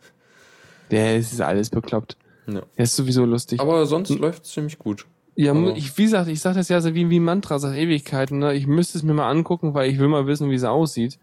Der 0.90 1.16
ist 1.16 1.40
alles 1.40 1.70
bekloppt. 1.70 2.16
Ja. 2.46 2.60
Der 2.76 2.84
ist 2.84 2.94
sowieso 2.94 3.24
lustig. 3.24 3.58
Aber 3.58 3.86
sonst 3.86 4.10
hm. 4.10 4.18
läuft 4.18 4.44
es 4.44 4.52
ziemlich 4.52 4.78
gut. 4.78 5.06
Ja, 5.36 5.52
also. 5.52 5.74
ich, 5.76 5.96
wie 5.98 6.04
gesagt, 6.04 6.28
ich 6.28 6.40
sage 6.40 6.56
das 6.56 6.68
ja 6.68 6.80
so 6.80 6.94
wie, 6.94 7.10
wie 7.10 7.20
ein 7.20 7.24
Mantra 7.24 7.58
seit 7.58 7.76
Ewigkeiten. 7.76 8.38
Ne? 8.38 8.54
Ich 8.54 8.66
müsste 8.66 8.98
es 8.98 9.04
mir 9.04 9.12
mal 9.12 9.30
angucken, 9.30 9.74
weil 9.74 9.90
ich 9.90 9.98
will 9.98 10.08
mal 10.08 10.26
wissen, 10.26 10.50
wie 10.50 10.54
es 10.54 10.64
aussieht. 10.64 11.18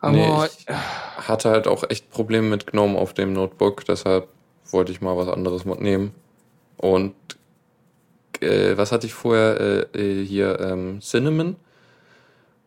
Aber 0.00 0.12
nee, 0.12 0.46
ich 0.46 0.66
hatte 1.28 1.50
halt 1.50 1.66
auch 1.66 1.84
echt 1.90 2.10
Probleme 2.10 2.48
mit 2.48 2.68
GNOME 2.68 2.96
auf 2.96 3.14
dem 3.14 3.32
Notebook, 3.32 3.84
deshalb 3.84 4.28
wollte 4.70 4.92
ich 4.92 5.00
mal 5.00 5.16
was 5.16 5.28
anderes 5.28 5.64
nehmen. 5.64 6.12
Und 6.76 7.14
äh, 8.40 8.76
was 8.76 8.92
hatte 8.92 9.06
ich 9.06 9.14
vorher 9.14 9.88
äh, 9.94 10.20
äh, 10.20 10.24
hier? 10.24 10.60
Ähm, 10.60 11.00
Cinnamon. 11.00 11.56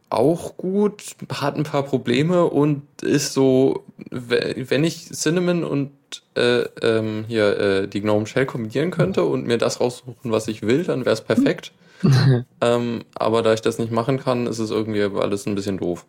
Auch 0.10 0.58
gut, 0.58 1.16
hat 1.32 1.56
ein 1.56 1.64
paar 1.64 1.84
Probleme 1.84 2.44
und 2.44 2.84
ist 3.02 3.32
so, 3.32 3.86
wenn 4.10 4.84
ich 4.84 5.06
Cinnamon 5.06 5.64
und 5.64 5.92
äh, 6.36 6.62
ähm, 6.82 7.26
hier 7.28 7.60
äh, 7.60 7.88
die 7.88 8.02
Gnome 8.02 8.26
Shell 8.26 8.46
kombinieren 8.46 8.92
könnte 8.92 9.24
und 9.24 9.46
mir 9.46 9.58
das 9.58 9.80
raussuchen, 9.80 10.32
was 10.32 10.48
ich 10.48 10.62
will, 10.62 10.84
dann 10.84 11.06
wäre 11.06 11.14
es 11.14 11.22
perfekt. 11.22 11.72
ähm, 12.62 13.04
aber 13.16 13.42
da 13.42 13.54
ich 13.54 13.62
das 13.62 13.78
nicht 13.78 13.92
machen 13.92 14.20
kann, 14.20 14.48
ist 14.48 14.60
es 14.60 14.72
irgendwie 14.72 15.04
alles 15.04 15.46
ein 15.46 15.56
bisschen 15.56 15.78
doof. 15.78 16.06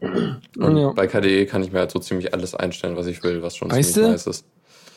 Und 0.00 0.76
ja. 0.76 0.92
bei 0.92 1.06
KDE 1.06 1.46
kann 1.46 1.62
ich 1.62 1.72
mir 1.72 1.78
halt 1.78 1.90
so 1.90 1.98
ziemlich 1.98 2.34
alles 2.34 2.54
einstellen, 2.54 2.96
was 2.96 3.06
ich 3.06 3.22
will, 3.22 3.42
was 3.42 3.56
schon 3.56 3.70
weißt 3.70 3.94
ziemlich 3.94 4.06
du? 4.06 4.12
nice 4.12 4.26
ist. 4.26 4.46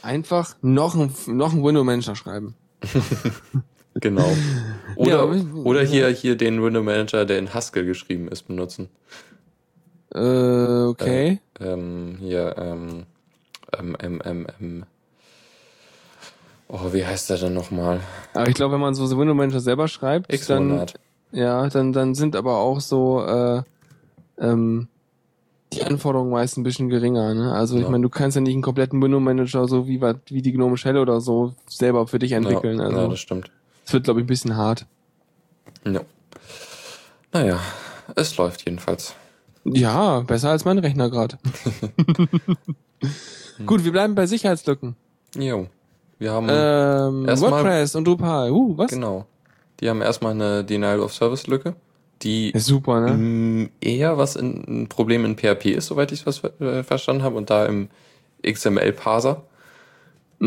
Einfach 0.02 0.56
noch 0.62 0.96
ein, 0.96 1.14
noch 1.28 1.54
ein 1.54 1.64
Window-Manager 1.64 2.16
schreiben. 2.16 2.56
genau. 3.96 4.30
Oder, 4.96 5.34
ja, 5.34 5.46
oder 5.64 5.82
hier, 5.84 6.10
hier 6.10 6.36
den 6.36 6.62
Window 6.64 6.84
Manager, 6.84 7.26
der 7.26 7.40
in 7.40 7.54
Haskell 7.54 7.86
geschrieben 7.86 8.28
ist, 8.28 8.48
benutzen. 8.48 8.90
Äh, 10.14 10.20
okay. 10.86 11.40
Äh, 11.60 11.66
ähm, 11.66 12.18
hier, 12.20 12.56
ähm, 12.58 13.06
ähm, 13.80 13.98
ähm, 14.02 14.22
ähm, 14.26 14.48
ähm, 14.60 14.86
oh, 16.68 16.94
wie 16.94 17.06
heißt 17.06 17.30
der 17.30 17.38
denn 17.38 17.54
nochmal? 17.54 18.02
Aber 18.34 18.48
ich 18.48 18.56
glaube, 18.56 18.74
wenn 18.74 18.82
man 18.82 18.96
so 18.96 19.10
Window 19.18 19.34
Manager 19.34 19.60
selber 19.60 19.88
schreibt, 19.88 20.50
dann, 20.50 20.86
ja, 21.32 21.68
dann, 21.70 21.94
dann 21.94 22.16
sind 22.16 22.36
aber 22.36 22.58
auch 22.58 22.80
so, 22.80 23.26
äh, 23.26 23.64
ähm, 24.40 24.88
die 25.74 25.84
Anforderungen 25.84 26.32
meist 26.32 26.58
ein 26.58 26.64
bisschen 26.64 26.90
geringer, 26.90 27.34
ne? 27.34 27.52
Also 27.52 27.76
ja. 27.76 27.84
ich 27.84 27.90
meine, 27.90 28.04
du 28.04 28.10
kannst 28.10 28.36
ja 28.36 28.42
nicht 28.42 28.54
einen 28.54 28.62
kompletten 28.62 29.02
Window 29.02 29.20
Manager 29.20 29.68
so 29.68 29.88
wie, 29.88 30.02
wie 30.02 30.42
die 30.42 30.54
Gnome 30.54 30.78
Shell 30.78 30.98
oder 30.98 31.20
so 31.20 31.54
selber 31.68 32.08
für 32.08 32.20
dich 32.20 32.32
entwickeln. 32.32 32.80
Ja, 32.80 32.86
also, 32.86 32.98
ja 32.98 33.08
das 33.08 33.20
stimmt. 33.20 33.52
Es 33.86 33.94
wird, 33.94 34.06
glaube 34.06 34.22
ich, 34.22 34.24
ein 34.24 34.28
bisschen 34.28 34.56
hart. 34.56 34.86
Ja. 35.86 36.02
Naja, 37.34 37.60
es 38.16 38.38
läuft 38.38 38.66
jedenfalls. 38.66 39.14
Ja, 39.66 40.22
besser 40.22 40.52
als 40.52 40.64
mein 40.64 40.78
Rechner 40.78 41.10
gerade. 41.10 41.38
Gut, 43.66 43.84
wir 43.84 43.92
bleiben 43.92 44.16
bei 44.16 44.26
Sicherheitslücken. 44.26 44.96
Jo. 45.36 45.68
Wir 46.20 46.32
haben 46.32 46.48
ähm, 46.50 47.28
WordPress 47.28 47.96
und 47.96 48.06
Drupal. 48.08 48.52
Uh, 48.52 48.78
was? 48.78 48.92
Genau. 48.92 49.26
Die 49.80 49.90
haben 49.90 50.02
erstmal 50.02 50.32
eine 50.32 50.64
Denial 50.64 51.00
of 51.00 51.14
Service 51.14 51.46
Lücke, 51.48 51.76
die 52.24 52.52
super, 52.56 53.02
ne? 53.02 53.70
eher 53.80 54.18
was 54.18 54.36
in, 54.36 54.64
ein 54.68 54.88
Problem 54.88 55.24
in 55.24 55.38
PHP 55.38 55.68
ist, 55.68 55.86
soweit 55.88 56.12
ich 56.12 56.26
was 56.26 56.44
äh, 56.44 56.82
verstanden 56.84 57.22
habe, 57.22 57.38
und 57.38 57.52
da 57.52 57.68
im 57.68 57.90
XML 58.44 58.92
Parser. 58.94 59.44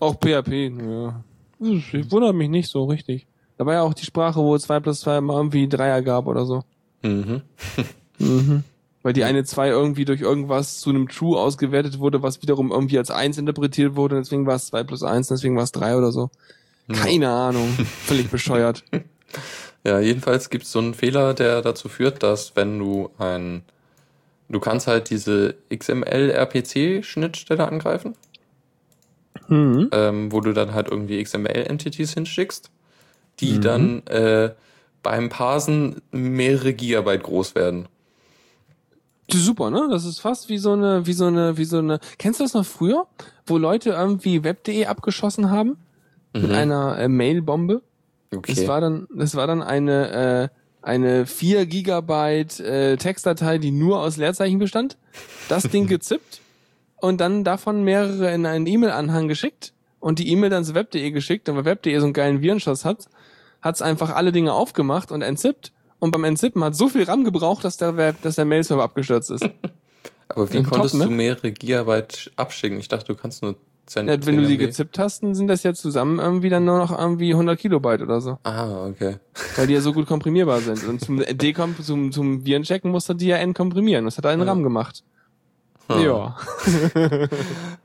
auch 0.00 0.14
PHP, 0.20 0.72
ja. 0.80 1.24
Ich 1.58 2.12
wundere 2.12 2.32
mich 2.32 2.48
nicht 2.48 2.70
so 2.70 2.84
richtig. 2.84 3.26
Da 3.58 3.66
war 3.66 3.74
ja 3.74 3.82
auch 3.82 3.94
die 3.94 4.04
Sprache, 4.04 4.40
wo 4.40 4.56
2 4.56 4.80
plus 4.80 5.00
2 5.00 5.20
mal 5.20 5.36
irgendwie 5.36 5.68
Dreier 5.68 6.02
gab 6.02 6.28
oder 6.28 6.46
so. 6.46 6.62
Mhm. 7.02 7.42
mhm 8.18 8.62
weil 9.06 9.12
die 9.12 9.22
eine 9.22 9.44
2 9.44 9.68
irgendwie 9.68 10.04
durch 10.04 10.20
irgendwas 10.20 10.80
zu 10.80 10.90
einem 10.90 11.08
True 11.08 11.38
ausgewertet 11.38 12.00
wurde, 12.00 12.24
was 12.24 12.42
wiederum 12.42 12.72
irgendwie 12.72 12.98
als 12.98 13.12
1 13.12 13.38
interpretiert 13.38 13.94
wurde, 13.94 14.16
deswegen 14.16 14.46
war 14.46 14.56
es 14.56 14.66
2 14.66 14.82
plus 14.82 15.04
1, 15.04 15.28
deswegen 15.28 15.54
war 15.54 15.62
es 15.62 15.70
3 15.70 15.96
oder 15.96 16.10
so. 16.10 16.28
Keine 16.92 17.26
ja. 17.26 17.48
Ahnung. 17.50 17.68
Völlig 18.04 18.28
bescheuert. 18.30 18.82
Ja, 19.84 20.00
jedenfalls 20.00 20.50
gibt 20.50 20.64
es 20.64 20.72
so 20.72 20.80
einen 20.80 20.94
Fehler, 20.94 21.32
der 21.32 21.62
dazu 21.62 21.88
führt, 21.88 22.24
dass 22.24 22.56
wenn 22.56 22.76
du 22.80 23.10
ein 23.18 23.62
du 24.48 24.58
kannst 24.58 24.88
halt 24.88 25.10
diese 25.10 25.54
XML-RPC-Schnittstelle 25.72 27.68
angreifen, 27.68 28.16
mhm. 29.46 29.88
ähm, 29.92 30.32
wo 30.32 30.40
du 30.40 30.52
dann 30.52 30.74
halt 30.74 30.88
irgendwie 30.88 31.22
XML-Entities 31.22 32.14
hinschickst, 32.14 32.72
die 33.38 33.52
mhm. 33.52 33.60
dann 33.60 34.06
äh, 34.08 34.54
beim 35.04 35.28
Parsen 35.28 36.02
mehrere 36.10 36.72
Gigabyte 36.72 37.22
groß 37.22 37.54
werden. 37.54 37.86
Super, 39.30 39.70
ne? 39.70 39.88
Das 39.90 40.04
ist 40.04 40.20
fast 40.20 40.48
wie 40.48 40.58
so 40.58 40.72
eine, 40.72 41.06
wie 41.06 41.12
so 41.12 41.26
eine, 41.26 41.56
wie 41.56 41.64
so 41.64 41.78
eine. 41.78 41.98
Kennst 42.18 42.40
du 42.40 42.44
das 42.44 42.54
noch 42.54 42.66
früher, 42.66 43.06
wo 43.46 43.58
Leute 43.58 43.90
irgendwie 43.90 44.44
web.de 44.44 44.86
abgeschossen 44.86 45.50
haben 45.50 45.76
mit 46.32 46.52
einer 46.52 46.98
äh, 46.98 47.08
Mailbombe? 47.08 47.82
Okay. 48.34 48.54
Das 48.54 48.68
war 48.68 48.80
dann, 48.80 49.08
das 49.14 49.34
war 49.34 49.46
dann 49.46 49.62
eine 49.62 50.50
äh, 50.52 50.58
eine 50.86 51.26
4 51.26 51.66
Gigabyte 51.66 52.60
äh, 52.60 52.96
Textdatei, 52.96 53.58
die 53.58 53.72
nur 53.72 54.00
aus 54.00 54.16
Leerzeichen 54.16 54.60
bestand. 54.60 54.96
Das 55.48 55.64
Ding 55.64 55.86
gezippt 55.88 56.40
und 57.00 57.20
dann 57.20 57.42
davon 57.42 57.82
mehrere 57.82 58.32
in 58.32 58.46
einen 58.46 58.66
E-Mail-Anhang 58.66 59.26
geschickt 59.26 59.72
und 59.98 60.20
die 60.20 60.30
E-Mail 60.30 60.50
dann 60.50 60.64
zu 60.64 60.74
web.de 60.74 61.10
geschickt. 61.10 61.48
Und 61.48 61.56
weil 61.56 61.64
web.de 61.64 61.98
so 61.98 62.04
einen 62.04 62.12
geilen 62.12 62.40
Virenschuss 62.40 62.84
hat, 62.84 63.08
hat's 63.62 63.82
einfach 63.82 64.14
alle 64.14 64.30
Dinge 64.30 64.52
aufgemacht 64.52 65.10
und 65.10 65.22
entzippt. 65.22 65.72
Und 65.98 66.10
beim 66.10 66.24
Entzippen 66.24 66.62
hat 66.62 66.74
so 66.76 66.88
viel 66.88 67.04
RAM 67.04 67.24
gebraucht, 67.24 67.64
dass 67.64 67.76
der, 67.76 67.96
Web, 67.96 68.16
dass 68.22 68.36
der 68.36 68.44
Mail-Server 68.44 68.82
abgestürzt 68.82 69.30
ist. 69.30 69.44
Aber 70.28 70.52
wie 70.52 70.62
Top, 70.62 70.70
konntest 70.70 70.94
ne? 70.96 71.04
du 71.04 71.10
mehrere 71.10 71.52
Gigabyte 71.52 72.32
abschicken? 72.36 72.78
Ich 72.78 72.88
dachte, 72.88 73.06
du 73.06 73.14
kannst 73.14 73.42
nur 73.42 73.54
10 73.86 74.08
Ja, 74.08 74.26
wenn 74.26 74.36
du 74.36 74.46
die 74.46 74.56
gezippt 74.56 74.98
hast, 74.98 75.22
dann 75.22 75.34
sind 75.34 75.46
das 75.46 75.62
ja 75.62 75.72
zusammen 75.72 76.18
irgendwie 76.18 76.48
dann 76.48 76.64
nur 76.64 76.78
noch 76.78 76.96
irgendwie 76.96 77.30
100 77.32 77.58
Kilobyte 77.58 78.02
oder 78.02 78.20
so. 78.20 78.38
Ah, 78.42 78.86
okay. 78.86 79.18
Weil 79.54 79.68
die 79.68 79.74
ja 79.74 79.80
so 79.80 79.92
gut 79.92 80.06
komprimierbar 80.08 80.60
sind. 80.60 80.84
Und 80.84 81.00
zum, 81.00 81.22
Dekom 81.24 81.76
zum, 81.80 82.10
zum 82.12 82.44
Virenchecken 82.44 82.90
musst 82.90 83.08
du 83.08 83.14
die 83.14 83.28
ja 83.28 83.36
entkomprimieren. 83.36 84.04
Das 84.04 84.18
hat 84.18 84.24
er 84.24 84.32
in 84.34 84.40
Ja. 84.40 84.46
RAM 84.46 84.62
gemacht. 84.64 85.04
Hm. 85.88 86.00
Ja. 86.02 86.36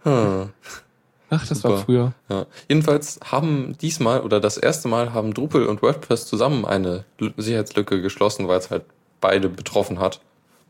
Hm. 0.03 0.49
Ach, 1.33 1.47
das 1.47 1.63
war 1.63 1.71
Super. 1.71 1.83
früher. 1.85 2.13
Ja. 2.29 2.45
Jedenfalls 2.69 3.19
haben 3.23 3.75
diesmal 3.81 4.21
oder 4.21 4.39
das 4.39 4.57
erste 4.57 4.87
Mal 4.89 5.13
haben 5.13 5.33
Drupal 5.33 5.65
und 5.65 5.81
WordPress 5.81 6.27
zusammen 6.27 6.65
eine 6.65 7.05
L 7.19 7.33
Sicherheitslücke 7.37 8.01
geschlossen, 8.01 8.47
weil 8.47 8.59
es 8.59 8.69
halt 8.69 8.83
beide 9.21 9.49
betroffen 9.49 9.99
hat 9.99 10.19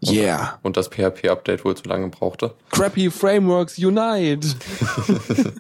Yeah. 0.04 0.58
und 0.64 0.78
das 0.78 0.88
PHP-Update 0.90 1.64
wohl 1.64 1.76
zu 1.78 1.88
lange 1.88 2.08
brauchte. 2.10 2.56
Crappy 2.72 3.12
Frameworks 3.12 3.78
Unite. 3.78 4.48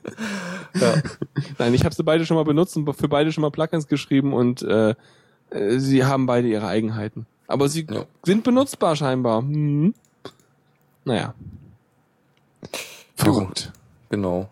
Ja. 0.73 0.93
Nein, 1.57 1.73
ich 1.73 1.83
habe 1.83 1.93
sie 1.93 2.01
beide 2.03 2.25
schon 2.25 2.37
mal 2.37 2.45
benutzt 2.45 2.77
und 2.77 2.91
für 2.93 3.09
beide 3.09 3.33
schon 3.33 3.41
mal 3.41 3.51
Plugins 3.51 3.87
geschrieben 3.87 4.33
und 4.33 4.61
äh, 4.61 4.95
äh, 5.49 5.79
sie 5.79 6.05
haben 6.05 6.25
beide 6.27 6.47
ihre 6.47 6.65
Eigenheiten. 6.65 7.25
Aber 7.47 7.67
sie 7.67 7.85
Ja. 7.91 8.05
sind 8.23 8.45
benutzbar 8.45 8.95
scheinbar. 8.95 9.41
Mhm. 9.41 9.93
Naja. 11.03 11.33
Verrückt. 13.15 13.71
Genau. 14.09 14.49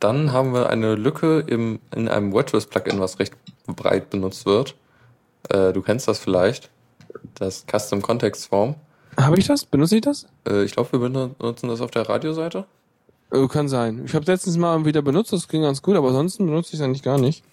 Dann 0.00 0.32
haben 0.32 0.52
wir 0.52 0.68
eine 0.70 0.94
Lücke 0.94 1.40
im, 1.40 1.80
in 1.94 2.08
einem 2.08 2.32
WordPress-Plugin, 2.32 3.00
was 3.00 3.18
recht 3.18 3.34
breit 3.66 4.10
benutzt 4.10 4.46
wird. 4.46 4.74
Äh, 5.50 5.72
du 5.72 5.82
kennst 5.82 6.06
das 6.08 6.18
vielleicht. 6.18 6.70
Das 7.34 7.64
Custom 7.70 8.00
Context 8.02 8.46
Form. 8.48 8.76
Habe 9.18 9.38
ich 9.38 9.46
das? 9.46 9.64
Benutze 9.64 9.96
ich 9.96 10.02
das? 10.02 10.26
Äh, 10.48 10.62
ich 10.62 10.72
glaube, 10.72 10.92
wir 10.92 11.00
benutzen 11.00 11.68
das 11.68 11.80
auf 11.80 11.90
der 11.90 12.08
Radioseite. 12.08 12.64
Äh, 13.32 13.46
kann 13.48 13.68
sein. 13.68 14.02
Ich 14.04 14.14
habe 14.14 14.24
letztens 14.26 14.56
mal 14.56 14.84
wieder 14.84 15.02
benutzt, 15.02 15.32
das 15.32 15.48
ging 15.48 15.62
ganz 15.62 15.82
gut, 15.82 15.96
aber 15.96 16.08
ansonsten 16.08 16.46
benutze 16.46 16.74
ich 16.74 16.80
es 16.80 16.84
eigentlich 16.84 17.02
gar 17.02 17.18
nicht. 17.18 17.44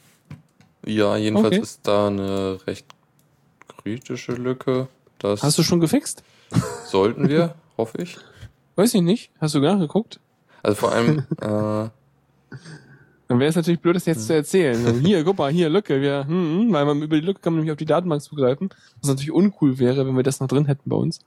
Ja, 0.86 1.18
jedenfalls 1.18 1.48
Okay. 1.56 1.62
ist 1.64 1.80
da 1.88 2.08
eine 2.08 2.60
recht 2.68 2.86
kritische 3.82 4.34
Lücke. 4.34 4.88
Das 5.18 5.42
Hast 5.42 5.58
du 5.58 5.64
schon 5.64 5.80
gefixt? 5.80 6.24
sollten 6.86 7.28
wir, 7.28 7.56
hoffe 7.78 8.02
ich. 8.02 8.18
Weiß 8.76 8.94
ich 8.94 9.02
nicht. 9.02 9.32
Hast 9.42 9.56
du 9.56 9.60
nachgeguckt? 9.60 10.20
Also 10.62 10.76
vor 10.76 10.92
allem, 10.92 11.26
äh, 11.42 11.90
Dann 13.28 13.40
wäre 13.40 13.50
es 13.50 13.56
natürlich 13.56 13.80
blöd, 13.80 13.96
das 13.96 14.06
jetzt 14.06 14.28
zu 14.28 14.34
erzählen. 14.34 14.76
So, 14.76 14.92
Hier, 14.92 15.24
guck 15.24 15.38
mal, 15.38 15.52
hier, 15.52 15.68
Lücke. 15.70 16.00
Wir, 16.00 16.26
hm, 16.28 16.60
hm, 16.68 16.74
weil 16.74 16.86
man 16.86 17.02
über 17.02 17.16
die 17.16 17.26
Lücke 17.26 17.40
kann 17.42 17.54
man 17.54 17.60
nämlich 17.62 17.72
auf 17.72 17.78
die 17.78 17.86
Datenbank 17.86 18.22
zugreifen. 18.22 18.70
Was 19.02 19.10
natürlich 19.10 19.32
uncool 19.32 19.80
wäre, 19.80 20.06
wenn 20.06 20.16
wir 20.16 20.24
das 20.24 20.40
noch 20.40 20.48
drin 20.48 20.66
hätten 20.66 20.90
bei 20.90 20.96
uns. 20.96 21.20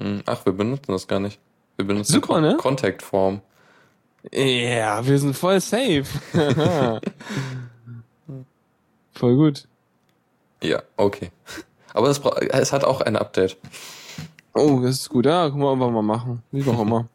mh, 0.00 0.22
ach, 0.26 0.44
wir 0.44 0.52
benutzen 0.52 0.92
das 0.92 1.06
gar 1.08 1.20
nicht. 1.20 1.38
Wir 1.76 1.86
benutzen 1.86 2.12
Super, 2.12 2.34
Con 2.34 2.42
ne? 2.42 2.56
Contact 2.58 3.02
Form. 3.02 3.40
Ja, 4.32 5.06
wir 5.06 5.18
sind 5.18 5.34
voll 5.36 5.60
safe. 5.60 6.04
voll 9.12 9.36
gut. 9.36 9.66
Ja, 10.62 10.82
okay. 10.96 11.30
Aber 11.92 12.08
es, 12.08 12.20
es 12.50 12.72
hat 12.72 12.84
auch 12.84 13.00
ein 13.00 13.16
Update. 13.16 13.56
Oh, 14.54 14.80
das 14.82 14.96
ist 14.96 15.08
gut. 15.08 15.26
Ja, 15.26 15.48
können 15.50 15.62
wir 15.62 15.72
einfach 15.72 15.90
mal 15.90 16.02
machen. 16.02 16.42
Wie 16.52 16.68
auch 16.68 16.80
immer. 16.82 17.08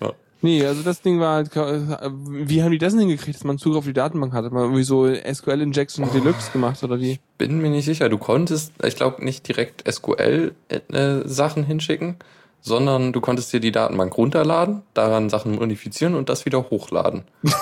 Ja. 0.00 0.12
Nee, 0.40 0.64
also 0.64 0.82
das 0.82 1.02
Ding 1.02 1.18
war 1.18 1.34
halt, 1.34 1.50
ka- 1.50 2.12
wie 2.12 2.62
haben 2.62 2.70
die 2.70 2.78
das 2.78 2.92
denn 2.92 3.00
hingekriegt, 3.00 3.36
dass 3.36 3.44
man 3.44 3.58
Zugriff 3.58 3.78
auf 3.78 3.84
die 3.86 3.92
Datenbank 3.92 4.32
hatte? 4.32 4.46
Hat 4.46 4.52
man 4.52 4.62
irgendwie 4.62 4.84
so 4.84 5.06
SQL 5.12 5.60
Injection 5.62 6.08
Deluxe 6.12 6.52
gemacht 6.52 6.82
oder 6.84 7.00
wie? 7.00 7.18
Bin 7.38 7.60
mir 7.60 7.70
nicht 7.70 7.86
sicher. 7.86 8.08
Du 8.08 8.18
konntest, 8.18 8.72
ich 8.84 8.94
glaube, 8.94 9.24
nicht 9.24 9.48
direkt 9.48 9.82
SQL-Sachen 9.92 11.64
hinschicken, 11.64 12.16
sondern 12.60 13.12
du 13.12 13.20
konntest 13.20 13.52
dir 13.52 13.58
die 13.60 13.72
Datenbank 13.72 14.16
runterladen, 14.16 14.82
daran 14.94 15.28
Sachen 15.28 15.56
modifizieren 15.56 16.14
und 16.14 16.28
das 16.28 16.44
wieder 16.46 16.70
hochladen. 16.70 17.22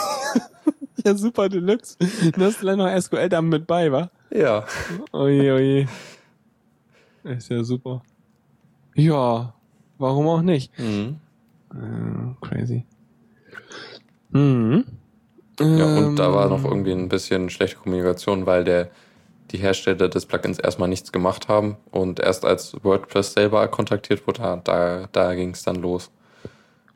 Ja, 1.04 1.14
super 1.14 1.48
Deluxe. 1.48 1.96
Du 2.32 2.44
hast 2.44 2.58
gleich 2.58 2.76
noch 2.76 2.88
SQL 3.00 3.28
da 3.28 3.40
mit 3.40 3.64
bei, 3.68 3.92
wa? 3.92 4.10
Ja. 4.30 4.64
Oje, 5.12 5.54
oje. 5.54 5.86
Ist 7.22 7.48
ja 7.48 7.62
super. 7.62 8.02
Ja, 8.96 9.54
warum 9.98 10.26
auch 10.26 10.42
nicht? 10.42 10.76
Mhm. 10.80 11.20
Äh, 11.76 12.46
crazy. 12.46 12.84
Mhm. 14.30 14.84
Ja, 15.60 15.86
und 15.86 16.18
da 16.18 16.32
war 16.32 16.44
Ähm, 16.44 16.50
noch 16.50 16.64
irgendwie 16.64 16.92
ein 16.92 17.08
bisschen 17.08 17.48
schlechte 17.50 17.76
Kommunikation, 17.78 18.46
weil 18.46 18.64
der, 18.64 18.90
die 19.50 19.58
Hersteller 19.58 20.08
des 20.08 20.26
Plugins 20.26 20.58
erstmal 20.58 20.88
nichts 20.88 21.12
gemacht 21.12 21.48
haben 21.48 21.76
und 21.90 22.20
erst 22.20 22.44
als 22.44 22.76
WordPress 22.82 23.32
selber 23.34 23.66
kontaktiert 23.68 24.26
wurde, 24.26 24.40
da, 24.40 24.56
da, 24.56 25.08
da 25.12 25.34
ging 25.34 25.50
es 25.50 25.62
dann 25.62 25.76
los. 25.76 26.10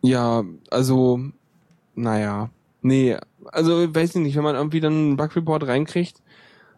Ja, 0.03 0.45
also, 0.71 1.21
naja. 1.95 2.51
Nee, 2.83 3.17
also 3.53 3.95
weiß 3.95 4.17
ich 4.17 4.23
nicht, 4.23 4.37
wenn 4.37 4.45
man 4.45 4.57
irgendwie 4.57 4.81
dann 4.81 4.93
einen 4.93 5.17
Bug-Report 5.17 5.67
reinkriegt, 5.67 6.23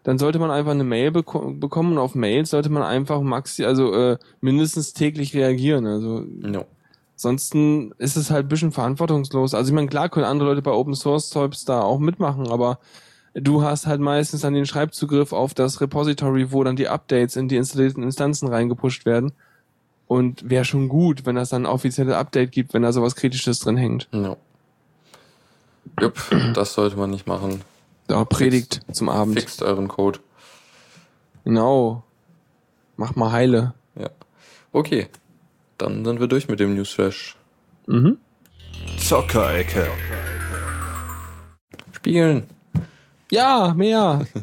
dann 0.03 0.17
sollte 0.19 0.39
man 0.39 0.51
einfach 0.51 0.71
eine 0.71 0.83
Mail 0.83 1.11
beko 1.11 1.51
bekommen 1.53 1.93
und 1.93 1.97
auf 1.99 2.15
Mails 2.15 2.49
sollte 2.51 2.69
man 2.69 2.83
einfach 2.83 3.21
maxi, 3.21 3.65
also 3.65 3.93
äh, 3.93 4.17
mindestens 4.41 4.93
täglich 4.93 5.35
reagieren. 5.35 5.85
Also 5.87 6.25
Ja. 6.43 6.65
Ansonsten 7.15 7.91
ist 7.99 8.17
es 8.17 8.31
halt 8.31 8.45
ein 8.45 8.49
bisschen 8.49 8.71
verantwortungslos. 8.71 9.53
Also 9.53 9.69
ich 9.69 9.75
meine, 9.75 9.87
klar 9.87 10.09
können 10.09 10.25
andere 10.25 10.49
Leute 10.49 10.61
bei 10.61 10.71
Open 10.71 10.95
Source 10.95 11.29
Zeugs 11.29 11.63
da 11.63 11.81
auch 11.81 11.99
mitmachen, 11.99 12.49
aber 12.49 12.79
du 13.33 13.63
hast 13.63 13.87
halt 13.87 14.01
meistens 14.01 14.41
dann 14.41 14.53
den 14.53 14.65
Schreibzugriff 14.65 15.31
auf 15.31 15.53
das 15.53 15.79
Repository, 15.79 16.51
wo 16.51 16.63
dann 16.63 16.75
die 16.75 16.89
Updates 16.89 17.35
in 17.35 17.47
die 17.47 17.55
installierten 17.57 18.03
Instanzen 18.03 18.47
reingepusht 18.47 19.05
werden. 19.05 19.31
Und 20.07 20.49
wäre 20.49 20.65
schon 20.65 20.89
gut, 20.89 21.25
wenn 21.25 21.35
das 21.35 21.49
dann 21.49 21.63
ein 21.63 21.71
offizielles 21.71 22.13
Update 22.13 22.51
gibt, 22.51 22.73
wenn 22.73 22.81
da 22.81 22.91
sowas 22.91 23.15
Kritisches 23.15 23.59
drin 23.59 23.77
hängt. 23.77 24.09
Ja. 24.11 24.35
Jupp, 25.99 26.19
das 26.53 26.73
sollte 26.73 26.97
man 26.97 27.09
nicht 27.09 27.25
machen. 27.25 27.61
Da 28.07 28.25
Predigt 28.25 28.81
zum 28.91 29.09
Abend. 29.09 29.39
Fixt 29.39 29.63
euren 29.63 29.87
Code. 29.87 30.19
Genau. 31.45 32.03
Mach 32.97 33.15
mal 33.15 33.31
heile. 33.31 33.73
Ja. 33.95 34.09
Okay. 34.71 35.07
Dann 35.77 36.05
sind 36.05 36.19
wir 36.19 36.27
durch 36.27 36.47
mit 36.47 36.59
dem 36.59 36.75
Newsflash. 36.75 37.35
Mhm. 37.87 38.17
Zockerecke. 38.97 39.87
Spielen. 41.91 42.43
Ja, 43.31 43.73
mehr. 43.75 44.25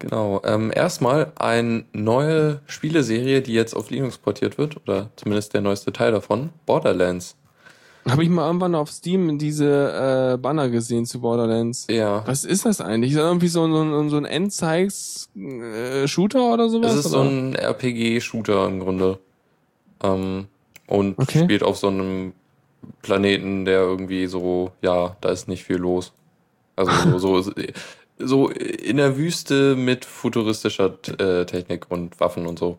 Genau. 0.00 0.42
Ähm, 0.44 0.72
erstmal 0.74 1.32
eine 1.36 1.84
neue 1.94 2.60
Spieleserie, 2.66 3.40
die 3.40 3.54
jetzt 3.54 3.74
auf 3.74 3.88
Linux 3.88 4.18
portiert 4.18 4.58
wird, 4.58 4.76
oder 4.76 5.08
zumindest 5.16 5.54
der 5.54 5.62
neueste 5.62 5.94
Teil 5.94 6.12
davon, 6.12 6.50
Borderlands. 6.66 7.36
Habe 8.06 8.22
ich 8.22 8.28
mal 8.28 8.46
irgendwann 8.46 8.74
auf 8.74 8.90
Steam 8.90 9.38
diese 9.38 10.34
äh, 10.34 10.36
Banner 10.36 10.68
gesehen 10.68 11.06
zu 11.06 11.22
Borderlands. 11.22 11.86
Ja. 11.88 12.22
Was 12.26 12.44
ist 12.44 12.66
das 12.66 12.82
eigentlich? 12.82 13.12
Ist 13.12 13.18
das 13.18 13.24
irgendwie 13.24 13.48
so, 13.48 13.64
ein 13.64 14.10
so 14.10 14.18
ein 14.18 14.26
Endzeigs-Shooter 14.26 16.52
oder 16.52 16.68
sowas? 16.68 16.92
Es 16.92 17.06
ist 17.06 17.12
so 17.12 17.20
oder? 17.20 17.30
ein 17.30 17.54
RPG-Shooter 17.54 18.66
im 18.66 18.80
Grunde. 18.80 19.20
Ähm, 20.04 20.46
und 20.86 21.18
Okay. 21.18 21.44
spielt 21.44 21.62
auf 21.62 21.76
so 21.78 21.88
einem 21.88 22.34
Planeten, 23.02 23.64
der 23.64 23.80
irgendwie 23.80 24.26
so, 24.26 24.70
ja, 24.82 25.16
da 25.20 25.30
ist 25.30 25.48
nicht 25.48 25.64
viel 25.64 25.76
los. 25.78 26.12
Also 26.76 27.18
so, 27.18 27.40
so, 27.42 27.52
so 28.18 28.48
in 28.50 28.98
der 28.98 29.16
Wüste 29.16 29.76
mit 29.76 30.04
futuristischer 30.04 30.98
äh, 31.18 31.46
Technik 31.46 31.86
und 31.90 32.20
Waffen 32.20 32.46
und 32.46 32.58
so. 32.58 32.78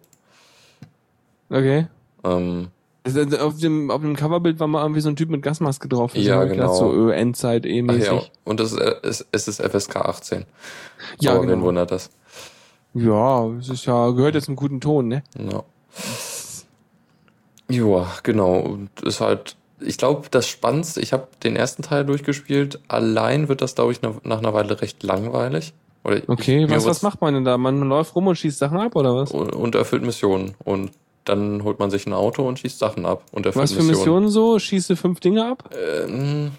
Okay. 1.50 1.88
Ähm, 2.24 2.68
Also 3.04 3.22
Auf 3.40 3.58
dem, 3.60 3.92
auf 3.92 4.02
dem 4.02 4.16
Coverbild 4.16 4.60
war 4.60 4.68
mal 4.68 4.82
irgendwie 4.84 5.02
so 5.02 5.10
ein 5.10 5.16
Typ 5.16 5.30
mit 5.30 5.42
Gasmaske 5.44 5.88
drauf. 5.88 6.14
Das 6.14 6.24
Ja, 6.24 6.44
gedacht, 6.44 6.56
genau. 6.56 6.74
So 6.74 7.10
äh, 7.10 7.16
Endzeit 7.16 7.66
eh 7.66 7.82
ach 7.88 7.94
mäßig. 7.94 8.08
ja, 8.12 8.22
und 8.44 8.60
es, 8.60 8.74
äh, 8.74 8.96
es, 9.04 9.22
ist 9.48 9.62
FSK 9.62 9.96
18. 9.98 10.46
Ja, 11.20 11.32
Aber 11.34 11.42
wen 11.48 11.50
genau. 11.50 11.66
wundert 11.66 11.92
das? 11.92 12.10
Ja, 12.94 13.48
es 13.60 13.70
ist 13.70 13.86
ja, 13.86 14.10
gehört 14.12 14.36
jetzt 14.36 14.46
zum 14.46 14.56
guten 14.56 14.80
Ton, 14.82 15.08
ne? 15.08 15.24
Ja. 15.38 15.64
Joa, 17.70 18.08
genau. 18.24 18.60
Und 18.60 18.90
ist 19.02 19.22
halt, 19.22 19.56
ich 19.80 19.98
glaube, 19.98 20.28
das 20.32 20.48
Spannendste, 20.48 21.02
ich 21.02 21.14
habe 21.14 21.28
den 21.44 21.56
ersten 21.56 21.82
Teil 21.84 22.06
durchgespielt. 22.06 22.80
Allein 22.88 23.48
wird 23.48 23.62
das, 23.62 23.76
glaube 23.76 23.92
ich, 23.92 24.02
nach, 24.02 24.16
nach 24.24 24.40
einer 24.40 24.54
Weile 24.54 24.82
recht 24.82 25.04
langweilig. 25.04 25.74
Oder 26.04 26.22
Okay, 26.28 26.66
ich, 26.66 26.70
was, 26.70 26.86
was 26.86 27.02
macht 27.02 27.22
man 27.22 27.34
denn 27.34 27.46
da? 27.46 27.58
Man 27.58 27.82
läuft 27.90 28.16
rum 28.16 28.28
und 28.28 28.36
schießt 28.36 28.60
Sachen 28.60 28.78
ab 28.80 28.96
oder 28.96 29.16
was? 29.16 29.32
Und, 29.32 29.56
und 29.56 29.74
erfüllt 29.76 30.04
Missionen. 30.04 30.54
Und 30.64 30.92
dann 31.26 31.64
holt 31.64 31.80
man 31.80 31.90
sich 31.90 32.06
ein 32.06 32.14
Auto 32.14 32.48
und 32.48 32.60
schießt 32.60 32.78
Sachen 32.78 33.06
ab. 33.08 33.24
Und 33.32 33.46
Was 33.56 33.72
für 33.74 33.82
Missionen 33.82 34.30
so? 34.30 34.60
Schieße 34.60 34.96
fünf 34.96 35.20
Dinge 35.20 35.50
ab? 35.50 35.68
Ähm, 35.76 36.52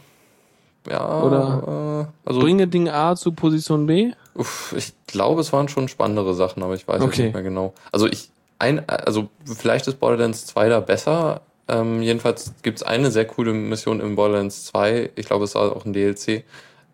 ja, 0.90 1.22
Oder 1.22 2.08
äh, 2.24 2.28
also 2.28 2.40
Bringe 2.40 2.66
Ding 2.66 2.88
A 2.88 3.14
zu 3.14 3.32
Position 3.32 3.86
B? 3.86 4.12
Uff, 4.34 4.74
ich 4.76 4.92
glaube, 5.06 5.40
es 5.40 5.52
waren 5.52 5.68
schon 5.68 5.88
spannendere 5.88 6.34
Sachen, 6.34 6.62
aber 6.62 6.74
ich 6.74 6.86
weiß 6.86 7.00
Okay. 7.02 7.24
nicht 7.24 7.34
mehr 7.34 7.42
genau. 7.42 7.72
Also 7.92 8.06
ich, 8.06 8.30
ein, 8.58 8.88
also 8.88 9.28
vielleicht 9.44 9.86
ist 9.86 10.00
Borderlands 10.00 10.46
2 10.46 10.68
da 10.68 10.80
besser. 10.80 11.42
Ähm, 11.68 12.02
jedenfalls 12.02 12.54
gibt 12.62 12.78
es 12.78 12.82
eine 12.82 13.10
sehr 13.10 13.26
coole 13.26 13.52
Mission 13.52 14.00
im 14.00 14.16
Borderlands 14.16 14.66
2, 14.66 15.10
ich 15.16 15.26
glaube, 15.26 15.44
es 15.44 15.54
war 15.54 15.74
auch 15.74 15.84
ein 15.84 15.92
DLC, 15.92 16.44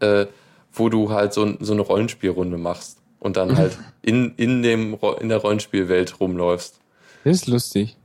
äh, 0.01 0.27
wo 0.73 0.89
du 0.89 1.11
halt 1.11 1.35
so, 1.35 1.55
so 1.61 1.73
eine 1.75 1.83
Rollenspielrunde 1.83 2.57
machst 2.57 2.99
und 3.21 3.37
dann 3.37 3.57
halt 3.59 3.79
in, 4.01 4.35
in, 4.37 4.63
dem, 4.63 4.99
in 5.21 5.29
der 5.29 5.39
Rollenspielwelt 5.39 6.21
rumläufst. 6.21 6.81
Das 7.25 7.37
ist 7.37 7.47
lustig. 7.47 7.97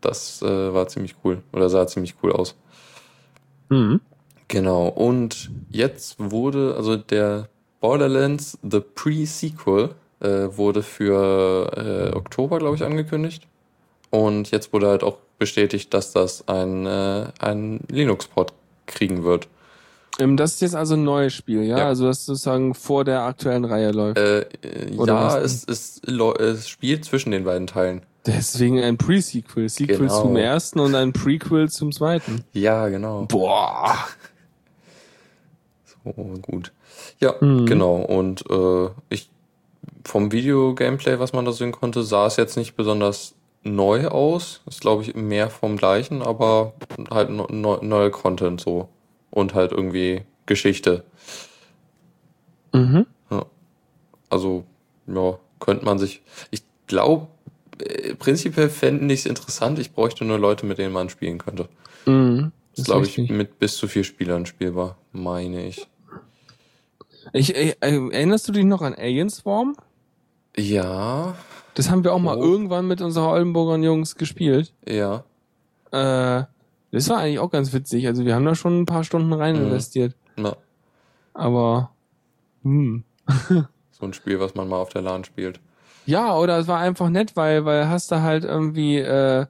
Das 0.00 0.42
äh, 0.42 0.74
war 0.74 0.88
ziemlich 0.88 1.14
cool 1.24 1.42
oder 1.52 1.70
sah 1.70 1.86
ziemlich 1.86 2.16
cool 2.22 2.32
aus. 2.32 2.56
Mhm. 3.70 4.00
Genau, 4.48 4.88
und 4.88 5.50
jetzt 5.70 6.16
wurde, 6.18 6.74
also 6.76 6.96
der 6.96 7.48
Borderlands 7.80 8.58
The 8.62 8.80
Pre-Sequel 8.80 9.94
äh, 10.22 10.56
wurde 10.56 10.82
für 10.82 12.10
äh, 12.12 12.16
Oktober, 12.16 12.58
glaube 12.58 12.76
ich, 12.76 12.84
angekündigt. 12.84 13.46
Und 14.10 14.50
jetzt 14.50 14.72
wurde 14.72 14.88
halt 14.88 15.02
auch 15.02 15.16
bestätigt, 15.38 15.92
dass 15.94 16.12
das 16.12 16.46
ein, 16.48 16.86
äh, 16.86 17.26
ein 17.40 17.80
Linux-Port 17.88 18.52
kriegen 18.86 19.24
wird. 19.24 19.48
Ähm, 20.18 20.36
das 20.36 20.54
ist 20.54 20.60
jetzt 20.60 20.74
also 20.76 20.94
ein 20.94 21.04
neues 21.04 21.32
Spiel, 21.32 21.62
ja? 21.62 21.78
Ja. 21.78 21.86
Also 21.86 22.06
das 22.06 22.26
sozusagen 22.26 22.74
vor 22.74 23.04
der 23.04 23.22
aktuellen 23.22 23.64
Reihe 23.64 23.90
läuft. 23.92 24.18
Äh, 24.18 24.46
ja, 24.90 25.38
es, 25.38 25.64
es, 25.66 26.02
es 26.04 26.68
spielt 26.68 27.04
zwischen 27.06 27.30
den 27.30 27.44
beiden 27.44 27.66
Teilen. 27.66 28.02
Deswegen 28.26 28.78
ein 28.80 28.98
Pre-Sequel. 28.98 29.68
Sequel 29.68 29.96
Genau. 29.96 30.20
zum 30.22 30.36
ersten 30.36 30.78
und 30.80 30.94
ein 30.94 31.12
Prequel 31.12 31.70
zum 31.70 31.90
zweiten. 31.90 32.44
Ja, 32.52 32.88
genau. 32.88 33.24
Boah. 33.26 33.96
So, 36.04 36.12
gut. 36.42 36.72
Ja, 37.20 37.34
Mhm. 37.40 37.66
genau. 37.66 37.94
Und 37.96 38.44
äh, 38.50 38.88
ich 39.08 39.30
vom 40.04 40.32
Video-Gameplay, 40.32 41.18
was 41.18 41.32
man 41.32 41.44
da 41.44 41.52
sehen 41.52 41.72
konnte, 41.72 42.02
sah 42.02 42.26
es 42.26 42.36
jetzt 42.36 42.56
nicht 42.56 42.76
besonders 42.76 43.34
neu 43.62 44.08
aus. 44.08 44.62
Ist, 44.66 44.80
glaube 44.80 45.02
ich, 45.02 45.14
mehr 45.14 45.50
vom 45.50 45.76
gleichen, 45.76 46.22
aber 46.22 46.74
halt 47.10 47.30
no, 47.30 47.46
no, 47.50 47.78
neuer 47.82 48.10
Content 48.10 48.60
so. 48.60 48.88
Und 49.30 49.54
halt 49.54 49.72
irgendwie 49.72 50.22
Geschichte. 50.46 51.04
Mhm. 52.72 53.06
Also, 54.28 54.64
ja, 55.06 55.38
könnte 55.60 55.84
man 55.84 55.98
sich. 55.98 56.22
Ich 56.50 56.62
glaube, 56.86 57.26
äh, 57.78 58.14
prinzipiell 58.14 58.70
fände 58.70 59.12
ich 59.12 59.20
es 59.20 59.26
interessant. 59.26 59.78
Ich 59.78 59.92
bräuchte 59.92 60.24
nur 60.24 60.38
Leute, 60.38 60.64
mit 60.64 60.78
denen 60.78 60.92
man 60.92 61.10
spielen 61.10 61.36
könnte. 61.36 61.68
Mhm. 62.06 62.52
Das 62.70 62.80
ist 62.80 62.84
glaube 62.86 63.04
ich 63.04 63.18
mit 63.18 63.58
bis 63.58 63.76
zu 63.76 63.88
vier 63.88 64.04
Spielern 64.04 64.46
spielbar, 64.46 64.96
meine 65.12 65.66
ich. 65.66 65.86
Ich, 67.34 67.54
äh, 67.54 67.74
erinnerst 67.80 68.48
du 68.48 68.52
dich 68.52 68.64
noch 68.64 68.80
an 68.80 68.94
Alien 68.94 69.28
Swarm? 69.28 69.76
Ja, 70.56 71.34
Das 71.74 71.90
haben 71.90 72.04
wir 72.04 72.12
auch 72.12 72.18
mal 72.18 72.36
Oh. 72.36 72.42
irgendwann 72.42 72.86
mit 72.86 73.00
unseren 73.00 73.24
Oldenburger 73.24 73.76
Jungs 73.82 74.16
gespielt. 74.16 74.72
ja. 74.86 75.24
Äh, 75.90 76.44
das 76.90 77.08
war 77.08 77.18
eigentlich 77.18 77.38
auch 77.38 77.50
ganz 77.50 77.72
witzig. 77.72 78.06
Also 78.06 78.24
wir 78.26 78.34
haben 78.34 78.44
da 78.44 78.54
schon 78.54 78.80
ein 78.82 78.86
paar 78.86 79.04
Stunden 79.04 79.32
rein 79.32 79.56
Mhm. 79.56 79.66
investiert. 79.68 80.14
Na, 80.36 80.56
Aber 81.34 81.90
hm. 82.62 83.04
so 83.90 84.04
ein 84.06 84.12
Spiel, 84.12 84.38
was 84.40 84.54
man 84.54 84.68
mal 84.68 84.76
auf 84.76 84.90
der 84.90 85.00
LAN 85.02 85.24
spielt. 85.24 85.60
Ja, 86.04 86.36
oder 86.36 86.58
es 86.58 86.68
war 86.68 86.78
einfach 86.78 87.08
nett, 87.08 87.36
weil, 87.36 87.64
weil 87.64 87.88
hast 87.88 88.10
du 88.10 88.20
halt 88.22 88.44
irgendwie, 88.44 88.98
äh, 88.98 89.46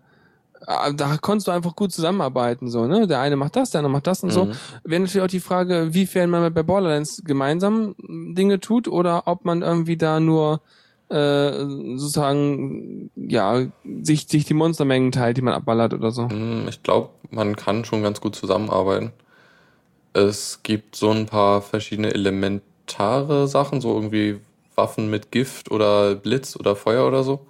da 0.94 1.16
konntest 1.20 1.48
du 1.48 1.52
einfach 1.52 1.74
gut 1.74 1.92
zusammenarbeiten, 1.92 2.68
so, 2.68 2.86
ne? 2.86 3.06
Der 3.08 3.18
eine 3.20 3.34
macht 3.36 3.56
das, 3.56 3.70
der 3.70 3.80
andere 3.80 3.92
macht 3.92 4.06
das 4.06 4.22
und 4.22 4.30
so. 4.30 4.44
Mhm. 4.46 4.52
Wäre 4.84 5.00
natürlich 5.02 5.22
auch 5.24 5.26
die 5.30 5.40
Frage, 5.40 5.92
wiefern 5.94 6.30
man 6.30 6.54
bei 6.54 6.62
Borderlands 6.62 7.22
gemeinsam 7.24 7.96
Dinge 7.98 8.60
tut 8.60 8.86
oder 8.86 9.26
ob 9.26 9.44
man 9.44 9.62
irgendwie 9.62 9.96
da 9.96 10.20
nur 10.20 10.60
äh, 11.12 11.96
sozusagen, 11.96 13.10
ja, 13.16 13.66
sich, 14.02 14.26
sich 14.28 14.44
die 14.44 14.54
Monstermengen 14.54 15.12
teilt, 15.12 15.36
die 15.36 15.42
man 15.42 15.54
abballert 15.54 15.94
oder 15.94 16.10
so. 16.10 16.28
Hm, 16.28 16.66
Ich 16.68 16.82
glaube, 16.82 17.10
man 17.30 17.56
kann 17.56 17.84
schon 17.84 18.02
ganz 18.02 18.20
gut 18.20 18.34
zusammenarbeiten. 18.34 19.12
Es 20.14 20.60
gibt 20.62 20.96
so 20.96 21.10
ein 21.10 21.26
paar 21.26 21.62
verschiedene 21.62 22.12
elementare 22.12 23.48
Sachen, 23.48 23.80
so 23.80 23.94
irgendwie 23.94 24.40
Waffen 24.74 25.10
mit 25.10 25.30
Gift 25.30 25.70
oder 25.70 26.14
Blitz 26.14 26.56
oder 26.56 26.76
Feuer 26.76 27.06
oder 27.06 27.22
so. 27.24 27.46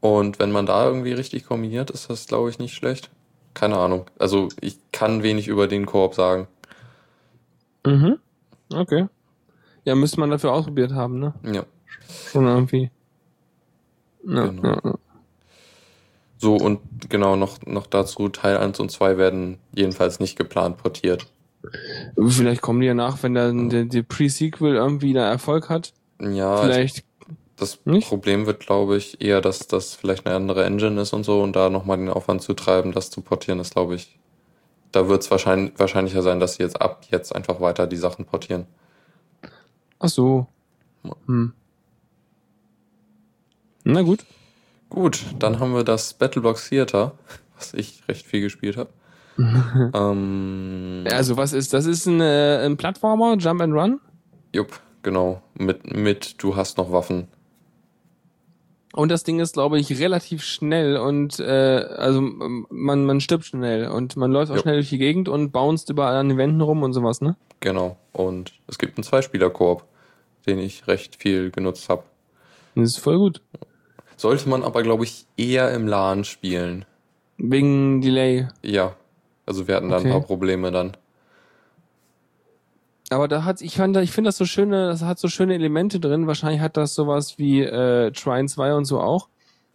Und 0.00 0.38
wenn 0.38 0.52
man 0.52 0.66
da 0.66 0.86
irgendwie 0.86 1.12
richtig 1.12 1.46
kombiniert, 1.46 1.90
ist 1.90 2.08
das, 2.10 2.26
glaube 2.26 2.50
ich, 2.50 2.58
nicht 2.58 2.74
schlecht. 2.74 3.10
Keine 3.54 3.76
Ahnung. 3.76 4.06
Also 4.18 4.48
ich 4.60 4.78
kann 4.92 5.22
wenig 5.22 5.48
über 5.48 5.66
den 5.66 5.86
Koop 5.86 6.14
sagen. 6.14 6.46
Mhm. 7.84 8.18
Okay. 8.72 9.06
Ja, 9.84 9.94
müsste 9.94 10.20
man 10.20 10.30
dafür 10.30 10.52
ausprobiert 10.52 10.92
haben, 10.92 11.18
ne? 11.18 11.34
Ja. 11.44 11.64
Schon 12.08 12.46
irgendwie. 12.46 12.90
Ja, 14.24 14.46
Genau. 14.46 14.62
ja, 14.62 14.80
ja. 14.84 14.94
So, 16.40 16.54
und 16.54 16.80
genau, 17.08 17.34
noch, 17.34 17.58
noch 17.66 17.86
dazu, 17.86 18.28
Teil 18.28 18.58
1 18.58 18.78
und 18.78 18.90
2 18.90 19.18
werden 19.18 19.58
jedenfalls 19.74 20.20
nicht 20.20 20.36
geplant 20.36 20.76
portiert. 20.78 21.26
Vielleicht 22.28 22.62
kommen 22.62 22.80
die 22.80 22.86
ja 22.86 22.94
nach, 22.94 23.22
wenn 23.24 23.34
dann 23.34 23.68
der, 23.68 23.84
der 23.84 24.02
Pre-Sequel 24.02 24.76
irgendwie 24.76 25.12
da 25.12 25.28
Erfolg 25.28 25.68
hat. 25.68 25.92
Ja, 26.20 26.58
Vielleicht. 26.58 27.04
Das 27.56 27.80
Nicht? 27.84 28.08
Problem 28.08 28.46
wird, 28.46 28.60
glaube 28.60 28.96
ich, 28.96 29.20
eher, 29.20 29.40
dass 29.40 29.66
das 29.66 29.94
vielleicht 29.94 30.26
eine 30.26 30.36
andere 30.36 30.64
Engine 30.64 31.00
ist 31.00 31.12
und 31.12 31.24
so 31.24 31.42
und 31.42 31.56
da 31.56 31.70
nochmal 31.70 31.96
den 31.96 32.08
Aufwand 32.08 32.40
zu 32.40 32.54
treiben, 32.54 32.92
das 32.92 33.10
zu 33.10 33.20
portieren, 33.20 33.58
ist, 33.58 33.72
glaube 33.72 33.96
ich, 33.96 34.16
da 34.92 35.08
wird 35.08 35.22
es 35.22 35.30
wahrscheinlich, 35.32 35.76
wahrscheinlicher 35.76 36.22
sein, 36.22 36.38
dass 36.38 36.54
sie 36.54 36.62
jetzt 36.62 36.80
ab 36.80 37.04
jetzt 37.10 37.34
einfach 37.34 37.60
weiter 37.60 37.88
die 37.88 37.96
Sachen 37.96 38.26
portieren. 38.26 38.66
Ach 39.98 40.08
so. 40.08 40.46
Hm. 41.26 41.52
Na 43.90 44.02
gut. 44.02 44.26
Gut, 44.90 45.24
dann 45.38 45.60
haben 45.60 45.72
wir 45.72 45.82
das 45.82 46.12
Battlebox 46.12 46.68
Theater, 46.68 47.12
was 47.56 47.72
ich 47.72 48.02
recht 48.06 48.26
viel 48.26 48.42
gespielt 48.42 48.76
habe. 48.76 48.90
ähm, 49.38 51.04
Also 51.10 51.38
was 51.38 51.54
ist, 51.54 51.72
das 51.72 51.86
ist 51.86 52.04
ein, 52.04 52.20
äh, 52.20 52.66
ein 52.66 52.76
Plattformer, 52.76 53.36
Jump 53.38 53.62
and 53.62 53.72
Run. 53.72 54.00
Jupp, 54.54 54.78
genau. 55.02 55.40
Mit, 55.54 55.96
mit, 55.96 56.34
du 56.42 56.54
hast 56.54 56.76
noch 56.76 56.92
Waffen. 56.92 57.28
Und 58.92 59.10
das 59.10 59.24
Ding 59.24 59.40
ist, 59.40 59.54
glaube 59.54 59.78
ich, 59.78 59.98
relativ 59.98 60.42
schnell 60.42 60.98
und 60.98 61.40
äh, 61.40 61.84
also 61.96 62.20
man, 62.20 63.06
man 63.06 63.20
stirbt 63.22 63.46
schnell 63.46 63.88
und 63.88 64.16
man 64.16 64.32
läuft 64.32 64.50
auch 64.50 64.56
Jo. 64.56 64.62
schnell 64.62 64.74
durch 64.76 64.90
die 64.90 64.98
Gegend 64.98 65.30
und 65.30 65.50
bounced 65.50 65.88
überall 65.88 66.16
an 66.16 66.28
den 66.28 66.36
Wänden 66.36 66.60
rum 66.60 66.82
und 66.82 66.92
sowas, 66.92 67.22
ne? 67.22 67.36
Genau. 67.60 67.96
Und 68.12 68.52
es 68.66 68.76
gibt 68.76 68.98
einen 68.98 69.04
Zweispieler-Koop, 69.04 69.84
den 70.46 70.58
ich 70.58 70.86
recht 70.88 71.16
viel 71.16 71.50
genutzt 71.50 71.88
habe. 71.88 72.02
Das 72.74 72.90
ist 72.90 72.98
voll 72.98 73.16
gut. 73.18 73.40
Sollte 74.18 74.48
man 74.48 74.62
aber, 74.64 74.82
glaube 74.82 75.04
ich, 75.04 75.24
eher 75.38 75.72
im 75.72 75.86
LAN 75.86 76.24
spielen. 76.24 76.84
Wegen 77.38 78.00
Delay. 78.02 78.48
Ja. 78.62 78.96
Also 79.46 79.66
wir 79.68 79.76
hatten 79.76 79.88
da 79.88 79.96
Okay. 79.96 80.08
ein 80.08 80.12
paar 80.12 80.20
Probleme 80.26 80.70
dann. 80.72 80.96
Aber 83.10 83.26
da 83.28 83.44
hat, 83.44 83.62
ich 83.62 83.76
fand, 83.76 83.96
ich 83.96 84.10
finde 84.10 84.28
das 84.28 84.36
so 84.36 84.44
schöne, 84.44 84.88
das 84.88 85.02
hat 85.02 85.18
so 85.18 85.28
schöne 85.28 85.54
Elemente 85.54 85.98
drin. 85.98 86.26
Wahrscheinlich 86.26 86.60
hat 86.60 86.76
das 86.76 86.94
sowas 86.94 87.38
wie 87.38 87.62
äh, 87.62 88.10
Trine 88.10 88.48
2 88.48 88.74
und 88.74 88.84
so 88.84 89.00
auch. 89.00 89.28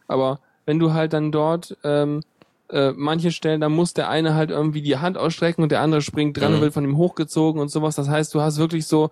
Aber 0.08 0.40
wenn 0.66 0.78
du 0.78 0.94
halt 0.94 1.14
dann 1.14 1.32
dort 1.32 1.76
ähm, 1.84 2.22
äh, 2.70 2.92
manche 2.96 3.32
Stellen, 3.32 3.62
da 3.62 3.70
muss 3.70 3.94
der 3.94 4.10
eine 4.10 4.36
halt 4.36 4.52
irgendwie 4.52 4.82
die 4.84 4.98
Hand 4.98 5.18
ausstrecken 5.18 5.64
und 5.64 5.72
der 5.72 5.82
andere 5.82 6.02
springt 6.02 6.38
dran 6.40 6.50
Mhm. 6.52 6.56
und 6.58 6.62
wird 6.62 6.74
von 6.76 6.84
ihm 6.84 6.98
hochgezogen 6.98 7.60
und 7.60 7.70
sowas. 7.70 7.96
Das 7.96 8.08
heißt, 8.10 8.36
du 8.36 8.42
hast 8.42 8.58
wirklich 8.60 8.86
so 8.86 9.10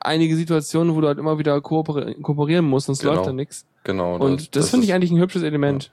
einige 0.00 0.36
Situationen, 0.36 0.94
wo 0.94 1.00
du 1.00 1.08
halt 1.08 1.18
immer 1.18 1.38
wieder 1.38 1.60
kooperi 1.60 2.14
kooperieren 2.22 2.64
musst, 2.64 2.86
sonst 2.86 3.00
Genau. 3.00 3.14
läuft 3.14 3.26
da 3.26 3.32
nichts. 3.32 3.66
Genau. 3.84 4.16
Und 4.16 4.56
das, 4.56 4.70
finde 4.70 4.84
ich 4.84 4.90
ist- 4.90 4.94
eigentlich 4.96 5.10
ein 5.10 5.18
hübsches 5.18 5.42
Element. 5.42 5.90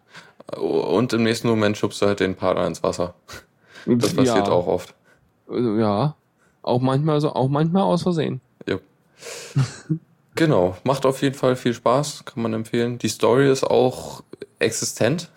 Und 0.58 1.12
im 1.14 1.24
nächsten 1.24 1.50
Moment 1.50 1.78
schubst 1.78 2.02
du 2.02 2.06
halt 2.06 2.20
den 2.22 2.36
Partner 2.36 2.66
ins 2.68 2.82
Wasser. 2.84 3.14
Das 3.86 4.14
passiert 4.14 4.48
ja. 4.48 4.52
auch 4.52 4.68
oft. 4.68 4.96
Also, 5.50 5.76
ja. 5.76 6.16
Auch 6.62 6.82
manchmal 6.82 7.20
so, 7.22 7.34
auch 7.34 7.50
manchmal 7.50 7.84
aus 7.84 8.04
Versehen. 8.04 8.42
Ja. 8.68 8.78
genau. 10.36 10.76
Macht 10.84 11.06
auf 11.06 11.22
jeden 11.22 11.36
Fall 11.36 11.56
viel 11.56 11.74
Spaß, 11.74 12.26
kann 12.26 12.44
man 12.44 12.54
empfehlen. 12.54 12.98
Die 12.98 13.10
Story 13.10 13.50
ist 13.50 13.64
auch 13.64 14.24
existent 14.60 15.30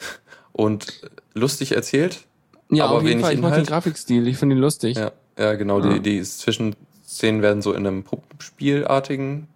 und 0.53 1.03
lustig 1.35 1.73
erzählt. 1.73 2.27
Ja, 2.71 2.85
Aber 2.85 2.97
auf 2.99 3.03
jeden 3.03 3.15
wenig 3.15 3.25
Fall. 3.25 3.35
Ich 3.35 3.41
mag 3.41 3.55
den. 3.55 3.65
Grafikstil. 3.67 4.27
Ich 4.29 4.37
finde 4.39 4.57
ihn 4.57 4.61
lustig. 4.61 4.97
Ja, 4.97 5.13
ja 5.39 5.55
genau. 5.55 5.81
Ja. 5.81 5.95
Die, 5.95 6.01
die 6.01 6.25
Zwischenszenen 7.11 7.43
werden 7.43 7.61
so 7.63 7.73
in 7.73 7.87
einem 7.87 8.05
Puppenspielartigen 8.05 9.49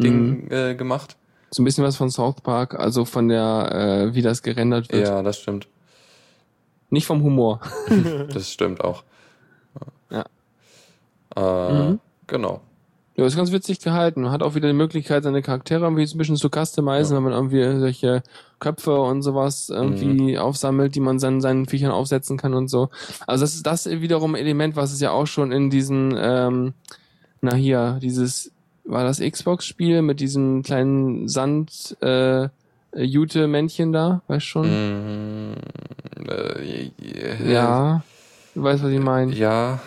Ding 0.00 0.44
Mhm. 0.44 0.52
äh, 0.52 0.74
gemacht. 0.74 1.16
So 1.50 1.62
ein 1.62 1.64
bisschen 1.64 1.82
was 1.84 1.96
von 1.96 2.10
South 2.10 2.42
Park, 2.42 2.78
also 2.78 3.04
von 3.06 3.28
der, 3.28 4.08
äh, 4.10 4.14
wie 4.14 4.20
das 4.22 4.42
gerendert 4.42 4.92
wird. 4.92 5.08
Ja, 5.08 5.22
das 5.22 5.38
stimmt. 5.38 5.66
Nicht 6.90 7.06
vom 7.06 7.22
Humor. 7.22 7.60
Das 8.32 8.52
stimmt 8.52 8.84
auch. 8.84 9.02
Ja. 10.10 10.24
Äh, 11.36 11.72
Mhm. 11.72 12.00
Genau. 12.26 12.60
Ja, 13.16 13.24
ist 13.26 13.36
ganz 13.36 13.50
witzig 13.50 13.80
gehalten. 13.80 14.22
Man 14.22 14.30
hat 14.30 14.42
auch 14.44 14.54
wieder 14.54 14.68
die 14.68 14.74
Möglichkeit, 14.74 15.24
seine 15.24 15.42
Charaktere 15.42 15.82
irgendwie 15.84 16.04
ein 16.04 16.18
bisschen 16.18 16.36
zu 16.36 16.48
customizen, 16.50 17.16
wenn 17.16 17.24
man 17.24 17.32
irgendwie 17.32 17.80
solche 17.80 18.22
Köpfe 18.60 19.00
und 19.00 19.22
sowas 19.22 19.70
irgendwie 19.70 20.34
Mhm. 20.34 20.38
aufsammelt, 20.38 20.94
die 20.94 21.00
man 21.00 21.18
seinen, 21.18 21.40
seinen 21.40 21.66
Viechern 21.66 21.90
aufsetzen 21.90 22.36
kann 22.36 22.54
und 22.54 22.68
so. 22.68 22.90
Also 23.26 23.42
das 23.42 23.54
ist 23.56 23.66
das 23.66 23.86
wiederum 23.86 24.34
ein 24.34 24.40
Element, 24.42 24.76
was 24.76 24.92
es 24.92 25.00
ja 25.00 25.10
auch 25.10 25.26
schon 25.26 25.50
in 25.50 25.68
diesen, 25.70 26.14
ähm, 26.16 26.74
na 27.40 27.54
hier, 27.54 27.98
dieses, 28.02 28.50
war 28.84 29.04
das 29.04 29.20
Xbox-Spiel 29.20 30.02
mit 30.02 30.20
diesem 30.20 30.62
kleinen 30.62 31.28
Sand, 31.28 31.96
äh, 32.00 32.48
Jute-Männchen 32.96 33.92
da, 33.92 34.22
weißt 34.28 34.46
schon? 34.46 34.66
Mm, 35.52 35.54
äh, 36.28 37.52
Ja. 37.52 38.02
Du 38.54 38.62
weißt, 38.62 38.82
was 38.82 38.90
ich 38.90 38.98
meine. 39.00 39.32
Ja. 39.34 39.80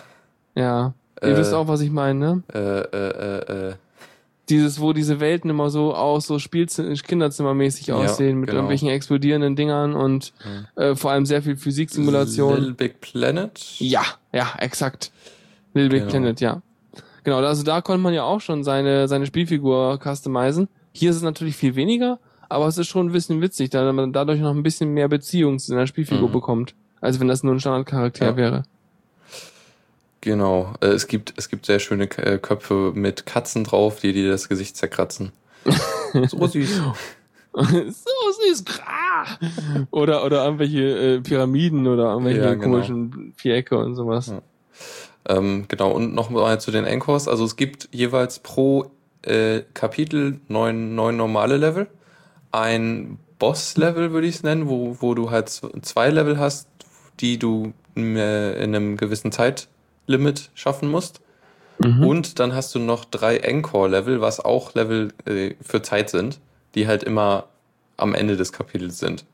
Ja. 0.54 0.94
Ihr 1.20 1.28
Äh, 1.30 1.36
wisst 1.36 1.52
auch, 1.52 1.68
was 1.68 1.80
ich 1.80 1.90
meine, 1.90 2.18
ne? 2.18 2.42
Äh, 2.52 2.58
äh, 2.58 3.38
äh, 3.38 3.68
äh. 3.70 3.74
Dieses, 4.48 4.80
wo 4.80 4.92
diese 4.92 5.20
Welten 5.20 5.50
immer 5.50 5.70
so 5.70 5.94
aus, 5.94 6.26
so 6.26 6.38
Spielzimmer, 6.38 6.92
Kinderzimmermäßig 6.94 7.86
Ja, 7.88 7.94
aussehen, 7.96 8.38
mit 8.38 8.48
genau. 8.48 8.58
irgendwelchen 8.58 8.88
explodierenden 8.88 9.56
Dingern 9.56 9.94
und 9.94 10.32
äh, 10.76 10.94
vor 10.94 11.10
allem 11.12 11.26
sehr 11.26 11.42
viel 11.42 11.56
Physiksimulation. 11.56 12.56
Little 12.56 12.74
Big 12.74 13.00
Planet? 13.00 13.58
Ja, 13.78 14.02
ja, 14.32 14.52
exakt. 14.58 15.10
Little 15.74 15.90
Big 15.90 16.00
Genau. 16.00 16.10
Planet, 16.10 16.40
ja. 16.40 16.62
Genau, 17.24 17.38
also 17.38 17.62
da 17.62 17.80
konnte 17.80 18.02
man 18.02 18.14
ja 18.14 18.24
auch 18.24 18.40
schon 18.40 18.64
seine, 18.64 19.06
seine 19.08 19.26
Spielfigur 19.26 19.98
customizen. 20.02 20.68
Hier 20.92 21.10
ist 21.10 21.16
es 21.16 21.22
natürlich 21.22 21.56
viel 21.56 21.76
weniger, 21.76 22.18
aber 22.48 22.66
es 22.66 22.76
ist 22.78 22.88
schon 22.88 23.06
ein 23.08 23.12
bisschen 23.12 23.40
witzig, 23.40 23.70
da 23.70 23.90
man 23.92 24.12
dadurch 24.12 24.40
noch 24.40 24.50
ein 24.54 24.62
bisschen 24.62 24.92
mehr 24.92 25.08
Beziehung 25.08 25.58
zu 25.58 25.68
seiner 25.68 25.86
Spielfigur 25.86 26.28
Mhm. 26.28 26.32
bekommt, 26.32 26.74
als 27.00 27.20
wenn 27.20 27.28
das 27.28 27.42
nur 27.42 27.54
ein 27.54 27.60
Standardcharakter 27.60 28.26
Ja. 28.26 28.36
wäre. 28.36 28.62
Genau. 30.20 30.74
Äh, 30.80 30.86
es, 30.88 31.06
gibt, 31.08 31.34
es 31.36 31.48
gibt 31.48 31.66
sehr 31.66 31.78
schöne 31.80 32.04
äh, 32.18 32.38
Köpfe 32.38 32.92
mit 32.94 33.26
Katzen 33.26 33.64
drauf, 33.64 34.00
die 34.00 34.12
dir 34.12 34.30
das 34.30 34.48
Gesicht 34.48 34.76
zerkratzen. 34.76 35.32
so 36.28 36.46
süß. 36.46 36.76
so 37.54 37.62
süß. 37.64 38.64
Oder, 39.90 40.24
oder 40.24 40.44
irgendwelche 40.44 40.80
äh, 41.16 41.20
Pyramiden 41.20 41.86
oder 41.86 42.10
irgendwelche 42.12 42.40
Ja, 42.40 42.54
genau. 42.54 42.64
komischen 42.64 43.32
Vierecke 43.36 43.76
und 43.78 43.94
sowas. 43.96 44.28
Ja. 44.28 44.42
Ähm, 45.28 45.66
genau, 45.68 45.90
und 45.92 46.14
nochmal 46.14 46.60
zu 46.60 46.70
den 46.70 46.84
Encores. 46.84 47.28
Also 47.28 47.44
es 47.44 47.56
gibt 47.56 47.88
jeweils 47.92 48.40
pro 48.40 48.90
äh, 49.22 49.62
Kapitel 49.74 50.40
neun, 50.48 50.94
neun 50.94 51.16
normale 51.16 51.56
Level. 51.56 51.86
Ein 52.50 53.18
Boss-Level 53.38 54.12
würde 54.12 54.26
ich 54.26 54.36
es 54.36 54.42
nennen, 54.42 54.68
wo, 54.68 54.96
wo 55.00 55.14
du 55.14 55.30
halt 55.30 55.48
zwei 55.82 56.10
Level 56.10 56.38
hast, 56.38 56.68
die 57.20 57.38
du 57.38 57.72
äh, 57.96 58.62
in 58.62 58.74
einem 58.74 58.96
gewissen 58.96 59.32
Zeitlimit 59.32 60.50
schaffen 60.54 60.90
musst. 60.90 61.20
Mhm. 61.78 62.06
Und 62.06 62.38
dann 62.38 62.54
hast 62.54 62.74
du 62.74 62.78
noch 62.78 63.04
drei 63.04 63.38
Encore-Level, 63.38 64.20
was 64.20 64.40
auch 64.40 64.74
Level 64.74 65.12
äh, 65.24 65.54
für 65.60 65.82
Zeit 65.82 66.10
sind, 66.10 66.40
die 66.74 66.86
halt 66.86 67.02
immer 67.02 67.46
am 67.96 68.14
Ende 68.14 68.36
des 68.36 68.52
Kapitels 68.52 68.98
sind. 68.98 69.24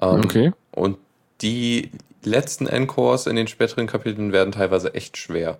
Ähm, 0.00 0.20
Okay. 0.24 0.52
Und 0.72 0.98
die 1.40 1.90
letzten 2.24 2.66
Encores 2.66 3.26
in 3.26 3.36
den 3.36 3.46
späteren 3.46 3.86
Kapiteln 3.86 4.32
werden 4.32 4.52
teilweise 4.52 4.94
echt 4.94 5.16
schwer. 5.16 5.58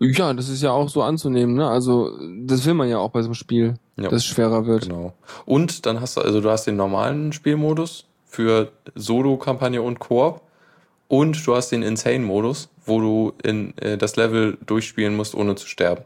Ja, 0.00 0.34
das 0.34 0.48
ist 0.48 0.62
ja 0.62 0.72
auch 0.72 0.88
so 0.88 1.02
anzunehmen, 1.02 1.54
ne? 1.54 1.68
Also, 1.68 2.10
das 2.44 2.66
will 2.66 2.74
man 2.74 2.88
ja 2.88 2.98
auch 2.98 3.10
bei 3.10 3.22
so 3.22 3.28
einem 3.28 3.34
Spiel, 3.34 3.74
Ja. 3.96 4.04
dass 4.08 4.14
es 4.14 4.26
schwerer 4.26 4.66
wird. 4.66 4.88
Genau. 4.88 5.12
Und 5.46 5.86
dann 5.86 6.00
hast 6.00 6.16
du, 6.16 6.22
also 6.22 6.40
du 6.40 6.50
hast 6.50 6.64
den 6.66 6.76
normalen 6.76 7.32
Spielmodus 7.32 8.06
für 8.26 8.72
Solo-Kampagne 8.94 9.80
und 9.80 9.98
Koop. 10.00 10.40
Und 11.06 11.44
du 11.44 11.56
hast 11.56 11.70
den 11.70 11.82
Insane-Modus, 11.82 12.68
wo 12.86 13.00
du 13.00 13.32
in 13.42 13.76
äh, 13.78 13.98
das 13.98 14.14
Level 14.14 14.58
durchspielen 14.64 15.16
musst, 15.16 15.34
ohne 15.34 15.56
zu 15.56 15.66
sterben. 15.66 16.02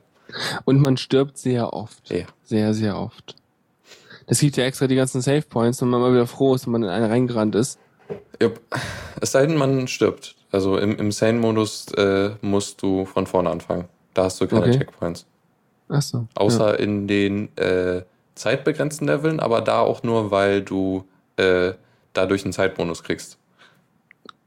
Und 0.64 0.80
man 0.80 0.96
stirbt 0.96 1.36
sehr 1.36 1.74
oft. 1.74 2.10
Ja. 2.10 2.24
Sehr, 2.42 2.72
sehr 2.72 2.98
oft. 2.98 3.36
Das 4.26 4.40
gibt 4.40 4.56
ja 4.56 4.64
extra 4.64 4.86
die 4.86 4.94
ganzen 4.94 5.20
Save 5.20 5.42
Points, 5.42 5.82
wenn 5.82 5.88
man 5.88 6.00
mal 6.00 6.12
wieder 6.12 6.26
froh 6.26 6.54
ist, 6.54 6.64
wenn 6.66 6.72
man 6.72 6.82
in 6.84 6.88
einen 6.88 7.04
reingerannt 7.10 7.54
ist. 7.54 7.78
Jupp. 8.40 8.60
Es 9.20 9.32
sei 9.32 9.46
denn, 9.46 9.56
man 9.56 9.88
stirbt. 9.88 10.34
Also 10.52 10.76
im, 10.78 10.96
im 10.98 11.10
Sane-Modus 11.12 11.88
äh, 11.94 12.30
musst 12.42 12.82
du 12.82 13.04
von 13.06 13.26
vorne 13.26 13.50
anfangen. 13.50 13.86
Da 14.12 14.24
hast 14.24 14.40
du 14.40 14.46
keine 14.46 14.62
Okay. 14.66 14.78
Checkpoints. 14.78 15.26
Ach 15.88 16.02
so. 16.02 16.26
Außer 16.34 16.78
in 16.78 17.06
den 17.08 17.56
äh, 17.56 18.02
zeitbegrenzten 18.34 19.06
Leveln, 19.06 19.40
aber 19.40 19.60
da 19.60 19.80
auch 19.80 20.02
nur, 20.02 20.30
weil 20.30 20.62
du 20.62 21.04
äh, 21.36 21.72
dadurch 22.12 22.44
einen 22.44 22.52
Zeitbonus 22.52 23.02
kriegst. 23.02 23.38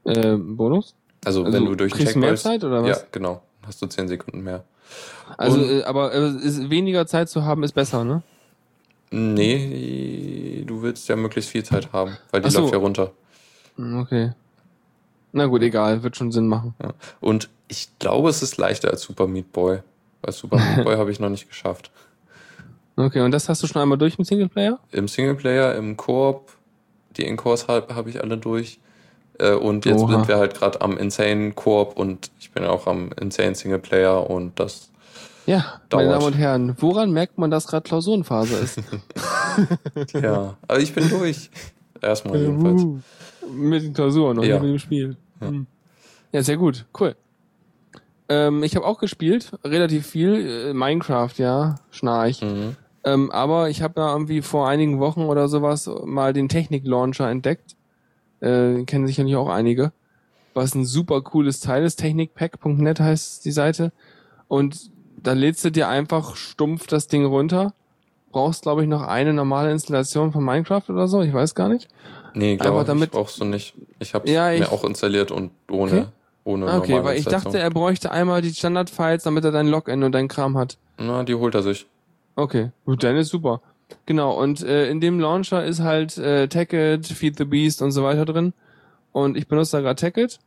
Ja. 0.04 0.34
Äh, 0.34 0.36
Bonus? 0.36 0.94
Also, 1.24 1.44
Also 1.44 1.52
wenn 1.56 1.64
du 1.66 1.74
durch 1.74 1.92
kriegst 1.92 2.14
du 2.14 2.18
mehr 2.18 2.30
Checkpoints... 2.30 2.42
Zeit 2.42 2.64
oder 2.64 2.82
was? 2.82 3.00
Ja, 3.00 3.06
genau. 3.12 3.42
Hast 3.66 3.82
du 3.82 3.86
10 3.86 4.08
Sekunden 4.08 4.42
mehr. 4.42 4.64
Also, 5.36 5.60
Und- 5.60 5.70
äh, 5.70 5.82
aber 5.82 6.14
äh, 6.14 6.28
ist, 6.36 6.70
weniger 6.70 7.06
Zeit 7.06 7.28
zu 7.28 7.44
haben 7.44 7.62
ist 7.62 7.72
besser, 7.72 8.04
ne? 8.04 8.22
Nee, 9.10 10.64
du 10.66 10.82
willst 10.82 11.08
ja 11.08 11.16
möglichst 11.16 11.50
viel 11.50 11.64
Zeit 11.64 11.92
haben, 11.92 12.16
weil 12.30 12.40
die 12.42 12.48
Ach 12.48 12.52
so. 12.52 12.60
läuft 12.60 12.72
ja 12.72 12.78
runter. 12.78 13.10
Hm, 13.78 14.00
Okay. 14.00 14.32
Na 15.32 15.44
gut, 15.46 15.62
egal, 15.62 16.02
wird 16.02 16.16
schon 16.16 16.32
Sinn 16.32 16.48
machen. 16.48 16.74
Ja. 16.82 16.94
Und 17.20 17.48
ich 17.68 17.88
glaube, 17.98 18.30
es 18.30 18.42
ist 18.42 18.56
leichter 18.56 18.90
als 18.90 19.02
Super 19.02 19.26
Meat 19.26 19.52
Boy. 19.52 19.80
Weil 20.22 20.32
Super 20.32 20.56
Meat 20.56 20.84
Boy 20.84 20.96
habe 20.96 21.10
ich 21.10 21.20
noch 21.20 21.28
nicht 21.28 21.48
geschafft. 21.48 21.90
Okay, 22.96 23.20
und 23.20 23.30
das 23.30 23.48
hast 23.48 23.62
du 23.62 23.66
schon 23.66 23.80
einmal 23.80 23.98
durch 23.98 24.18
im 24.18 24.24
Singleplayer? 24.24 24.78
Im 24.90 25.06
Singleplayer, 25.06 25.74
im 25.76 25.96
Koop, 25.96 26.50
die 27.16 27.26
Encores 27.26 27.68
habe 27.68 27.94
hab 27.94 28.06
ich 28.08 28.20
alle 28.22 28.38
durch. 28.38 28.80
Äh, 29.38 29.52
Und 29.52 29.84
jetzt 29.84 30.00
Oha. 30.00 30.12
sind 30.12 30.28
wir 30.28 30.38
halt 30.38 30.54
gerade 30.54 30.80
am 30.80 30.96
Insane 30.96 31.52
Koop 31.52 31.96
und 31.96 32.30
ich 32.40 32.50
bin 32.50 32.64
auch 32.64 32.86
am 32.88 33.10
Insane 33.20 33.54
Singleplayer 33.54 34.28
und 34.28 34.58
das. 34.58 34.90
Ja, 35.46 35.58
meine 35.58 36.08
Dauert. 36.08 36.10
Damen 36.12 36.24
und 36.24 36.32
Herren, 36.32 36.74
woran 36.78 37.10
merkt 37.12 37.38
man, 37.38 37.50
dass 37.50 37.66
gerade 37.68 37.84
Klausurenphase 37.86 38.56
ist? 38.56 38.80
Ja, 40.14 40.56
aber 40.66 40.78
ich 40.80 40.94
bin 40.94 41.08
durch. 41.08 41.50
Erstmal 42.00 42.38
jedenfalls. 42.38 42.82
Mit 43.52 43.82
den 43.82 43.92
Klausuren 43.94 44.36
noch 44.36 44.44
Ja. 44.44 44.58
mit 44.60 44.70
dem 44.70 44.78
Spiel. 44.78 45.16
Ja. 45.40 45.48
Hm. 45.48 45.66
Ja, 46.32 46.42
sehr 46.42 46.56
gut, 46.56 46.84
cool. 47.00 47.16
Ähm, 48.28 48.62
ich 48.62 48.76
habe 48.76 48.86
auch 48.86 48.98
gespielt, 48.98 49.52
relativ 49.64 50.06
viel. 50.06 50.68
Äh, 50.70 50.74
Minecraft, 50.74 51.32
ja, 51.38 51.76
schnarch. 51.90 52.42
Mhm. 52.42 52.76
Ähm, 53.04 53.30
aber 53.30 53.70
ich 53.70 53.80
habe 53.80 54.00
ja 54.00 54.12
irgendwie 54.12 54.42
vor 54.42 54.68
einigen 54.68 54.98
Wochen 55.00 55.22
oder 55.22 55.48
sowas 55.48 55.90
mal 56.04 56.32
den 56.34 56.48
Technik-Launcher 56.48 57.30
entdeckt. 57.30 57.76
Äh, 58.40 58.84
kennen 58.84 59.06
sicherlich 59.06 59.36
auch 59.36 59.48
einige. 59.48 59.92
Was 60.52 60.74
ein 60.74 60.84
super 60.84 61.22
cooles 61.22 61.60
Teil 61.60 61.84
ist. 61.84 61.96
Technikpack.net 61.96 63.00
heißt 63.00 63.44
die 63.44 63.52
Seite. 63.52 63.92
Und 64.48 64.90
da 65.22 65.32
lädst 65.32 65.64
du 65.64 65.70
dir 65.70 65.88
einfach 65.88 66.36
stumpf 66.36 66.86
das 66.86 67.06
Ding 67.08 67.24
runter. 67.24 67.72
Brauchst, 68.30 68.62
glaube 68.62 68.82
ich, 68.82 68.88
noch 68.88 69.02
eine 69.02 69.32
normale 69.32 69.70
Installation 69.72 70.32
von 70.32 70.44
Minecraft 70.44 70.82
oder 70.88 71.08
so. 71.08 71.22
Ich 71.22 71.32
weiß 71.32 71.54
gar 71.54 71.68
nicht. 71.68 71.88
Nee, 72.38 72.56
glaube 72.56 72.80
ich, 72.80 72.86
damit- 72.86 73.10
brauchst 73.10 73.40
du 73.40 73.44
nicht. 73.44 73.74
Ich 73.98 74.14
habe 74.14 74.28
Ja, 74.30 74.52
ich- 74.52 74.60
mir 74.60 74.70
auch 74.72 74.84
installiert 74.84 75.30
und 75.30 75.50
ohne, 75.70 75.90
Okay. 75.92 76.04
ohne 76.44 76.66
Ah, 76.66 76.78
Okay, 76.78 77.02
weil 77.04 77.18
ich 77.18 77.24
dachte, 77.24 77.58
er 77.58 77.70
bräuchte 77.70 78.10
einmal 78.10 78.42
die 78.42 78.54
Standard-Files, 78.54 79.24
damit 79.24 79.44
er 79.44 79.50
dein 79.52 79.68
Login 79.68 80.02
und 80.04 80.12
dein 80.12 80.28
Kram 80.28 80.56
hat. 80.56 80.78
Na, 80.98 81.22
die 81.24 81.34
holt 81.34 81.54
er 81.54 81.62
sich. 81.62 81.86
Okay, 82.36 82.70
gut, 82.84 83.02
dann 83.02 83.16
ist 83.16 83.28
super. 83.30 83.60
Genau, 84.06 84.38
und 84.40 84.62
äh, 84.62 84.88
in 84.90 85.00
dem 85.00 85.18
Launcher 85.18 85.64
ist 85.64 85.80
halt 85.80 86.16
äh, 86.18 86.46
Tacket, 86.48 87.06
Feed 87.06 87.36
the 87.38 87.44
Beast 87.44 87.82
und 87.82 87.90
so 87.90 88.04
weiter 88.04 88.24
drin. 88.24 88.52
Und 89.12 89.36
ich 89.36 89.48
benutze 89.48 89.78
da 89.78 89.80
gerade 89.80 89.96
Tacket, 89.96 90.38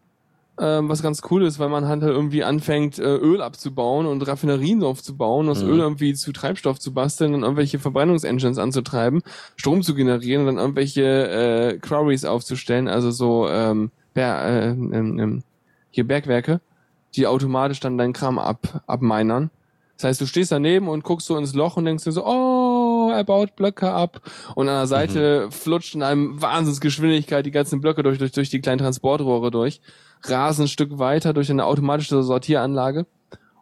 ähm, 0.59 0.89
was 0.89 1.01
ganz 1.01 1.21
cool 1.31 1.43
ist, 1.43 1.59
weil 1.59 1.69
man 1.69 1.87
halt 1.87 2.03
irgendwie 2.03 2.43
anfängt, 2.43 2.99
äh, 2.99 3.15
Öl 3.15 3.41
abzubauen 3.41 4.05
und 4.05 4.27
Raffinerien 4.27 4.83
aufzubauen, 4.83 5.47
das 5.47 5.63
Mhm. 5.63 5.69
Öl 5.69 5.79
irgendwie 5.79 6.13
zu 6.13 6.31
Treibstoff 6.31 6.79
zu 6.79 6.93
basteln 6.93 7.33
und 7.33 7.43
irgendwelche 7.43 7.79
Verbrennungsengines 7.79 8.57
anzutreiben, 8.57 9.21
Strom 9.55 9.81
zu 9.81 9.95
generieren 9.95 10.41
und 10.41 10.47
dann 10.47 10.57
irgendwelche 10.57 11.03
äh, 11.03 11.77
Quarries 11.79 12.25
aufzustellen, 12.25 12.87
also 12.87 13.11
so 13.11 13.47
ähm, 13.49 13.91
Ber 14.13 14.43
äh, 14.45 14.67
ähm, 14.69 15.19
ähm, 15.19 15.43
hier 15.89 16.05
Bergwerke, 16.05 16.59
die 17.15 17.27
automatisch 17.27 17.79
dann 17.79 17.97
deinen 17.97 18.13
Kram 18.13 18.37
ab 18.37 18.81
abminern. 18.87 19.49
Das 19.97 20.09
heißt, 20.09 20.21
du 20.21 20.25
stehst 20.25 20.51
daneben 20.51 20.87
und 20.87 21.03
guckst 21.03 21.27
so 21.27 21.37
ins 21.37 21.53
Loch 21.53 21.77
und 21.77 21.85
denkst 21.85 22.03
dir 22.05 22.11
so, 22.11 22.25
oh, 22.25 23.11
er 23.13 23.23
baut 23.23 23.55
Blöcke 23.55 23.91
ab. 23.91 24.21
Und 24.55 24.67
an 24.67 24.75
der 24.75 24.87
Seite 24.87 25.51
flutscht 25.51 25.93
in 25.93 26.01
einem 26.01 26.41
Wahnsinnsgeschwindigkeit 26.41 27.45
die 27.45 27.51
ganzen 27.51 27.81
Blöcke 27.81 28.01
durch, 28.01 28.17
durch, 28.17 28.31
durch 28.31 28.49
die 28.49 28.61
kleinen 28.61 28.79
Transportrohre 28.79 29.51
durch, 29.51 29.79
rasen 30.23 30.65
ein 30.65 30.67
Stück 30.67 30.99
weiter 30.99 31.33
durch 31.33 31.49
eine 31.49 31.65
automatische 31.65 32.21
Sortieranlage. 32.23 33.05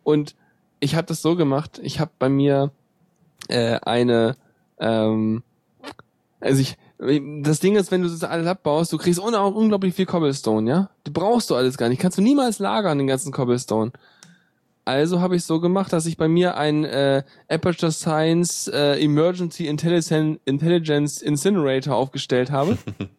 Und 0.04 0.36
ich 0.80 0.96
habe 0.96 1.08
das 1.08 1.22
so 1.22 1.36
gemacht, 1.36 1.80
ich 1.84 2.00
habe 2.00 2.12
bei 2.20 2.30
mir 2.30 2.72
äh, 3.48 3.80
eine, 3.82 4.36
ähm, 4.80 5.44
also 6.40 6.62
ich, 6.62 6.78
das 7.44 7.60
Ding 7.60 7.76
ist, 7.76 7.92
wenn 7.92 8.02
du 8.02 8.10
das 8.10 8.24
alles 8.24 8.48
abbaust, 8.48 8.92
du 8.92 8.98
kriegst 8.98 9.20
un 9.20 9.34
unglaublich 9.34 9.94
viel 9.94 10.06
Cobblestone, 10.06 10.70
ja? 10.70 10.90
Du 11.04 11.12
brauchst 11.12 11.50
du 11.50 11.56
alles 11.56 11.78
gar 11.78 11.90
nicht, 11.90 12.02
kannst 12.02 12.18
du 12.18 12.22
niemals 12.22 12.60
lagern, 12.60 12.98
den 12.98 13.08
ganzen 13.08 13.32
Cobblestone. 13.32 13.92
Also 14.86 15.22
habe 15.22 15.36
ich 15.36 15.44
so 15.46 15.60
gemacht, 15.60 15.94
dass 15.94 16.08
ich 16.08 16.18
bei 16.18 16.28
mir 16.28 16.58
ein 16.58 16.84
äh, 16.84 17.24
Aperture 17.48 17.92
Science 17.92 18.68
äh, 18.68 19.00
Emergency 19.00 19.68
Intelligence 19.68 21.22
Incinerator 21.22 21.96
aufgestellt 21.96 22.50
habe, 22.50 22.78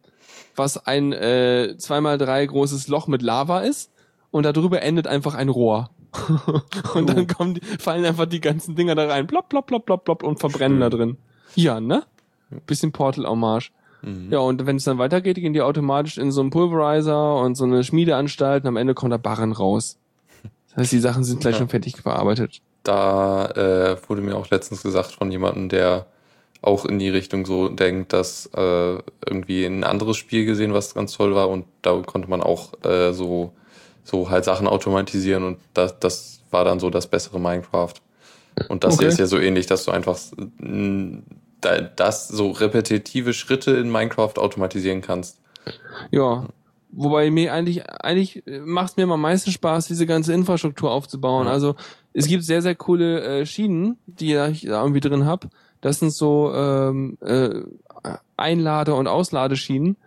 was 0.55 0.85
ein 0.85 1.13
äh, 1.13 1.75
2x3 1.77 2.45
großes 2.47 2.87
Loch 2.87 3.07
mit 3.07 3.21
Lava 3.21 3.59
ist 3.61 3.91
und 4.31 4.45
darüber 4.45 4.81
endet 4.81 5.07
einfach 5.07 5.35
ein 5.35 5.49
Rohr. 5.49 5.89
und 6.93 7.09
dann 7.09 7.27
kommen 7.27 7.55
die, 7.55 7.61
fallen 7.61 8.03
einfach 8.05 8.25
die 8.25 8.41
ganzen 8.41 8.75
Dinger 8.75 8.95
da 8.95 9.07
rein, 9.07 9.27
plopp, 9.27 9.49
plopp, 9.49 9.67
plopp, 9.67 9.85
plopp, 9.85 10.03
plopp 10.03 10.23
und 10.23 10.39
verbrennen 10.39 10.79
da 10.79 10.89
drin. 10.89 11.17
Ja, 11.55 11.79
ne? 11.79 12.03
Bisschen 12.65 12.91
Portal-Hommage. 12.91 13.71
Mhm. 14.01 14.27
Ja, 14.31 14.39
und 14.39 14.65
wenn 14.65 14.75
es 14.75 14.83
dann 14.83 14.97
weitergeht, 14.97 15.35
gehen 15.37 15.53
die 15.53 15.61
automatisch 15.61 16.17
in 16.17 16.31
so 16.31 16.41
einen 16.41 16.49
Pulverizer 16.49 17.37
und 17.37 17.55
so 17.55 17.63
eine 17.65 17.83
Schmiedeanstalt 17.83 18.63
und 18.63 18.69
am 18.69 18.77
Ende 18.77 18.93
kommt 18.93 19.13
der 19.13 19.19
Barren 19.19 19.53
raus. 19.53 19.97
Das 20.69 20.77
heißt, 20.77 20.91
die 20.91 20.99
Sachen 20.99 21.23
sind 21.23 21.41
gleich 21.41 21.53
Ja. 21.53 21.59
schon 21.59 21.69
fertig 21.69 21.95
verarbeitet. 22.01 22.61
Da 22.83 23.45
äh, 23.51 23.97
wurde 24.09 24.21
mir 24.21 24.35
auch 24.35 24.49
letztens 24.49 24.81
gesagt 24.83 25.11
von 25.11 25.31
jemandem, 25.31 25.69
der 25.69 26.07
auch 26.61 26.85
in 26.85 26.99
die 26.99 27.09
Richtung 27.09 27.45
so 27.45 27.69
denkt, 27.69 28.13
dass 28.13 28.47
äh, 28.55 28.99
irgendwie 29.25 29.65
ein 29.65 29.83
anderes 29.83 30.17
Spiel 30.17 30.45
gesehen, 30.45 30.73
was 30.73 30.93
ganz 30.93 31.13
toll 31.13 31.35
war 31.35 31.49
und 31.49 31.65
da 31.81 31.99
konnte 32.05 32.29
man 32.29 32.41
auch 32.41 32.73
äh, 32.83 33.13
so 33.13 33.53
so 34.03 34.29
halt 34.29 34.45
Sachen 34.45 34.67
automatisieren 34.67 35.43
und 35.43 35.59
das, 35.73 35.99
das 35.99 36.41
war 36.49 36.65
dann 36.65 36.79
so 36.79 36.89
das 36.89 37.07
bessere 37.07 37.39
Minecraft. 37.39 37.93
Und 38.67 38.83
das 38.83 38.97
hier 38.97 39.07
Okay. 39.07 39.07
ist 39.07 39.19
ja 39.19 39.27
so 39.27 39.37
ähnlich, 39.39 39.67
dass 39.67 39.85
du 39.85 39.91
einfach 39.91 40.17
das 41.95 42.27
so 42.27 42.51
repetitive 42.51 43.33
Schritte 43.33 43.71
in 43.71 43.91
Minecraft 43.91 44.33
automatisieren 44.37 45.01
kannst. 45.01 45.39
Ja. 46.11 46.47
Wobei 46.93 47.31
mir 47.31 47.53
eigentlich, 47.53 47.89
eigentlich 47.89 48.43
macht 48.65 48.97
mir 48.97 49.03
am 49.07 49.21
meisten 49.21 49.51
Spaß, 49.51 49.87
diese 49.87 50.05
ganze 50.05 50.33
Infrastruktur 50.33 50.91
aufzubauen. 50.91 51.47
Also 51.47 51.75
es 52.11 52.27
gibt 52.27 52.43
sehr, 52.43 52.61
sehr 52.61 52.75
coole 52.75 53.41
äh, 53.41 53.45
Schienen, 53.45 53.97
die 54.07 54.33
ich 54.35 54.63
da 54.63 54.81
irgendwie 54.81 54.99
drin 54.99 55.25
hab. 55.25 55.47
Das 55.81 55.99
sind 55.99 56.13
so 56.13 56.53
ähm, 56.53 57.17
äh, 57.21 57.61
Einlade- 58.37 58.95
und 58.95 59.07
Ausladeschienen. 59.07 59.97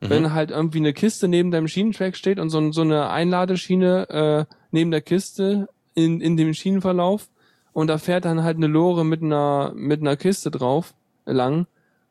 Mhm. 0.00 0.10
Wenn 0.10 0.32
halt 0.32 0.50
irgendwie 0.50 0.78
eine 0.78 0.92
Kiste 0.92 1.28
neben 1.28 1.50
deinem 1.50 1.68
Schienentrack 1.68 2.16
steht 2.16 2.38
und 2.38 2.50
so, 2.50 2.72
so 2.72 2.82
eine 2.82 3.10
Einladeschiene 3.10 4.08
äh, 4.08 4.54
neben 4.70 4.90
der 4.90 5.00
Kiste 5.00 5.68
in, 5.94 6.20
in 6.20 6.36
dem 6.36 6.54
Schienenverlauf 6.54 7.28
und 7.72 7.88
da 7.88 7.98
fährt 7.98 8.24
dann 8.24 8.42
halt 8.42 8.56
eine 8.56 8.66
Lore 8.66 9.04
mit 9.04 9.22
einer, 9.22 9.72
mit 9.74 10.00
einer 10.00 10.16
Kiste 10.16 10.50
drauf 10.50 10.94
lang, 11.26 11.66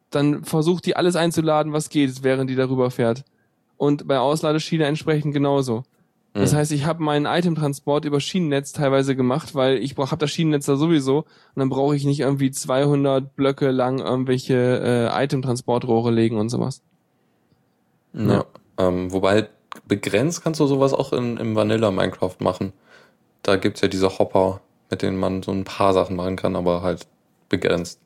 dann 0.09 0.43
versucht 0.43 0.85
die 0.85 0.95
alles 0.95 1.15
einzuladen, 1.15 1.73
was 1.73 1.89
geht, 1.89 2.23
während 2.23 2.49
die 2.49 2.55
darüber 2.55 2.91
fährt. 2.91 3.23
Und 3.77 4.07
bei 4.07 4.19
Ausladeschiene 4.19 4.85
entsprechend 4.85 5.33
genauso. 5.33 5.83
Das 6.33 6.51
Mhm. 6.51 6.57
heißt, 6.57 6.71
ich 6.71 6.85
habe 6.85 7.03
meinen 7.03 7.27
Itemtransport 7.27 8.05
über 8.05 8.19
Schienennetz 8.19 8.73
teilweise 8.73 9.15
gemacht, 9.15 9.53
weil 9.53 9.77
ich 9.77 9.95
habe 9.97 10.17
das 10.17 10.31
Schienennetz 10.31 10.65
da 10.65 10.75
sowieso 10.75 11.19
und 11.19 11.25
dann 11.57 11.69
brauche 11.69 11.95
ich 11.95 12.05
nicht 12.05 12.19
irgendwie 12.21 12.49
200 12.49 13.35
Blöcke 13.35 13.69
lang 13.69 13.99
irgendwelche 13.99 15.11
äh, 15.13 15.23
Itemtransportrohre 15.23 16.09
legen 16.11 16.37
und 16.37 16.49
sowas. 16.49 16.81
Ja. 18.13 18.45
Ähm, 18.77 19.11
wobei 19.11 19.47
begrenzt 19.87 20.43
kannst 20.43 20.59
du 20.59 20.67
sowas 20.67 20.93
auch 20.93 21.13
in, 21.13 21.37
im 21.37 21.55
Vanilla 21.55 21.91
Minecraft 21.91 22.35
machen. 22.39 22.73
Da 23.43 23.55
gibt's 23.55 23.81
ja 23.81 23.87
diese 23.87 24.17
Hopper, 24.19 24.61
mit 24.89 25.01
denen 25.01 25.17
man 25.19 25.43
so 25.43 25.51
ein 25.51 25.63
paar 25.63 25.93
Sachen 25.93 26.15
machen 26.15 26.35
kann, 26.35 26.55
aber 26.55 26.81
halt 26.81 27.07
begrenzt. 27.49 27.99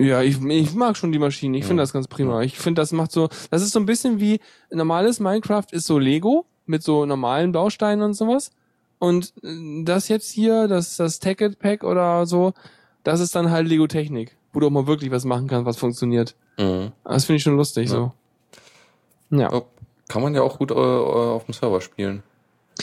Ja, 0.00 0.22
ich, 0.22 0.40
ich 0.44 0.74
mag 0.74 0.96
schon 0.96 1.12
die 1.12 1.18
Maschine. 1.18 1.58
Ich 1.58 1.64
finde 1.64 1.80
Ja. 1.80 1.84
das 1.84 1.92
ganz 1.92 2.08
prima. 2.08 2.42
Ich 2.42 2.58
finde, 2.58 2.80
das 2.80 2.92
macht 2.92 3.12
so, 3.12 3.28
das 3.50 3.62
ist 3.62 3.72
so 3.72 3.78
ein 3.80 3.86
bisschen 3.86 4.20
wie 4.20 4.40
normales 4.70 5.20
Minecraft 5.20 5.66
ist 5.72 5.86
so 5.86 5.98
Lego 5.98 6.46
mit 6.66 6.82
so 6.82 7.06
normalen 7.06 7.52
Bausteinen 7.52 8.02
und 8.04 8.14
sowas. 8.14 8.50
Und 8.98 9.32
äh, 9.42 9.84
das 9.84 10.08
jetzt 10.08 10.30
hier, 10.30 10.68
das, 10.68 10.96
das 10.96 11.18
Tacket 11.18 11.58
Pack 11.58 11.84
oder 11.84 12.26
so, 12.26 12.54
das 13.04 13.20
ist 13.20 13.34
dann 13.34 13.50
halt 13.50 13.68
Lego 13.68 13.86
Technik, 13.86 14.36
wo 14.52 14.60
du 14.60 14.66
auch 14.66 14.70
mal 14.70 14.86
wirklich 14.86 15.10
was 15.10 15.24
machen 15.24 15.46
kannst, 15.48 15.66
was 15.66 15.76
funktioniert. 15.76 16.34
Mhm. 16.58 16.92
Das 17.04 17.24
finde 17.26 17.36
ich 17.36 17.42
schon 17.42 17.56
lustig 17.56 17.88
Ja. 17.90 17.94
so. 17.94 18.12
Ja. 19.30 19.62
Kann 20.08 20.22
man 20.22 20.34
ja 20.34 20.42
auch 20.42 20.58
gut 20.58 20.70
äh, 20.70 20.74
auf 20.74 21.44
dem 21.46 21.52
Server 21.54 21.80
spielen. 21.80 22.22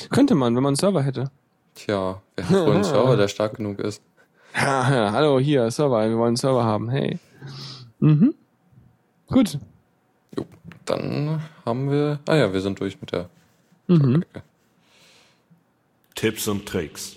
Könnte 0.10 0.36
man, 0.36 0.56
wenn 0.56 0.64
man 0.64 0.72
einen 0.72 0.76
Server 0.76 1.02
hätte. 1.02 1.32
Tja, 1.76 2.22
wer 2.36 2.50
hat 2.50 2.66
wohl 2.68 2.74
einen 2.74 2.84
Server, 2.84 3.16
der 3.18 3.28
stark 3.28 3.56
genug 3.58 3.80
ist? 3.80 4.02
Ja, 4.56 5.12
hallo, 5.12 5.40
hier, 5.40 5.72
Server, 5.72 6.08
wir 6.08 6.18
wollen 6.18 6.28
einen 6.30 6.36
Server 6.36 6.64
haben. 6.64 6.90
Hey. 6.90 7.18
Mhm. 8.00 8.36
Gut. 9.28 9.58
Jo, 10.38 10.46
dann 10.86 11.42
haben 11.66 11.90
wir. 11.90 12.20
Ah 12.28 12.36
ja, 12.36 12.54
wir 12.54 12.62
sind 12.62 12.80
durch 12.80 13.00
mit 13.02 13.12
der. 13.14 13.30
Mhm. 13.88 14.24
Tipps 16.16 16.48
und 16.48 16.66
Tricks. 16.68 17.16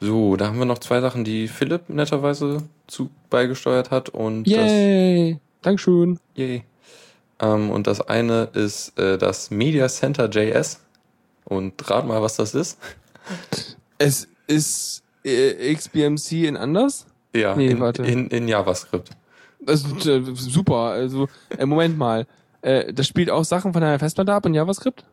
So, 0.00 0.36
da 0.36 0.46
haben 0.48 0.58
wir 0.58 0.64
noch 0.66 0.78
zwei 0.78 1.00
Sachen, 1.00 1.24
die 1.24 1.48
Philipp 1.48 1.88
netterweise 1.88 2.62
zu 2.86 3.10
beigesteuert 3.30 3.90
hat 3.90 4.08
und 4.10 4.44
das. 4.44 4.52
Yay. 4.54 5.38
Dankeschön. 5.62 6.18
Yay. 6.34 6.64
Ähm, 7.40 7.70
und 7.70 7.86
das 7.86 8.00
eine 8.02 8.44
ist 8.52 8.98
äh, 8.98 9.18
das 9.18 9.50
Media 9.50 9.88
Center 9.88 10.28
JS. 10.28 10.80
Und 11.44 11.88
rat 11.90 12.06
mal, 12.06 12.20
was 12.22 12.36
das 12.36 12.54
ist. 12.54 12.78
Es 13.98 14.28
ist 14.46 15.02
äh, 15.24 15.72
XBMC 15.74 16.46
in 16.48 16.56
anders? 16.56 17.06
Ja, 17.34 17.54
Nee, 17.54 17.68
in, 17.68 17.80
warte. 17.80 18.02
in, 18.04 18.28
in 18.28 18.48
JavaScript. 18.48 19.10
Das 19.60 19.84
ist 19.84 20.06
äh, 20.06 20.22
super. 20.34 20.90
Also, 20.90 21.28
äh, 21.56 21.64
Moment 21.66 21.96
mal. 21.98 22.26
Äh, 22.66 22.92
das 22.92 23.06
spielt 23.06 23.30
auch 23.30 23.44
Sachen 23.44 23.72
von 23.72 23.80
deiner 23.80 23.98
Festplatte 24.00 24.32
ab 24.32 24.44
in 24.44 24.52
JavaScript? 24.54 25.04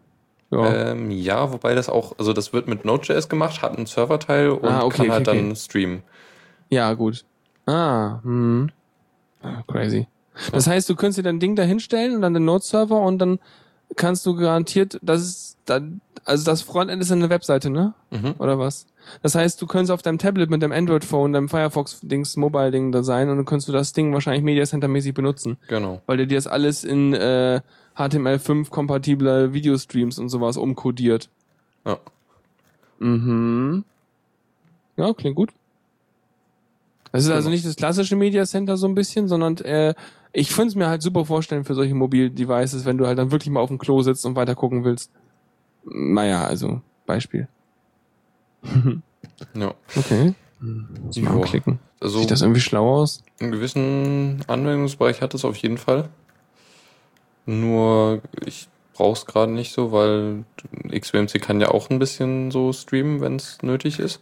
Ja. 0.49 0.91
Ähm, 0.91 1.11
ja, 1.11 1.51
wobei 1.51 1.75
das 1.75 1.87
auch, 1.87 2.17
also 2.17 2.33
das 2.33 2.51
wird 2.51 2.67
mit 2.67 2.83
Node.js 2.83 3.29
gemacht, 3.29 3.61
hat 3.61 3.77
einen 3.77 3.85
Serverteil 3.85 4.49
und 4.49 4.65
Ah, 4.67 4.83
okay, 4.83 5.03
kann 5.03 5.11
halt 5.11 5.27
okay, 5.27 5.37
dann 5.39 5.55
streamen. 5.55 6.03
ja, 6.69 6.93
gut. 6.93 7.25
Ah, 7.65 8.19
hm. 8.23 8.69
Ah, 9.41 9.61
crazy. 9.67 10.07
Das 10.51 10.65
heißt, 10.67 10.89
du 10.89 10.95
könntest 10.95 11.19
dir 11.19 11.23
dein 11.23 11.39
Ding 11.39 11.55
da 11.55 11.61
hinstellen 11.63 12.15
und 12.15 12.21
dann 12.23 12.33
den 12.33 12.45
Node-Server 12.45 12.99
und 12.99 13.19
dann 13.19 13.39
kannst 13.95 14.25
du 14.25 14.35
garantiert, 14.35 14.97
das 15.03 15.21
ist 15.21 15.57
dann, 15.65 16.01
also 16.25 16.43
das 16.43 16.63
Frontend 16.63 17.01
ist 17.03 17.11
eine 17.11 17.29
Webseite, 17.29 17.69
ne? 17.69 17.93
Mhm. 18.09 18.33
Oder 18.39 18.57
was? 18.57 18.87
Das 19.21 19.35
heißt, 19.35 19.61
du 19.61 19.67
könntest 19.67 19.91
auf 19.91 20.01
deinem 20.01 20.17
Tablet 20.17 20.49
mit 20.49 20.61
deinem 20.63 20.71
Android-Phone, 20.71 21.33
deinem 21.33 21.49
Firefox-Dings, 21.49 22.37
Mobile-Ding 22.37 22.91
da 22.91 23.03
sein 23.03 23.29
und 23.29 23.37
dann 23.37 23.45
könntest 23.45 23.67
du 23.67 23.71
das 23.73 23.93
Ding 23.93 24.13
wahrscheinlich 24.13 24.43
Media 24.43 24.63
Center-mäßig 24.65 25.13
benutzen. 25.13 25.57
Genau. 25.67 26.01
weil 26.05 26.17
der 26.17 26.25
dir 26.25 26.35
das 26.37 26.47
alles 26.47 26.83
in 26.83 27.13
äh, 27.13 27.61
HTML5 27.95 28.69
kompatible 28.69 29.53
Videostreams 29.53 30.17
und 30.19 30.29
sowas 30.29 30.57
umkodiert. 30.57 31.29
Ja. 31.85 31.97
Mhm. 32.99 33.83
Ja, 34.97 35.13
klingt 35.13 35.35
gut. 35.35 35.51
Das 37.11 37.23
ist 37.23 37.29
also 37.29 37.47
Genau. 37.47 37.51
nicht 37.55 37.65
das 37.65 37.75
klassische 37.75 38.15
Media 38.15 38.45
Center 38.45 38.77
so 38.77 38.87
ein 38.87 38.95
bisschen, 38.95 39.27
sondern 39.27 39.57
äh, 39.57 39.93
ich 40.31 40.51
finde 40.51 40.69
es 40.69 40.75
mir 40.75 40.87
halt 40.87 41.01
super 41.03 41.25
vorstellen 41.25 41.63
für 41.63 41.75
solche 41.75 41.93
Mobil-Devices, 41.93 42.85
wenn 42.85 42.97
du 42.97 43.05
halt 43.05 43.19
dann 43.19 43.31
wirklich 43.31 43.51
mal 43.51 43.59
auf 43.59 43.69
dem 43.69 43.77
Klo 43.77 44.01
sitzt 44.01 44.25
und 44.25 44.35
weiter 44.35 44.55
gucken 44.55 44.83
willst. 44.83 45.11
Naja, 45.85 46.45
also 46.45 46.81
Beispiel. 47.05 47.47
Ja. 49.53 49.73
Okay. 49.95 50.33
Ich 51.11 51.21
mal 51.21 51.31
Joa. 51.33 51.41
anklicken. 51.41 51.79
Also 51.99 52.19
Sieht 52.19 52.31
das 52.31 52.41
irgendwie 52.41 52.61
schlau 52.61 52.95
aus? 53.01 53.23
einen 53.39 53.51
gewissen 53.51 54.43
Anwendungsbereich 54.47 55.21
hat 55.21 55.33
es 55.33 55.43
auf 55.45 55.55
jeden 55.57 55.77
Fall. 55.77 56.09
Nur 57.45 58.21
ich 58.45 58.67
brauche 58.93 59.13
es 59.13 59.25
gerade 59.25 59.51
nicht 59.51 59.73
so, 59.73 59.91
weil 59.91 60.45
XBMC 60.89 61.41
kann 61.41 61.59
ja 61.59 61.69
auch 61.71 61.89
ein 61.89 61.99
bisschen 61.99 62.51
so 62.51 62.71
streamen, 62.71 63.19
wenn 63.21 63.35
es 63.35 63.61
nötig 63.61 63.99
ist. 63.99 64.21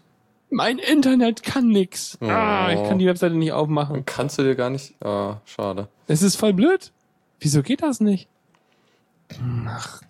Mein 0.50 0.80
Internet 0.80 1.44
kann 1.44 1.68
nix. 1.68 2.18
Oh. 2.22 2.26
Ah, 2.26 2.72
ich 2.74 2.84
kann 2.88 3.00
die 3.00 3.06
Webseite 3.06 3.36
nicht 3.36 3.52
aufmachen. 3.54 4.06
Kannst 4.06 4.38
du 4.38 4.44
dir 4.44 4.56
gar 4.56 4.70
nicht. 4.70 4.96
Ah, 5.04 5.40
schade. 5.46 5.88
Es 6.08 6.22
ist 6.24 6.36
voll 6.36 6.54
blöd. 6.54 6.92
Wieso 7.40 7.62
geht 7.64 7.82
das 7.84 8.02
nicht? 8.02 8.28
Ach, 9.68 10.02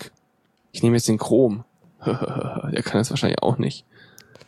ich 0.72 0.82
nehme 0.82 0.96
jetzt 0.96 1.08
den 1.08 1.18
Chrome. 1.20 1.64
Der 2.06 2.82
kann 2.84 2.98
das 3.00 3.10
wahrscheinlich 3.12 3.44
auch 3.44 3.58
nicht. 3.58 3.86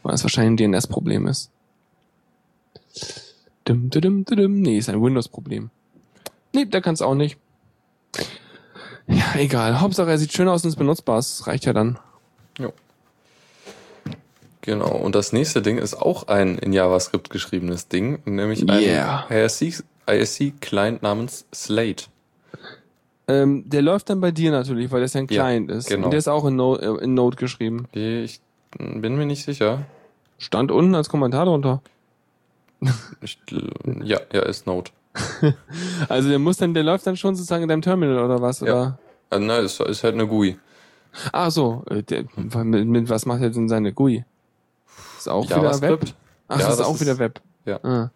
Weil 0.04 0.14
es 0.16 0.24
wahrscheinlich 0.24 0.64
ein 0.66 0.72
DNS-Problem 0.74 1.28
ist. 1.28 1.49
Dim, 3.68 3.89
dim, 3.89 4.26
dim. 4.26 4.62
Nee, 4.62 4.78
ist 4.78 4.89
ein 4.89 5.01
Windows-Problem. 5.01 5.70
Nee, 6.54 6.66
der 6.66 6.82
kann 6.82 6.93
es 6.93 7.01
auch 7.01 7.16
nicht. 7.16 7.38
Ja, 9.08 9.34
egal. 9.36 9.80
Hauptsache, 9.82 10.10
er 10.12 10.18
sieht 10.18 10.34
schön 10.34 10.47
aus 10.47 10.64
und 10.64 10.70
ist 10.70 10.76
benutzbar. 10.76 11.16
Das 11.18 11.47
reicht 11.47 11.66
ja 11.66 11.74
dann. 11.74 11.97
Genau. 14.66 14.91
Und 14.95 15.14
das 15.14 15.34
nächste 15.34 15.62
Ding 15.62 15.78
ist 15.78 15.93
auch 15.93 16.30
ein 16.30 16.58
in 16.58 16.72
JavaScript 16.72 17.30
geschriebenes 17.30 17.89
Ding, 17.89 18.20
nämlich 18.24 18.62
ein 18.62 18.70
Yeah. 18.70 19.28
ISC-Client 20.08 21.01
namens 21.01 21.45
Slate. 21.54 22.06
Ähm, 23.28 23.70
der 23.70 23.82
läuft 23.82 24.10
dann 24.10 24.22
bei 24.22 24.32
dir 24.32 24.51
natürlich, 24.51 24.89
weil 24.91 25.01
das 25.01 25.14
ja 25.14 25.20
ein 25.22 25.28
Ja, 25.30 25.43
Client 25.43 25.70
ist. 25.70 25.89
genau. 25.89 26.06
Und 26.06 26.12
der 26.12 26.18
ist 26.20 26.30
auch 26.30 26.45
in 26.45 26.56
Node, 26.56 26.82
äh, 26.82 27.04
in 27.04 27.14
Node 27.14 27.36
geschrieben. 27.36 27.88
Ich 27.91 28.39
bin 28.78 29.15
mir 29.15 29.26
nicht 29.26 29.43
sicher. 29.43 29.84
Stand 30.38 30.71
unten 30.71 30.95
als 30.95 31.09
Kommentar 31.09 31.45
drunter. 31.45 31.82
Ich, 33.21 33.38
ja, 34.03 34.19
ja, 34.32 34.41
ist 34.43 34.67
Node. 34.67 34.91
Also 36.09 36.30
der 36.30 36.39
muss 36.39 36.57
dann, 36.57 36.74
der 36.74 36.84
läuft 36.84 37.05
dann 37.07 37.15
schon 37.15 37.36
sozusagen 37.36 37.63
in 37.63 37.69
deinem 37.69 37.82
Terminal 37.82 38.17
oder 38.24 38.41
was? 38.41 38.59
Ja. 38.59 38.65
Oder? 38.65 38.99
Also, 39.30 39.45
nein, 39.45 39.63
ist, 39.65 39.80
ist 39.80 40.03
halt 40.03 40.15
eine 40.15 40.28
GUI. 40.28 40.57
Ah 41.32 41.49
so, 41.51 41.84
äh, 41.89 42.01
der, 42.03 42.26
mit, 42.36 42.88
mit 42.88 43.09
was 43.09 43.26
macht 43.26 43.41
er 43.41 43.51
denn 43.51 43.69
seine 43.69 43.93
GUI? 43.93 44.26
Ist 45.17 45.30
auch 45.30 45.45
wieder 45.45 45.80
Web? 45.82 45.99
Ach, 46.47 46.59
Ja, 46.59 46.65
das 46.67 46.80
ist 46.80 46.86
auch 46.86 46.99
wieder 46.99 47.17
Web. 47.19 47.39
ja. 47.65 47.80
Ah. 47.84 48.09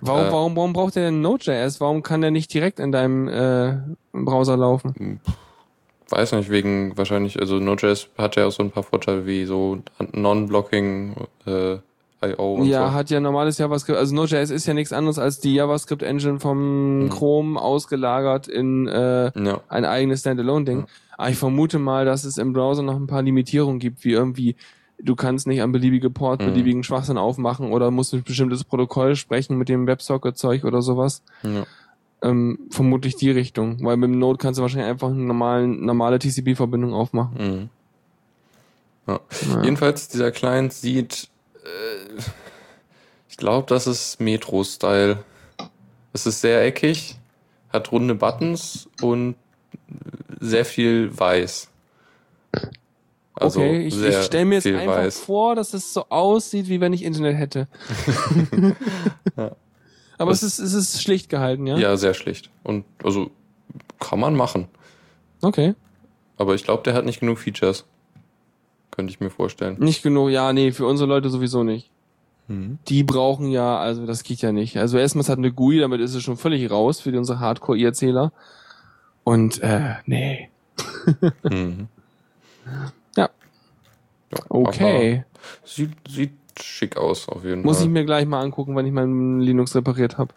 Warum, 0.00 0.26
Äh. 0.26 0.32
warum, 0.32 0.56
warum 0.56 0.72
braucht 0.72 0.96
er 0.96 1.04
denn 1.06 1.20
Node.js? 1.22 1.80
Warum 1.80 2.02
kann 2.02 2.20
der 2.20 2.30
nicht 2.30 2.52
direkt 2.52 2.78
in 2.80 2.92
deinem 2.92 3.28
äh, 3.28 3.78
Browser 4.12 4.56
laufen? 4.56 5.20
Weiß 6.08 6.32
nicht, 6.32 6.50
wegen 6.50 6.96
wahrscheinlich, 6.96 7.40
also 7.40 7.58
Node.js 7.58 8.08
hat 8.16 8.36
ja 8.36 8.46
auch 8.46 8.52
so 8.52 8.62
ein 8.62 8.70
paar 8.70 8.82
Vorteile 8.82 9.26
wie 9.26 9.44
so 9.44 9.78
Non-Blocking, 10.12 11.14
äh, 11.46 11.74
I.O. 12.24 12.54
und 12.54 12.66
Ja, 12.68 12.88
so. 12.88 12.92
hat 12.94 13.10
ja 13.10 13.20
normales 13.20 13.58
JavaScript. 13.58 13.98
Also 13.98 14.14
Node.js 14.14 14.50
ist 14.50 14.66
ja 14.66 14.74
nichts 14.74 14.92
anderes 14.92 15.18
als 15.18 15.38
die 15.40 15.54
JavaScript-Engine 15.54 16.40
vom 16.40 17.04
Mhm. 17.04 17.08
Chrome 17.10 17.60
ausgelagert 17.60 18.48
in 18.48 18.86
äh, 18.88 19.30
Ja, 19.38 19.60
ein 19.68 19.84
eigenes 19.84 20.20
Standalone-Ding. 20.20 20.80
Ja. 20.80 20.86
Aber 21.18 21.30
ich 21.30 21.36
vermute 21.36 21.78
mal, 21.78 22.04
dass 22.04 22.24
es 22.24 22.38
im 22.38 22.52
Browser 22.52 22.82
noch 22.82 22.96
ein 22.96 23.06
paar 23.06 23.22
Limitierungen 23.22 23.78
gibt, 23.78 24.04
wie 24.04 24.12
irgendwie, 24.12 24.56
du 24.98 25.14
kannst 25.14 25.46
nicht 25.46 25.60
an 25.62 25.72
beliebige 25.72 26.08
Port 26.10 26.40
Mhm. 26.40 26.46
beliebigen 26.46 26.84
Schwachsinn 26.84 27.18
aufmachen 27.18 27.70
oder 27.72 27.90
musst 27.90 28.14
ein 28.14 28.22
bestimmtes 28.22 28.64
Protokoll 28.64 29.14
sprechen 29.16 29.58
mit 29.58 29.68
dem 29.68 29.86
WebSocket-Zeug 29.86 30.64
oder 30.64 30.80
sowas. 30.82 31.22
ja. 31.42 31.64
Ähm, 32.22 32.58
vermutlich 32.70 33.16
die 33.16 33.30
Richtung. 33.30 33.84
Weil 33.84 33.96
mit 33.96 34.10
dem 34.10 34.18
Node 34.18 34.38
kannst 34.38 34.58
du 34.58 34.62
wahrscheinlich 34.62 34.88
einfach 34.88 35.08
eine 35.08 35.22
normalen, 35.22 35.84
normale 35.84 36.18
TCP-Verbindung 36.18 36.94
aufmachen. 36.94 37.36
Mhm. 37.38 37.68
Ja. 39.06 39.20
Ja. 39.48 39.62
Jedenfalls, 39.62 40.08
dieser 40.08 40.30
Client 40.32 40.72
sieht, 40.72 41.28
äh, 41.64 42.20
ich 43.28 43.36
glaube, 43.36 43.66
das 43.68 43.86
ist 43.86 44.20
Metro-Style. 44.20 45.22
Es 46.12 46.26
ist 46.26 46.40
sehr 46.40 46.64
eckig, 46.64 47.16
hat 47.70 47.92
runde 47.92 48.14
Buttons 48.14 48.88
und 49.02 49.36
sehr 50.40 50.64
viel 50.64 51.16
weiß. 51.16 51.68
Also 53.34 53.60
okay, 53.60 53.86
ich, 53.86 54.02
ich 54.02 54.22
stelle 54.22 54.46
mir 54.46 54.54
jetzt 54.54 54.66
einfach 54.66 54.96
weiß. 54.96 55.20
vor, 55.20 55.54
dass 55.54 55.74
es 55.74 55.92
so 55.92 56.06
aussieht, 56.08 56.68
wie 56.68 56.80
wenn 56.80 56.94
ich 56.94 57.04
Internet 57.04 57.36
hätte. 57.36 57.68
Ja. 59.36 59.54
Aber 60.18 60.30
es 60.30 60.42
ist, 60.42 60.58
es 60.58 60.72
ist 60.72 61.02
schlicht 61.02 61.28
gehalten, 61.28 61.66
ja? 61.66 61.76
Ja, 61.76 61.96
sehr 61.96 62.14
schlicht. 62.14 62.50
Und 62.62 62.84
also 63.02 63.30
kann 64.00 64.20
man 64.20 64.34
machen. 64.34 64.68
Okay. 65.42 65.74
Aber 66.38 66.54
ich 66.54 66.64
glaube, 66.64 66.82
der 66.82 66.94
hat 66.94 67.04
nicht 67.04 67.20
genug 67.20 67.38
Features. 67.38 67.84
Könnte 68.90 69.10
ich 69.10 69.20
mir 69.20 69.30
vorstellen. 69.30 69.76
Nicht 69.78 70.02
genug, 70.02 70.30
ja, 70.30 70.52
nee, 70.52 70.72
für 70.72 70.86
unsere 70.86 71.08
Leute 71.08 71.28
sowieso 71.28 71.62
nicht. 71.62 71.90
Mhm. 72.48 72.78
Die 72.88 73.02
brauchen 73.02 73.50
ja, 73.50 73.78
also 73.78 74.06
das 74.06 74.22
geht 74.22 74.40
ja 74.40 74.52
nicht. 74.52 74.76
Also 74.76 74.98
erstmal 74.98 75.22
es 75.22 75.28
hat 75.28 75.38
eine 75.38 75.52
GUI, 75.52 75.80
damit 75.80 76.00
ist 76.00 76.14
es 76.14 76.22
schon 76.22 76.36
völlig 76.36 76.70
raus 76.70 77.00
für 77.00 77.16
unsere 77.16 77.40
Hardcore-Erzähler. 77.40 78.32
Und 79.24 79.60
äh, 79.62 79.96
nee. 80.06 80.48
Mhm. 81.42 81.88
Ja. 83.16 83.30
Ja, 84.32 84.38
Okay. 84.48 85.24
Sieht, 85.64 85.92
sieht 86.08 86.32
schick 86.60 86.96
aus, 86.96 87.28
auf 87.28 87.44
jeden 87.44 87.62
Muss 87.62 87.78
ich 87.78 87.84
Fall. 87.84 87.92
mir 87.92 88.04
gleich 88.04 88.26
mal 88.26 88.40
angucken, 88.40 88.76
wenn 88.76 88.86
ich 88.86 88.92
mein 88.92 89.40
Linux 89.40 89.74
repariert 89.74 90.18
habe. 90.18 90.32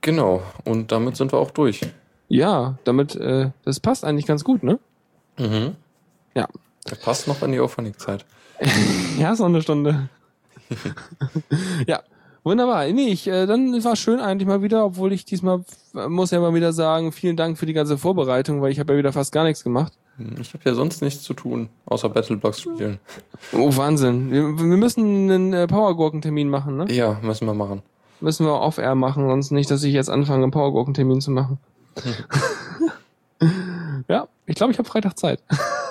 Genau. 0.00 0.42
Und 0.64 0.92
damit 0.92 1.16
sind 1.16 1.32
wir 1.32 1.38
auch 1.38 1.50
durch. 1.50 1.80
Ja, 2.28 2.78
damit, 2.84 3.16
äh, 3.16 3.50
das 3.64 3.80
passt 3.80 4.04
eigentlich 4.04 4.26
ganz 4.26 4.44
gut, 4.44 4.62
ne? 4.62 4.78
Mhm. 5.38 5.74
Ja. 6.34 6.48
Das 6.84 6.98
passt 6.98 7.28
noch 7.28 7.42
in 7.42 7.52
die 7.52 7.60
Aufwandingzeit. 7.60 8.24
Ja, 9.18 9.34
so 9.34 9.44
eine 9.44 9.60
Stunde. 9.62 10.08
ja, 11.86 12.00
wunderbar. 12.42 12.86
Nee, 12.86 13.08
ich, 13.08 13.26
äh, 13.26 13.46
dann 13.46 13.82
war 13.84 13.96
schön 13.96 14.20
eigentlich 14.20 14.46
mal 14.46 14.62
wieder, 14.62 14.84
obwohl 14.84 15.12
ich 15.12 15.24
diesmal 15.24 15.64
äh, 15.94 16.08
muss 16.08 16.30
ja 16.30 16.40
mal 16.40 16.54
wieder 16.54 16.72
sagen, 16.72 17.12
vielen 17.12 17.36
Dank 17.36 17.58
für 17.58 17.66
die 17.66 17.72
ganze 17.72 17.98
Vorbereitung, 17.98 18.62
weil 18.62 18.70
ich 18.72 18.78
habe 18.78 18.92
ja 18.92 18.98
wieder 18.98 19.12
fast 19.12 19.32
gar 19.32 19.44
nichts 19.44 19.64
gemacht. 19.64 19.92
Ich 20.38 20.52
habe 20.52 20.64
ja 20.64 20.74
sonst 20.74 21.00
nichts 21.00 21.22
zu 21.22 21.32
tun, 21.34 21.70
außer 21.86 22.08
Battleblocks 22.10 22.60
spielen. 22.60 22.98
Oh, 23.52 23.74
Wahnsinn. 23.76 24.30
Wir, 24.30 24.42
wir 24.42 24.76
müssen 24.76 25.30
einen 25.30 25.52
äh, 25.52 25.66
Powergurken-Termin 25.66 26.48
machen, 26.48 26.76
ne? 26.76 26.92
Ja, 26.92 27.18
müssen 27.22 27.46
wir 27.46 27.54
machen. 27.54 27.82
Müssen 28.20 28.44
wir 28.44 28.60
off-air 28.60 28.94
machen, 28.94 29.26
sonst 29.26 29.50
nicht, 29.50 29.70
dass 29.70 29.82
ich 29.82 29.94
jetzt 29.94 30.10
anfange, 30.10 30.42
einen 30.42 30.52
Powergurken-Termin 30.52 31.22
zu 31.22 31.30
machen. 31.30 31.58
ja, 34.08 34.28
ich 34.44 34.56
glaube, 34.56 34.72
ich 34.72 34.78
habe 34.78 34.88
Freitag 34.88 35.18
Zeit. 35.18 35.42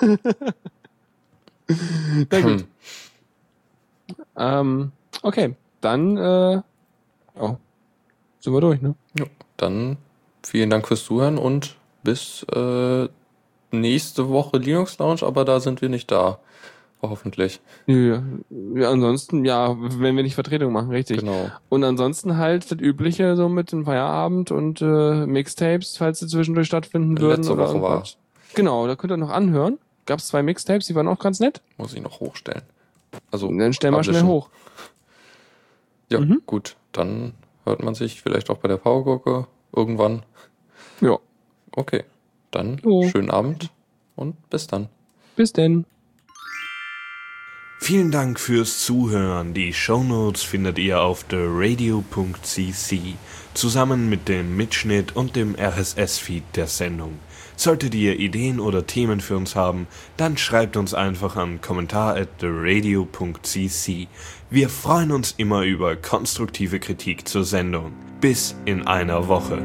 Na 2.30 2.40
gut. 2.40 2.60
Hm. 2.60 2.64
Ähm, 4.36 4.92
okay, 5.22 5.56
dann 5.80 6.16
äh, 6.16 6.62
oh, 7.38 7.56
sind 8.38 8.52
wir 8.52 8.60
durch, 8.60 8.80
ne? 8.80 8.94
Ja, 9.18 9.26
dann 9.56 9.96
vielen 10.42 10.70
Dank 10.70 10.86
fürs 10.86 11.04
Zuhören 11.04 11.38
und 11.38 11.76
bis 12.02 12.44
äh, 12.44 13.08
nächste 13.70 14.28
Woche 14.28 14.58
Linux 14.58 14.98
Lounge, 14.98 15.22
aber 15.22 15.44
da 15.44 15.60
sind 15.60 15.80
wir 15.82 15.88
nicht 15.88 16.10
da. 16.10 16.38
Hoffentlich. 17.02 17.60
Ja, 17.86 18.22
ja, 18.74 18.90
ansonsten, 18.90 19.46
ja, 19.46 19.74
wenn 19.78 20.16
wir 20.16 20.22
nicht 20.22 20.34
Vertretung 20.34 20.70
machen, 20.72 20.90
richtig. 20.90 21.20
Genau. 21.20 21.50
Und 21.70 21.82
ansonsten 21.82 22.36
halt 22.36 22.70
das 22.70 22.78
Übliche 22.78 23.36
so 23.36 23.48
mit 23.48 23.72
dem 23.72 23.86
Feierabend 23.86 24.50
und 24.50 24.82
äh, 24.82 25.24
Mixtapes, 25.26 25.96
falls 25.96 26.18
sie 26.18 26.26
zwischendurch 26.26 26.66
stattfinden 26.66 27.18
würden. 27.18 27.38
Letzte 27.38 27.54
oder 27.54 27.68
Woche 27.68 27.80
war. 27.80 27.90
irgendwas. 27.92 28.16
Genau, 28.54 28.86
da 28.86 28.96
könnt 28.96 29.12
ihr 29.12 29.16
noch 29.16 29.30
anhören. 29.30 29.78
Gab's 30.04 30.26
zwei 30.28 30.42
Mixtapes, 30.42 30.88
die 30.88 30.94
waren 30.94 31.08
auch 31.08 31.18
ganz 31.18 31.40
nett. 31.40 31.62
Muss 31.78 31.94
ich 31.94 32.02
noch 32.02 32.20
hochstellen. 32.20 32.62
Also, 33.30 33.46
Dann 33.50 33.72
stellen 33.72 33.94
wir 33.94 34.04
schnell 34.04 34.24
hoch. 34.24 34.50
Ja, 36.10 36.20
Mhm. 36.20 36.42
gut. 36.44 36.76
Dann 36.92 37.32
hört 37.64 37.82
man 37.82 37.94
sich 37.94 38.20
vielleicht 38.20 38.50
auch 38.50 38.58
bei 38.58 38.68
der 38.68 38.76
Powergurke 38.76 39.46
irgendwann. 39.74 40.22
Ja, 41.00 41.16
Okay. 41.76 42.04
Dann 42.50 42.80
Jo. 42.84 43.08
schönen 43.08 43.30
Abend 43.30 43.70
und 44.16 44.50
bis 44.50 44.66
dann. 44.66 44.88
bis 45.36 45.52
denn. 45.52 45.84
Vielen 47.82 48.10
Dank 48.10 48.38
fürs 48.38 48.84
Zuhören. 48.84 49.54
Die 49.54 49.72
Shownotes 49.72 50.42
findet 50.42 50.78
ihr 50.78 51.00
auf 51.00 51.24
theradio.cc 51.24 53.00
zusammen 53.54 54.10
mit 54.10 54.28
dem 54.28 54.56
Mitschnitt 54.56 55.16
und 55.16 55.34
dem 55.34 55.56
RSS-Feed 55.58 56.44
der 56.56 56.66
Sendung. 56.66 57.18
Solltet 57.56 57.94
ihr 57.94 58.18
Ideen 58.18 58.60
oder 58.60 58.86
Themen 58.86 59.20
für 59.20 59.36
uns 59.36 59.56
haben, 59.56 59.86
dann 60.16 60.36
schreibt 60.36 60.76
uns 60.76 60.94
einfach 60.94 61.36
an 61.36 61.60
kommentar 61.60 62.16
at 62.16 62.38
theradio.cc. 62.38 64.08
Wir 64.50 64.68
freuen 64.68 65.10
uns 65.10 65.34
immer 65.36 65.62
über 65.62 65.96
konstruktive 65.96 66.80
Kritik 66.80 67.28
zur 67.28 67.44
Sendung. 67.44 67.92
Bis 68.20 68.54
in 68.66 68.86
einer 68.86 69.28
Woche. 69.28 69.62